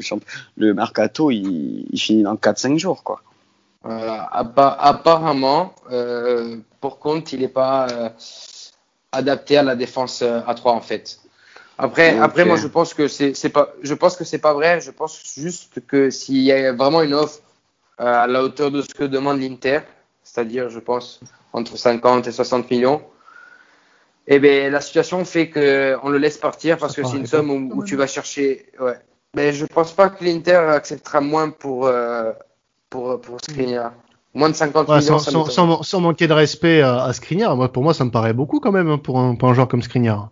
le 0.56 0.74
mercato, 0.74 1.32
il, 1.32 1.87
il 1.90 1.98
finit 1.98 2.22
dans 2.22 2.37
4-5 2.37 2.78
jours 2.78 3.02
quoi. 3.02 3.22
Apparemment, 3.88 5.74
pour 6.81 6.98
compte, 6.98 7.33
il 7.33 7.40
n'est 7.40 7.48
pas 7.48 7.87
adapté 9.12 9.57
à 9.57 9.62
la 9.62 9.77
défense 9.77 10.22
à 10.22 10.55
3 10.55 10.72
en 10.72 10.81
fait. 10.81 11.18
Après, 11.79 12.18
après, 12.18 12.44
moi, 12.44 12.57
je 12.57 12.66
pense 12.66 12.92
que 12.92 13.07
c'est, 13.07 13.48
pas, 13.51 13.72
je 13.83 13.94
pense 13.94 14.16
que 14.16 14.24
c'est 14.24 14.38
pas 14.38 14.53
vrai. 14.53 14.81
Je 14.81 14.90
pense 14.90 15.22
juste 15.37 15.81
que 15.87 16.11
s'il 16.11 16.42
y 16.42 16.51
a 16.51 16.72
vraiment 16.72 17.03
une 17.03 17.14
offre 17.14 17.40
euh, 18.01 18.05
à 18.05 18.27
la 18.27 18.42
hauteur 18.42 18.72
de 18.72 18.83
ce 18.83 18.88
que 18.88 19.05
demande 19.05 19.40
l'Inter, 19.40 19.81
c'est-à-dire, 20.24 20.70
je 20.70 20.81
pense, 20.81 21.20
entre 21.53 21.77
50 21.77 22.27
et 22.27 22.33
60 22.33 22.68
millions, 22.70 23.01
eh 24.27 24.40
ben, 24.40 24.72
la 24.72 24.81
situation 24.81 25.24
fait 25.24 25.51
qu'on 25.51 26.09
le 26.09 26.18
laisse 26.18 26.37
partir 26.37 26.79
parce 26.79 26.96
que 26.96 27.05
c'est 27.05 27.16
une 27.16 27.27
somme 27.27 27.51
où, 27.51 27.85
tu 27.85 27.94
vas 27.94 28.09
chercher. 28.09 28.66
Ouais. 28.81 28.98
Mais 29.35 29.53
je 29.53 29.64
pense 29.64 29.92
pas 29.92 30.11
que 30.11 30.24
l'Inter 30.24 30.57
acceptera 30.57 31.20
moins 31.20 31.51
pour, 31.51 31.87
euh, 31.87 32.33
pour, 32.90 33.20
pour 33.20 33.40
Skriniar. 33.40 33.92
Moins 34.35 34.51
de 34.51 34.55
50 34.55 34.88
millions. 34.88 35.18
Sans, 35.18 35.83
sans, 35.83 36.01
manquer 36.01 36.27
de 36.27 36.33
respect 36.33 36.83
à, 36.83 37.05
à 37.05 37.12
Skriniar, 37.12 37.57
moi, 37.57 37.72
pour 37.72 37.83
moi, 37.83 37.94
ça 37.94 38.05
me 38.05 38.11
paraît 38.11 38.35
beaucoup 38.35 38.61
quand 38.61 38.72
même 38.72 38.90
hein, 38.90 38.98
pour, 38.98 39.18
un, 39.18 39.35
pour 39.35 39.48
un 39.48 39.55
joueur 39.55 39.68
comme 39.68 39.83
Skriniar. 39.83 40.31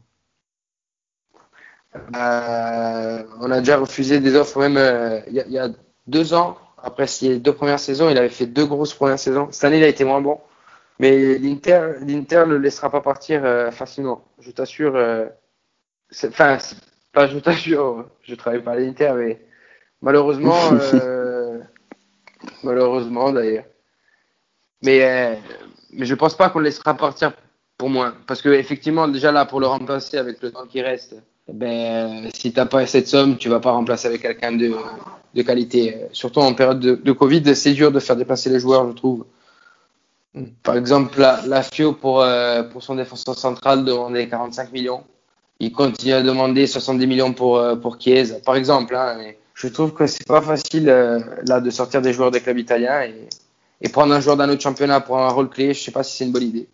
Euh, 2.14 3.22
on 3.40 3.50
a 3.50 3.58
déjà 3.60 3.78
refusé 3.78 4.20
des 4.20 4.36
offres 4.36 4.60
même 4.60 4.76
euh, 4.76 5.20
il 5.28 5.34
y, 5.34 5.58
a 5.58 5.68
deux 6.06 6.34
ans. 6.34 6.58
Après 6.82 7.06
les 7.22 7.38
deux 7.38 7.54
premières 7.54 7.80
saisons, 7.80 8.10
il 8.10 8.18
avait 8.18 8.28
fait 8.28 8.46
deux 8.46 8.66
grosses 8.66 8.94
premières 8.94 9.18
saisons. 9.18 9.48
Cette 9.50 9.64
année, 9.64 9.78
il 9.78 9.84
a 9.84 9.88
été 9.88 10.04
moins 10.04 10.20
bon. 10.20 10.38
Mais 10.98 11.38
l'Inter, 11.38 11.94
l'Inter 12.00 12.44
ne 12.46 12.52
le 12.52 12.58
laissera 12.58 12.90
pas 12.90 13.00
partir 13.00 13.44
euh, 13.44 13.70
facilement. 13.70 14.24
Je 14.40 14.50
t'assure. 14.50 14.94
Enfin, 16.12 16.58
pas 17.12 17.26
je 17.26 17.38
t'assure. 17.38 18.06
Je 18.22 18.34
travaille 18.34 18.62
pas 18.62 18.72
à 18.72 18.76
l'Inter, 18.76 19.12
mais 19.16 19.40
malheureusement, 20.02 20.58
malheureusement 22.66 23.32
d'ailleurs. 23.32 23.64
Mais 24.82 25.38
mais 25.92 26.06
je 26.06 26.14
pense 26.14 26.36
pas 26.36 26.50
qu'on 26.50 26.58
le 26.58 26.66
laissera 26.66 26.94
partir 26.94 27.32
pour 27.78 27.88
moi, 27.90 28.12
parce 28.26 28.42
que 28.42 28.50
effectivement 28.50 29.08
déjà 29.08 29.32
là 29.32 29.46
pour 29.46 29.60
le 29.60 29.66
remplacer 29.66 30.18
avec 30.18 30.42
le 30.42 30.50
temps 30.50 30.66
qui 30.66 30.82
reste 30.82 31.16
ben, 31.52 32.28
si 32.34 32.52
tu 32.52 32.58
n'as 32.58 32.66
pas 32.66 32.86
cette 32.86 33.08
somme, 33.08 33.36
tu 33.36 33.48
vas 33.48 33.60
pas 33.60 33.70
remplacer 33.70 34.08
avec 34.08 34.22
quelqu'un 34.22 34.52
de, 34.52 34.74
de, 35.34 35.42
qualité. 35.42 35.96
Surtout 36.12 36.40
en 36.40 36.54
période 36.54 36.80
de, 36.80 36.96
de 36.96 37.12
Covid, 37.12 37.54
c'est 37.54 37.72
dur 37.72 37.92
de 37.92 38.00
faire 38.00 38.16
déplacer 38.16 38.50
les 38.50 38.58
joueurs, 38.58 38.86
je 38.88 38.92
trouve. 38.92 39.26
Par 40.62 40.76
exemple, 40.76 41.20
la, 41.20 41.40
la 41.46 41.62
FIO 41.62 41.92
pour, 41.92 42.20
euh, 42.20 42.62
pour 42.64 42.82
son 42.82 42.96
défenseur 42.96 43.38
central 43.38 43.84
demandait 43.84 44.28
45 44.28 44.72
millions. 44.72 45.04
Il 45.60 45.72
continue 45.72 46.12
à 46.12 46.22
demander 46.22 46.66
70 46.66 47.06
millions 47.06 47.32
pour, 47.32 47.56
euh, 47.58 47.76
pour 47.76 47.96
par 48.44 48.56
exemple. 48.56 48.94
Hein, 48.94 49.32
je 49.56 49.68
trouve 49.68 49.92
que 49.92 50.06
c'est 50.06 50.26
pas 50.26 50.40
facile 50.40 50.88
euh, 50.88 51.18
là 51.48 51.60
de 51.60 51.70
sortir 51.70 52.00
des 52.00 52.12
joueurs 52.12 52.30
des 52.30 52.40
clubs 52.40 52.58
italiens 52.58 53.02
et, 53.02 53.28
et 53.80 53.88
prendre 53.88 54.14
un 54.14 54.20
joueur 54.20 54.36
d'un 54.36 54.48
autre 54.48 54.62
championnat 54.62 55.00
pour 55.00 55.18
un 55.18 55.28
rôle 55.28 55.48
clé. 55.48 55.74
Je 55.74 55.82
sais 55.82 55.90
pas 55.90 56.04
si 56.04 56.16
c'est 56.16 56.24
une 56.24 56.32
bonne 56.32 56.44
idée. 56.44 56.68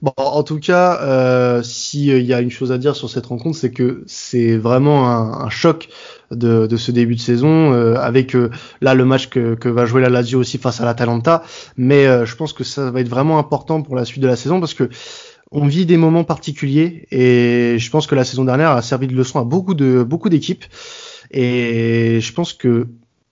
Bon, 0.00 0.12
en 0.16 0.42
tout 0.42 0.58
cas, 0.58 0.98
euh, 1.02 1.62
s'il 1.62 2.10
euh, 2.10 2.20
y 2.20 2.32
a 2.32 2.40
une 2.40 2.50
chose 2.50 2.72
à 2.72 2.78
dire 2.78 2.96
sur 2.96 3.10
cette 3.10 3.26
rencontre, 3.26 3.58
c'est 3.58 3.70
que 3.70 4.02
c'est 4.06 4.56
vraiment 4.56 5.10
un, 5.10 5.44
un 5.44 5.50
choc 5.50 5.90
de, 6.30 6.66
de, 6.66 6.76
ce 6.76 6.90
début 6.90 7.16
de 7.16 7.20
saison, 7.20 7.72
euh, 7.72 7.96
avec 7.96 8.34
euh, 8.34 8.50
là 8.80 8.94
le 8.94 9.04
match 9.04 9.28
que, 9.28 9.54
que, 9.54 9.68
va 9.68 9.86
jouer 9.86 10.00
la 10.00 10.08
Lazio 10.08 10.38
aussi 10.38 10.58
face 10.58 10.80
à 10.80 10.84
l'Atalanta. 10.84 11.42
Mais 11.76 12.06
euh, 12.06 12.24
je 12.24 12.34
pense 12.36 12.52
que 12.52 12.64
ça 12.64 12.90
va 12.90 13.00
être 13.00 13.08
vraiment 13.08 13.38
important 13.38 13.82
pour 13.82 13.96
la 13.96 14.04
suite 14.04 14.22
de 14.22 14.28
la 14.28 14.36
saison 14.36 14.60
parce 14.60 14.74
que 14.74 14.88
on 15.50 15.66
vit 15.66 15.86
des 15.86 15.96
moments 15.96 16.24
particuliers 16.24 17.06
et 17.10 17.78
je 17.78 17.90
pense 17.90 18.06
que 18.06 18.14
la 18.14 18.24
saison 18.24 18.44
dernière 18.44 18.70
a 18.72 18.82
servi 18.82 19.06
de 19.06 19.14
leçon 19.14 19.40
à 19.40 19.44
beaucoup 19.44 19.74
de 19.74 20.02
beaucoup 20.02 20.28
d'équipes. 20.28 20.64
Et 21.30 22.20
je 22.20 22.32
pense 22.32 22.52
que 22.52 22.86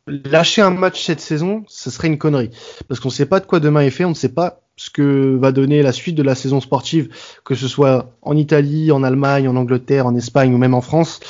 lâcher 0.06 0.62
un 0.62 0.70
match 0.70 1.04
cette 1.04 1.20
saison, 1.20 1.64
ce 1.68 1.90
serait 1.90 2.08
une 2.08 2.18
connerie. 2.18 2.50
Parce 2.88 3.00
qu'on 3.00 3.08
ne 3.08 3.14
sait 3.14 3.26
pas 3.26 3.40
de 3.40 3.46
quoi 3.46 3.60
demain 3.60 3.80
est 3.80 3.90
fait, 3.90 4.04
on 4.04 4.10
ne 4.10 4.14
sait 4.14 4.32
pas 4.32 4.60
ce 4.76 4.90
que 4.90 5.36
va 5.36 5.52
donner 5.52 5.82
la 5.82 5.92
suite 5.92 6.16
de 6.16 6.22
la 6.22 6.34
saison 6.34 6.60
sportive, 6.60 7.08
que 7.44 7.54
ce 7.54 7.66
soit 7.66 8.12
en 8.22 8.36
Italie, 8.36 8.92
en 8.92 9.02
Allemagne, 9.02 9.48
en 9.48 9.56
Angleterre, 9.56 10.06
en 10.06 10.14
Espagne 10.14 10.54
ou 10.54 10.58
même 10.58 10.74
en 10.74 10.82
France. 10.82 11.20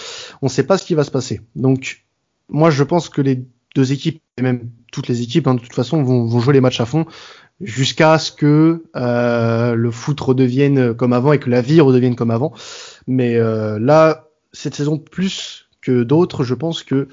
On 0.42 0.46
ne 0.46 0.50
sait 0.50 0.64
pas 0.64 0.78
ce 0.78 0.84
qui 0.84 0.94
va 0.94 1.04
se 1.04 1.10
passer. 1.10 1.40
Donc, 1.54 2.04
moi, 2.48 2.70
je 2.70 2.82
pense 2.82 3.08
que 3.08 3.20
les 3.20 3.44
deux 3.74 3.92
équipes, 3.92 4.20
et 4.36 4.42
même 4.42 4.68
toutes 4.92 5.08
les 5.08 5.22
équipes, 5.22 5.46
hein, 5.46 5.54
de 5.54 5.60
toute 5.60 5.74
façon, 5.74 6.02
vont, 6.02 6.24
vont, 6.24 6.40
jouer 6.40 6.54
les 6.54 6.60
matchs 6.60 6.80
à 6.80 6.86
fond 6.86 7.06
jusqu'à 7.60 8.18
ce 8.18 8.32
que 8.32 8.84
euh, 8.96 9.74
le 9.74 9.90
foot 9.90 10.20
redevienne 10.20 10.94
comme 10.94 11.12
avant 11.12 11.32
et 11.32 11.38
que 11.38 11.48
la 11.48 11.62
vie 11.62 11.80
redevienne 11.80 12.16
comme 12.16 12.30
avant. 12.30 12.52
Mais 13.06 13.36
euh, 13.36 13.78
là, 13.78 14.28
cette 14.52 14.74
saison 14.74 14.98
plus 14.98 15.65
d'autres, 15.90 16.44
je 16.44 16.54
pense 16.54 16.82
que 16.82 17.08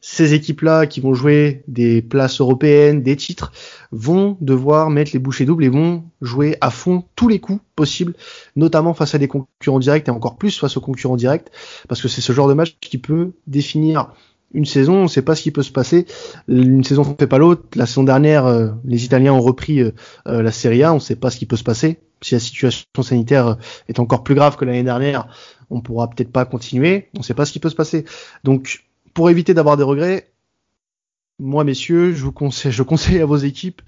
ces 0.00 0.34
équipes-là 0.34 0.86
qui 0.86 1.00
vont 1.00 1.14
jouer 1.14 1.62
des 1.68 2.02
places 2.02 2.40
européennes, 2.40 3.02
des 3.02 3.16
titres, 3.16 3.52
vont 3.92 4.36
devoir 4.40 4.90
mettre 4.90 5.10
les 5.12 5.18
bouchées 5.18 5.44
doubles 5.44 5.64
et 5.64 5.68
vont 5.68 6.04
jouer 6.20 6.56
à 6.60 6.70
fond 6.70 7.04
tous 7.16 7.28
les 7.28 7.40
coups 7.40 7.60
possibles, 7.76 8.14
notamment 8.56 8.94
face 8.94 9.14
à 9.14 9.18
des 9.18 9.28
concurrents 9.28 9.78
directs 9.78 10.08
et 10.08 10.10
encore 10.10 10.36
plus 10.36 10.58
face 10.58 10.76
aux 10.76 10.80
concurrents 10.80 11.16
directs, 11.16 11.48
parce 11.88 12.00
que 12.00 12.08
c'est 12.08 12.20
ce 12.20 12.32
genre 12.32 12.48
de 12.48 12.54
match 12.54 12.76
qui 12.80 12.98
peut 12.98 13.32
définir 13.46 14.12
une 14.54 14.64
saison, 14.64 14.94
on 14.94 15.02
ne 15.02 15.08
sait 15.08 15.22
pas 15.22 15.34
ce 15.34 15.42
qui 15.42 15.50
peut 15.50 15.62
se 15.62 15.72
passer. 15.72 16.06
Une 16.48 16.84
saison 16.84 17.04
ne 17.04 17.14
fait 17.18 17.26
pas 17.26 17.38
l'autre. 17.38 17.64
La 17.74 17.86
saison 17.86 18.02
dernière, 18.02 18.46
euh, 18.46 18.70
les 18.84 19.04
Italiens 19.04 19.32
ont 19.32 19.40
repris 19.40 19.80
euh, 19.80 19.92
euh, 20.26 20.42
la 20.42 20.52
Serie 20.52 20.82
A, 20.82 20.92
on 20.92 20.96
ne 20.96 21.00
sait 21.00 21.16
pas 21.16 21.30
ce 21.30 21.38
qui 21.38 21.46
peut 21.46 21.56
se 21.56 21.64
passer. 21.64 22.00
Si 22.22 22.34
la 22.34 22.40
situation 22.40 22.84
sanitaire 23.02 23.58
est 23.88 24.00
encore 24.00 24.24
plus 24.24 24.34
grave 24.34 24.56
que 24.56 24.64
l'année 24.64 24.82
dernière, 24.82 25.28
on 25.70 25.80
pourra 25.80 26.08
peut-être 26.08 26.32
pas 26.32 26.44
continuer. 26.44 27.08
On 27.14 27.20
ne 27.20 27.24
sait 27.24 27.34
pas 27.34 27.44
ce 27.44 27.52
qui 27.52 27.60
peut 27.60 27.70
se 27.70 27.74
passer. 27.74 28.04
Donc 28.44 28.84
pour 29.14 29.30
éviter 29.30 29.54
d'avoir 29.54 29.76
des 29.76 29.82
regrets, 29.82 30.30
moi, 31.38 31.64
messieurs, 31.64 32.12
je 32.12 32.24
vous 32.24 32.32
conseille, 32.32 33.20
à 33.20 33.26
vos 33.26 33.36
équipes 33.36 33.82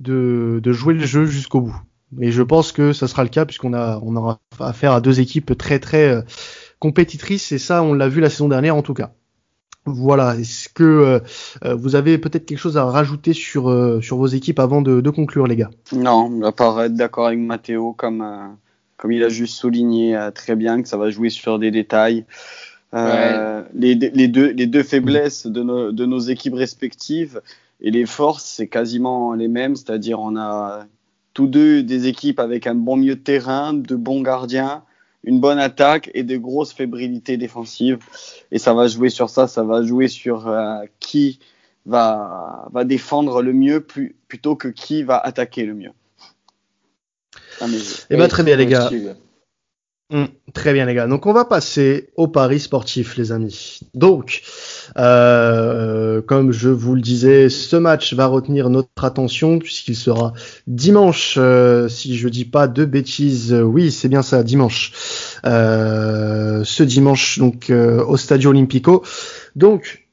de, 0.00 0.60
jouer 0.64 0.94
le 0.94 1.04
jeu 1.04 1.26
jusqu'au 1.26 1.60
bout. 1.60 1.76
Et 2.20 2.30
je 2.30 2.42
pense 2.42 2.72
que 2.72 2.92
ça 2.92 3.08
sera 3.08 3.22
le 3.24 3.28
cas 3.28 3.44
puisqu'on 3.44 3.74
a, 3.74 3.98
aura 3.98 4.38
affaire 4.60 4.92
à 4.92 5.00
deux 5.00 5.20
équipes 5.20 5.58
très 5.58 5.80
très 5.80 6.08
euh, 6.08 6.22
compétitrices 6.78 7.50
et 7.52 7.58
ça, 7.58 7.82
on 7.82 7.94
l'a 7.94 8.08
vu 8.08 8.20
la 8.20 8.30
saison 8.30 8.48
dernière 8.48 8.76
en 8.76 8.82
tout 8.82 8.94
cas. 8.94 9.12
Voilà. 9.84 10.36
Est-ce 10.36 10.68
que 10.68 10.84
euh, 10.84 11.20
euh, 11.64 11.74
vous 11.74 11.96
avez 11.96 12.16
peut-être 12.18 12.46
quelque 12.46 12.58
chose 12.58 12.76
à 12.76 12.84
rajouter 12.84 13.32
sur 13.32 13.64
sur 14.02 14.16
vos 14.16 14.26
équipes 14.26 14.58
avant 14.58 14.82
de, 14.82 15.00
de, 15.00 15.10
conclure, 15.10 15.46
les 15.46 15.56
gars? 15.56 15.70
Non, 15.92 16.42
à 16.42 16.52
part 16.52 16.80
être 16.80 16.94
d'accord 16.94 17.26
avec 17.26 17.40
Mathéo, 17.40 17.92
comme 17.92 18.56
comme 18.96 19.12
il 19.12 19.22
a 19.22 19.28
juste 19.28 19.56
souligné 19.56 20.18
très 20.34 20.56
bien 20.56 20.82
que 20.82 20.88
ça 20.88 20.96
va 20.96 21.10
jouer 21.10 21.30
sur 21.30 21.58
des 21.58 21.70
détails. 21.70 22.24
Euh, 22.94 23.62
les, 23.74 23.94
les, 23.94 24.28
deux, 24.28 24.52
les 24.52 24.66
deux 24.66 24.82
faiblesses 24.82 25.46
de 25.46 25.62
nos, 25.62 25.92
de 25.92 26.06
nos 26.06 26.18
équipes 26.18 26.54
respectives 26.54 27.42
et 27.80 27.90
les 27.90 28.06
forces, 28.06 28.44
c'est 28.44 28.68
quasiment 28.68 29.34
les 29.34 29.48
mêmes, 29.48 29.76
c'est-à-dire 29.76 30.20
on 30.20 30.36
a 30.36 30.86
tous 31.34 31.46
deux 31.46 31.82
des 31.82 32.06
équipes 32.06 32.40
avec 32.40 32.66
un 32.66 32.74
bon 32.74 32.96
milieu 32.96 33.16
de 33.16 33.20
terrain, 33.20 33.74
de 33.74 33.96
bons 33.96 34.22
gardiens, 34.22 34.82
une 35.24 35.40
bonne 35.40 35.58
attaque 35.58 36.10
et 36.14 36.22
de 36.22 36.36
grosses 36.36 36.72
fébrilités 36.72 37.36
défensives. 37.36 37.98
Et 38.52 38.58
ça 38.58 38.72
va 38.72 38.86
jouer 38.86 39.10
sur 39.10 39.28
ça, 39.28 39.46
ça 39.46 39.62
va 39.62 39.82
jouer 39.82 40.08
sur 40.08 40.48
euh, 40.48 40.78
qui 41.00 41.40
va, 41.84 42.66
va 42.72 42.84
défendre 42.84 43.42
le 43.42 43.52
mieux 43.52 43.80
plus, 43.80 44.16
plutôt 44.28 44.56
que 44.56 44.68
qui 44.68 45.02
va 45.02 45.18
attaquer 45.18 45.66
le 45.66 45.74
mieux. 45.74 45.92
Ah, 47.60 47.66
et 47.66 47.78
eh 48.10 48.16
bien 48.16 48.28
très 48.28 48.42
bien 48.42 48.56
les 48.56 48.66
gars. 48.66 48.90
Mmh, 50.08 50.26
très 50.54 50.72
bien 50.72 50.86
les 50.86 50.94
gars. 50.94 51.08
Donc 51.08 51.26
on 51.26 51.32
va 51.32 51.44
passer 51.44 52.10
au 52.14 52.28
paris 52.28 52.60
sportif 52.60 53.16
les 53.16 53.32
amis. 53.32 53.80
Donc 53.92 54.42
euh, 54.96 56.22
comme 56.22 56.52
je 56.52 56.68
vous 56.68 56.94
le 56.94 57.00
disais, 57.00 57.48
ce 57.48 57.74
match 57.74 58.14
va 58.14 58.26
retenir 58.26 58.70
notre 58.70 59.02
attention 59.02 59.58
puisqu'il 59.58 59.96
sera 59.96 60.32
dimanche. 60.68 61.34
Euh, 61.38 61.88
si 61.88 62.16
je 62.16 62.28
dis 62.28 62.44
pas 62.44 62.68
de 62.68 62.84
bêtises, 62.84 63.52
oui 63.52 63.90
c'est 63.90 64.08
bien 64.08 64.22
ça, 64.22 64.44
dimanche. 64.44 64.92
Euh, 65.44 66.62
ce 66.62 66.84
dimanche 66.84 67.40
donc 67.40 67.70
euh, 67.70 68.04
au 68.04 68.16
Stadio 68.16 68.50
Olimpico. 68.50 69.02
Donc 69.56 70.05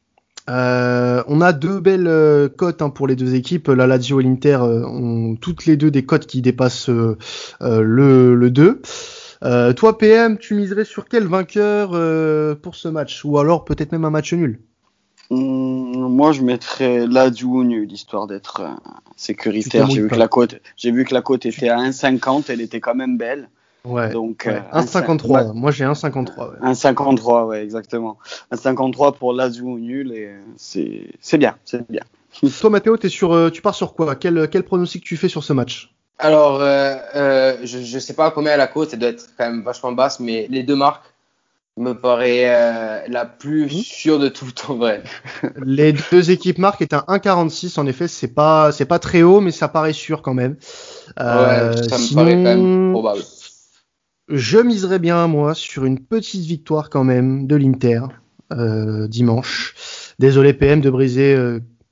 euh, 0.49 1.23
on 1.27 1.41
a 1.41 1.53
deux 1.53 1.79
belles 1.79 2.08
euh, 2.08 2.49
cotes 2.49 2.82
hein, 2.82 2.89
pour 2.89 3.08
les 3.08 3.15
deux 3.15 3.36
équipes. 3.36 3.67
La 3.69 3.88
Lazio 3.88 4.19
et 4.19 4.23
l'Inter 4.23 4.58
ont 4.62 5.36
toutes 5.36 5.65
les 5.65 5.77
deux 5.77 5.91
des 5.91 6.06
cotes 6.06 6.25
qui 6.25 6.41
dépassent 6.41 6.89
le, 6.89 7.17
le 7.60 8.49
2. 8.49 8.82
Euh, 9.43 9.73
toi, 9.73 9.97
PM, 9.97 10.38
tu 10.38 10.56
miserais 10.56 10.86
sur 10.86 11.06
quel 11.08 11.25
vainqueur 11.25 11.91
euh, 11.93 12.56
pour 12.56 12.75
ce 12.75 12.88
match? 12.88 13.25
Ou 13.25 13.38
alors 13.38 13.65
peut-être 13.65 13.91
même 13.91 14.06
un 14.06 14.10
match 14.10 14.34
nul? 14.34 14.60
Mmh, 15.29 16.08
Moi, 16.08 16.32
je 16.32 16.41
mettrais 16.41 17.06
la 17.08 17.29
du 17.29 17.45
nul, 17.45 17.91
histoire 17.91 18.27
d'être 18.27 18.62
euh, 18.62 18.69
sécuritaire. 19.17 19.89
J'ai 19.89 20.01
vu, 20.01 20.08
que 20.08 20.15
la 20.15 20.27
cote, 20.27 20.56
j'ai 20.77 20.91
vu 20.91 21.03
que 21.03 21.13
la 21.13 21.22
cote 21.22 21.45
était 21.45 21.70
à 21.70 21.78
1,50, 21.78 22.45
elle 22.49 22.61
était 22.61 22.80
quand 22.80 22.95
même 22.95 23.18
belle. 23.18 23.49
Ouais. 23.86 24.09
Donc, 24.09 24.45
1,53. 24.45 25.53
Moi, 25.53 25.71
j'ai 25.71 25.84
1,53. 25.84 26.51
Ouais. 26.51 26.71
1,53, 26.71 27.45
ouais, 27.45 27.63
exactement. 27.63 28.17
1,53 28.51 29.17
pour 29.17 29.34
la 29.34 29.49
du 29.49 29.63
nul, 29.63 30.11
et 30.13 30.31
c'est, 30.55 31.07
c'est 31.19 31.38
bien, 31.38 31.55
c'est 31.65 31.89
bien. 31.89 32.03
Toi, 32.61 32.69
Mathéo, 32.69 32.97
es 33.01 33.09
sur, 33.09 33.51
tu 33.51 33.61
pars 33.61 33.75
sur 33.75 33.93
quoi? 33.93 34.15
Quel, 34.15 34.47
quel 34.49 34.63
pronostic 34.63 35.03
tu 35.03 35.17
fais 35.17 35.27
sur 35.27 35.43
ce 35.43 35.53
match? 35.53 35.93
Alors, 36.19 36.61
euh, 36.61 36.95
euh, 37.15 37.57
je 37.63 37.79
ne 37.79 37.99
sais 37.99 38.13
pas 38.13 38.31
combien 38.31 38.53
à 38.53 38.57
la 38.57 38.67
côte, 38.67 38.93
elle 38.93 38.99
doit 38.99 39.09
être 39.09 39.29
quand 39.38 39.45
même 39.45 39.63
vachement 39.63 39.91
basse, 39.91 40.19
mais 40.19 40.47
les 40.49 40.63
deux 40.63 40.75
marques 40.75 41.03
me 41.75 41.93
paraît 41.93 42.45
euh, 42.45 42.99
la 43.07 43.25
plus 43.25 43.65
mmh. 43.65 43.69
sûre 43.69 44.19
de 44.19 44.29
tout 44.29 44.51
en 44.69 44.75
vrai. 44.75 45.03
les 45.65 45.93
deux 46.11 46.29
équipes 46.29 46.59
marques 46.59 46.81
est 46.81 46.93
un 46.93 47.03
1,46 47.07 47.79
en 47.79 47.88
effet, 47.88 48.07
c'est 48.07 48.27
pas 48.27 48.71
c'est 48.71 48.86
pas 48.86 48.99
très 48.99 49.23
haut, 49.23 49.41
mais 49.41 49.51
ça 49.51 49.67
paraît 49.67 49.93
sûr 49.93 50.21
quand 50.21 50.36
même. 50.36 50.55
Euh, 51.19 51.73
ouais, 51.73 51.89
ça 51.89 51.97
me 51.97 52.15
paraît 52.15 52.36
quand 52.36 52.41
même 52.41 52.91
probable. 52.91 53.21
Je 54.34 54.57
miserais 54.59 54.99
bien 54.99 55.27
moi 55.27 55.53
sur 55.53 55.86
une 55.86 55.99
petite 55.99 56.43
victoire 56.43 56.89
quand 56.89 57.03
même 57.03 57.47
de 57.47 57.55
l'Inter 57.55 58.01
dimanche. 59.07 59.73
Désolé 60.19 60.53
PM 60.53 60.79
de 60.79 60.91
briser 60.91 61.36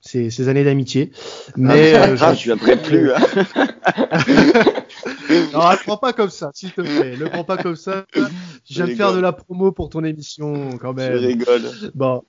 ces, 0.02 0.50
années 0.50 0.64
d'amitié. 0.64 1.12
Mais 1.56 1.94
ah, 1.96 2.10
euh, 2.10 2.16
je 2.36 2.44
viendrai 2.44 2.78
plus. 2.82 3.12
Hein. 3.12 3.20
non, 5.54 5.72
ne 5.72 5.84
prends 5.84 5.98
pas 5.98 6.14
comme 6.14 6.30
ça, 6.30 6.52
s'il 6.54 6.72
te 6.72 6.82
plaît. 6.82 7.18
Ne 7.18 7.28
prends 7.28 7.44
pas 7.44 7.58
comme 7.58 7.76
ça. 7.76 8.06
De 8.16 8.86
faire 8.88 9.14
de 9.14 9.20
la 9.20 9.32
promo 9.32 9.72
pour 9.72 9.90
ton 9.90 10.04
émission 10.04 10.78
quand 10.80 10.94
même. 10.94 11.14
Je 11.14 11.18
rigole. 11.18 11.62
Bon, 11.94 12.24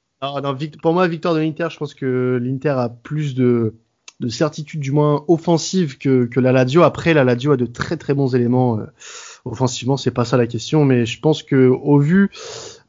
pour 0.82 0.92
moi, 0.92 1.08
victoire 1.08 1.34
de 1.34 1.40
l'Inter, 1.40 1.68
je 1.70 1.78
pense 1.78 1.94
que 1.94 2.38
l'Inter 2.42 2.74
a 2.76 2.88
plus 2.88 3.34
de, 3.34 3.74
de 4.20 4.28
certitude, 4.28 4.80
du 4.80 4.92
moins 4.92 5.24
offensive, 5.28 5.98
que, 5.98 6.26
que 6.26 6.40
la 6.40 6.52
Lazio. 6.52 6.82
Après, 6.82 7.14
la 7.14 7.24
Lazio 7.24 7.52
a 7.52 7.56
de 7.56 7.66
très 7.66 7.96
très 7.96 8.14
bons 8.14 8.34
éléments. 8.34 8.78
Euh, 8.78 8.84
offensivement, 9.45 9.97
c'est 9.97 10.11
pas 10.11 10.24
ça 10.24 10.36
la 10.36 10.47
question, 10.47 10.84
mais 10.84 11.07
je 11.07 11.20
pense 11.20 11.43
que 11.43 11.68
au 11.68 11.99
vu 11.99 12.30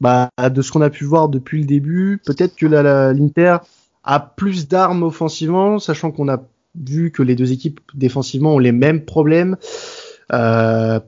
bah, 0.00 0.30
de 0.50 0.62
ce 0.62 0.72
qu'on 0.72 0.82
a 0.82 0.90
pu 0.90 1.04
voir 1.04 1.28
depuis 1.28 1.60
le 1.60 1.66
début, 1.66 2.20
peut-être 2.24 2.54
que 2.56 2.66
l'Inter 2.66 3.58
a 4.04 4.20
plus 4.20 4.68
d'armes 4.68 5.02
offensivement, 5.02 5.78
sachant 5.78 6.10
qu'on 6.10 6.28
a 6.28 6.42
vu 6.74 7.10
que 7.10 7.22
les 7.22 7.34
deux 7.34 7.52
équipes 7.52 7.80
défensivement 7.94 8.54
ont 8.54 8.58
les 8.58 8.72
mêmes 8.72 9.04
problèmes. 9.04 9.56
Euh, 10.32 11.00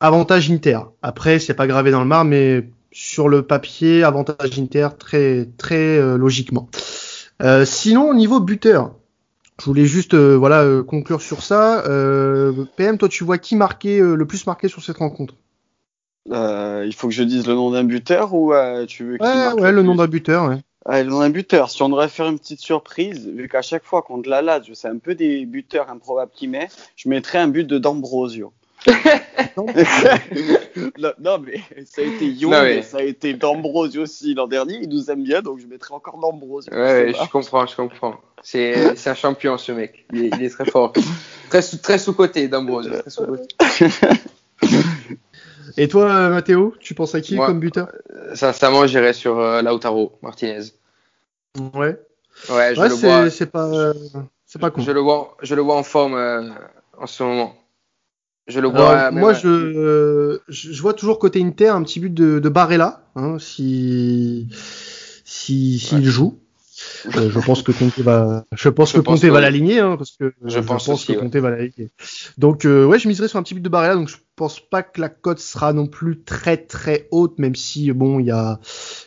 avantage 0.00 0.50
Inter. 0.50 0.80
Après, 1.02 1.38
c'est 1.38 1.54
pas 1.54 1.66
gravé 1.66 1.90
dans 1.90 2.00
le 2.00 2.06
marbre, 2.06 2.30
mais 2.30 2.68
sur 2.90 3.28
le 3.28 3.42
papier, 3.42 4.02
avantage 4.02 4.58
Inter 4.58 4.88
très 4.98 5.48
très 5.56 5.98
euh, 5.98 6.16
logiquement. 6.16 6.68
Euh, 7.42 7.64
sinon, 7.64 8.10
au 8.10 8.14
niveau 8.14 8.40
buteur, 8.40 8.94
je 9.60 9.64
voulais 9.66 9.86
juste 9.86 10.14
voilà 10.14 10.82
conclure 10.82 11.20
sur 11.20 11.42
ça. 11.42 11.82
PM, 12.76 12.98
toi, 12.98 13.08
tu 13.08 13.24
vois 13.24 13.38
qui 13.38 13.56
marquer 13.56 14.00
le 14.00 14.26
plus 14.26 14.46
marqué 14.46 14.68
sur 14.68 14.82
cette 14.82 14.98
rencontre? 14.98 15.34
Il 16.26 16.92
faut 16.96 17.08
que 17.08 17.14
je 17.14 17.22
dise 17.22 17.46
le 17.46 17.54
nom 17.54 17.70
d'un 17.70 17.84
buteur 17.84 18.34
ou 18.34 18.52
tu 18.86 19.04
veux 19.04 19.16
Ouais, 19.20 19.52
ouais, 19.60 19.72
le 19.72 19.82
nom 19.82 19.94
d'un 19.94 20.06
buteur. 20.06 20.48
Ouais. 20.48 20.58
Ah, 20.84 21.04
dans 21.04 21.20
un 21.20 21.30
buteur. 21.30 21.70
Si 21.70 21.80
on 21.82 21.88
devrait 21.88 22.08
faire 22.08 22.26
une 22.26 22.40
petite 22.40 22.58
surprise, 22.58 23.28
vu 23.28 23.48
qu'à 23.48 23.62
chaque 23.62 23.84
fois 23.84 24.02
contre 24.02 24.28
la 24.28 24.42
Lazio, 24.42 24.74
c'est 24.74 24.88
un 24.88 24.98
peu 24.98 25.14
des 25.14 25.46
buteurs 25.46 25.88
improbables 25.88 26.32
qu'il 26.34 26.50
met, 26.50 26.68
je 26.96 27.08
mettrais 27.08 27.38
un 27.38 27.46
but 27.46 27.64
de 27.64 27.78
D'Ambrosio. 27.78 28.52
non, 31.18 31.38
mais 31.38 31.60
ça 31.84 32.02
a 32.02 32.04
été 32.04 32.26
Young, 32.26 32.82
ça 32.82 32.98
a 32.98 33.02
été 33.02 33.34
D'Ambrosio 33.34 34.02
aussi 34.02 34.34
l'an 34.34 34.46
dernier. 34.46 34.78
Il 34.82 34.88
nous 34.88 35.10
aime 35.10 35.22
bien, 35.22 35.42
donc 35.42 35.60
je 35.60 35.66
mettrais 35.66 35.94
encore 35.94 36.18
D'Ambrosio. 36.18 36.72
Ouais, 36.72 37.12
je 37.12 37.30
comprends, 37.30 37.66
je 37.66 37.76
comprends. 37.76 38.20
C'est 38.42 38.94
un 39.06 39.14
champion 39.14 39.56
ce 39.58 39.72
mec. 39.72 40.06
Il 40.12 40.42
est, 40.42 40.50
très 40.50 40.64
fort. 40.64 40.92
Très, 41.48 41.62
très 41.62 41.98
sous-côté, 41.98 42.48
D'Ambrosio. 42.48 42.92
Et 45.76 45.88
toi, 45.88 46.28
Mathéo, 46.28 46.74
tu 46.80 46.94
penses 46.94 47.14
à 47.14 47.20
qui 47.20 47.36
comme 47.36 47.60
buteur? 47.60 47.88
euh, 48.12 48.34
Sincèrement, 48.34 48.86
j'irais 48.86 49.12
sur 49.12 49.38
euh, 49.38 49.62
Lautaro 49.62 50.18
Martinez. 50.22 50.72
Ouais. 51.74 51.98
Ouais, 52.50 52.74
je 52.74 52.80
le 52.80 52.94
vois. 52.94 53.30
C'est 53.30 53.46
pas, 53.46 53.92
c'est 54.46 54.58
pas 54.58 54.70
Je 54.76 54.90
le 54.90 55.00
vois, 55.00 55.36
je 55.42 55.54
le 55.54 55.62
vois 55.62 55.76
en 55.76 55.82
forme 55.82 56.14
euh, 56.14 56.50
en 56.98 57.06
ce 57.06 57.22
moment. 57.22 57.56
Je 58.46 58.60
le 58.60 58.68
vois. 58.68 59.10
moi, 59.10 59.32
je, 59.32 60.38
je 60.48 60.82
vois 60.82 60.94
toujours 60.94 61.18
côté 61.18 61.42
Inter 61.42 61.68
un 61.68 61.82
petit 61.82 62.00
but 62.00 62.12
de, 62.12 62.38
de 62.38 62.48
Barella, 62.48 63.04
hein, 63.14 63.38
si, 63.38 64.48
si, 65.24 65.78
s'il 65.78 66.04
joue. 66.04 66.38
Euh, 67.16 67.30
je 67.30 67.38
pense 67.40 67.62
que 67.62 67.72
Conte 67.72 67.98
va, 68.00 68.44
je 68.52 68.68
pense 68.68 68.92
que 68.92 69.00
Conte 69.00 69.24
va 69.24 69.40
l'aligner, 69.40 69.80
hein, 69.80 69.96
parce 69.96 70.12
que 70.12 70.32
je, 70.44 70.58
pense, 70.60 71.04
que 71.04 71.12
Conte 71.12 71.36
va 71.36 71.50
l'aligner. 71.50 71.90
Donc 72.38 72.64
euh, 72.64 72.84
ouais, 72.84 72.98
je 72.98 73.08
miserai 73.08 73.28
sur 73.28 73.38
un 73.38 73.42
petit 73.42 73.54
but 73.54 73.60
de 73.60 73.68
Barella, 73.68 73.94
donc 73.94 74.08
je 74.08 74.16
pense 74.36 74.60
pas 74.60 74.82
que 74.82 75.00
la 75.00 75.08
cote 75.08 75.38
sera 75.38 75.72
non 75.72 75.86
plus 75.86 76.22
très 76.22 76.56
très 76.56 77.08
haute, 77.10 77.38
même 77.38 77.54
si 77.54 77.92
bon, 77.92 78.20
il 78.20 78.26
y 78.26 78.30
a, 78.30 78.58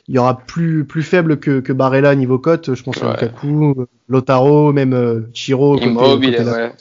il 0.08 0.16
y 0.16 0.18
aura 0.18 0.38
plus 0.38 0.86
plus 0.86 1.04
faible 1.04 1.40
que, 1.40 1.60
que 1.60 1.74
Barella 1.74 2.16
niveau 2.16 2.40
cote. 2.40 2.76
Je 2.76 2.84
pense 2.84 3.02
à 3.02 3.12
Lukaku, 3.12 3.88
Lotaro, 4.08 4.74
même 4.74 4.94
euh, 4.94 5.22
Chiro. 5.34 5.78
Immobile, 5.78 6.44
ouais. 6.46 6.72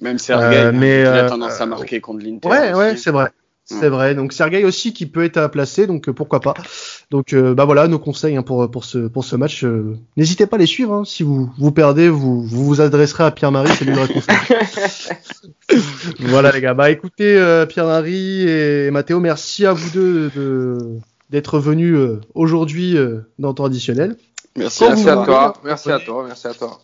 Même 0.00 0.18
Sergei, 0.18 0.72
mais, 0.72 1.00
il 1.00 1.06
a 1.06 1.28
tendance 1.28 1.60
à 1.60 1.66
marquer 1.66 2.00
contre 2.00 2.24
l'Inter. 2.24 2.48
Ouais, 2.48 2.74
ouais, 2.74 2.96
c'est 2.96 3.10
vrai. 3.10 3.30
C'est 3.78 3.88
vrai. 3.88 4.14
Donc 4.14 4.32
Sergei 4.32 4.64
aussi 4.64 4.92
qui 4.92 5.06
peut 5.06 5.24
être 5.24 5.36
à 5.36 5.48
placer, 5.48 5.86
donc 5.86 6.08
euh, 6.08 6.12
pourquoi 6.12 6.40
pas. 6.40 6.54
Donc 7.10 7.32
euh, 7.32 7.54
bah 7.54 7.64
voilà 7.64 7.86
nos 7.86 8.00
conseils 8.00 8.36
hein, 8.36 8.42
pour 8.42 8.68
pour 8.70 8.84
ce 8.84 8.98
pour 8.98 9.24
ce 9.24 9.36
match. 9.36 9.64
Euh, 9.64 9.96
n'hésitez 10.16 10.46
pas 10.46 10.56
à 10.56 10.58
les 10.58 10.66
suivre. 10.66 10.92
Hein. 10.92 11.04
Si 11.04 11.22
vous 11.22 11.50
vous 11.56 11.70
perdez, 11.70 12.08
vous 12.08 12.42
vous, 12.42 12.64
vous 12.64 12.80
adresserez 12.80 13.24
à 13.24 13.30
Pierre-Marie, 13.30 13.70
c'est 13.78 13.84
lui 13.84 13.94
le 13.94 14.00
responsable. 14.00 14.40
voilà 16.30 16.50
les 16.50 16.60
gars. 16.60 16.74
Bah 16.74 16.90
écoutez 16.90 17.64
Pierre-Marie 17.68 18.48
et 18.48 18.90
Mathéo, 18.90 19.20
merci 19.20 19.66
à 19.66 19.72
vous 19.72 19.90
deux 19.90 20.30
de 20.30 20.78
d'être 21.30 21.60
venus 21.60 21.96
aujourd'hui 22.34 22.96
dans 23.38 23.54
temps 23.54 23.66
additionnel. 23.66 24.16
Merci, 24.56 24.84
à 24.84 24.96
toi. 24.96 25.54
Merci 25.64 25.92
à 25.92 26.00
toi. 26.00 26.24
Merci 26.26 26.48
à 26.48 26.54
toi. 26.54 26.80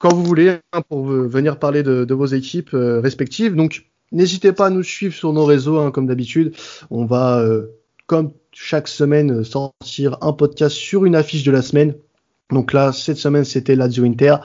Quand 0.00 0.12
vous 0.12 0.24
voulez 0.24 0.56
hein, 0.72 0.82
pour 0.88 1.04
venir 1.04 1.60
parler 1.60 1.84
de, 1.84 2.04
de 2.04 2.14
vos 2.14 2.26
équipes 2.26 2.70
respectives. 2.72 3.54
Donc 3.54 3.84
N'hésitez 4.12 4.52
pas 4.52 4.66
à 4.66 4.70
nous 4.70 4.82
suivre 4.82 5.14
sur 5.14 5.32
nos 5.32 5.44
réseaux, 5.44 5.78
hein, 5.78 5.92
comme 5.92 6.06
d'habitude. 6.06 6.54
On 6.90 7.04
va, 7.04 7.38
euh, 7.40 7.66
comme 8.06 8.32
chaque 8.52 8.88
semaine, 8.88 9.44
sortir 9.44 10.18
un 10.20 10.32
podcast 10.32 10.74
sur 10.74 11.04
une 11.04 11.14
affiche 11.14 11.44
de 11.44 11.52
la 11.52 11.62
semaine. 11.62 11.94
Donc 12.50 12.72
là, 12.72 12.90
cette 12.90 13.18
semaine, 13.18 13.44
c'était 13.44 13.76
Lazio 13.76 14.04
Inter. 14.04 14.36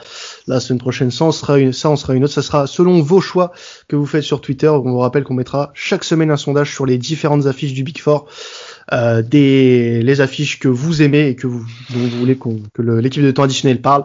La 0.45 0.59
semaine 0.59 0.77
prochaine, 0.77 1.09
ça 1.09 1.25
en 1.25 1.31
sera 1.31 1.57
une, 1.57 1.73
ça 1.73 1.95
sera 1.95 2.13
une 2.13 2.23
autre. 2.23 2.33
Ça 2.33 2.43
sera 2.43 2.67
selon 2.67 3.01
vos 3.01 3.21
choix 3.21 3.51
que 3.87 3.95
vous 3.95 4.05
faites 4.05 4.23
sur 4.23 4.39
Twitter. 4.39 4.67
On 4.67 4.81
vous 4.81 4.99
rappelle 4.99 5.23
qu'on 5.23 5.33
mettra 5.33 5.71
chaque 5.73 6.03
semaine 6.03 6.29
un 6.29 6.37
sondage 6.37 6.71
sur 6.71 6.85
les 6.85 6.99
différentes 6.99 7.47
affiches 7.47 7.73
du 7.73 7.83
Big 7.83 7.99
Four, 7.99 8.27
euh, 8.93 9.23
des 9.23 10.03
les 10.03 10.21
affiches 10.21 10.59
que 10.59 10.67
vous 10.67 11.01
aimez 11.01 11.29
et 11.29 11.35
que 11.35 11.47
vous, 11.47 11.65
dont 11.89 11.99
vous 11.99 12.19
voulez 12.19 12.37
que 12.37 12.81
l'équipe 12.83 13.23
de 13.23 13.31
temps 13.31 13.43
additionnel 13.43 13.81
parle. 13.81 14.03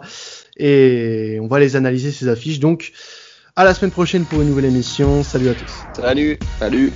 Et 0.57 1.39
on 1.41 1.47
va 1.47 1.59
les 1.59 1.75
analyser 1.75 2.11
ces 2.11 2.27
affiches. 2.27 2.59
Donc, 2.59 2.91
à 3.55 3.63
la 3.63 3.73
semaine 3.73 3.91
prochaine 3.91 4.25
pour 4.25 4.41
une 4.41 4.49
nouvelle 4.49 4.65
émission. 4.65 5.23
Salut 5.23 5.49
à 5.49 5.53
tous. 5.53 5.87
Salut. 5.95 6.37
Salut. 6.59 6.91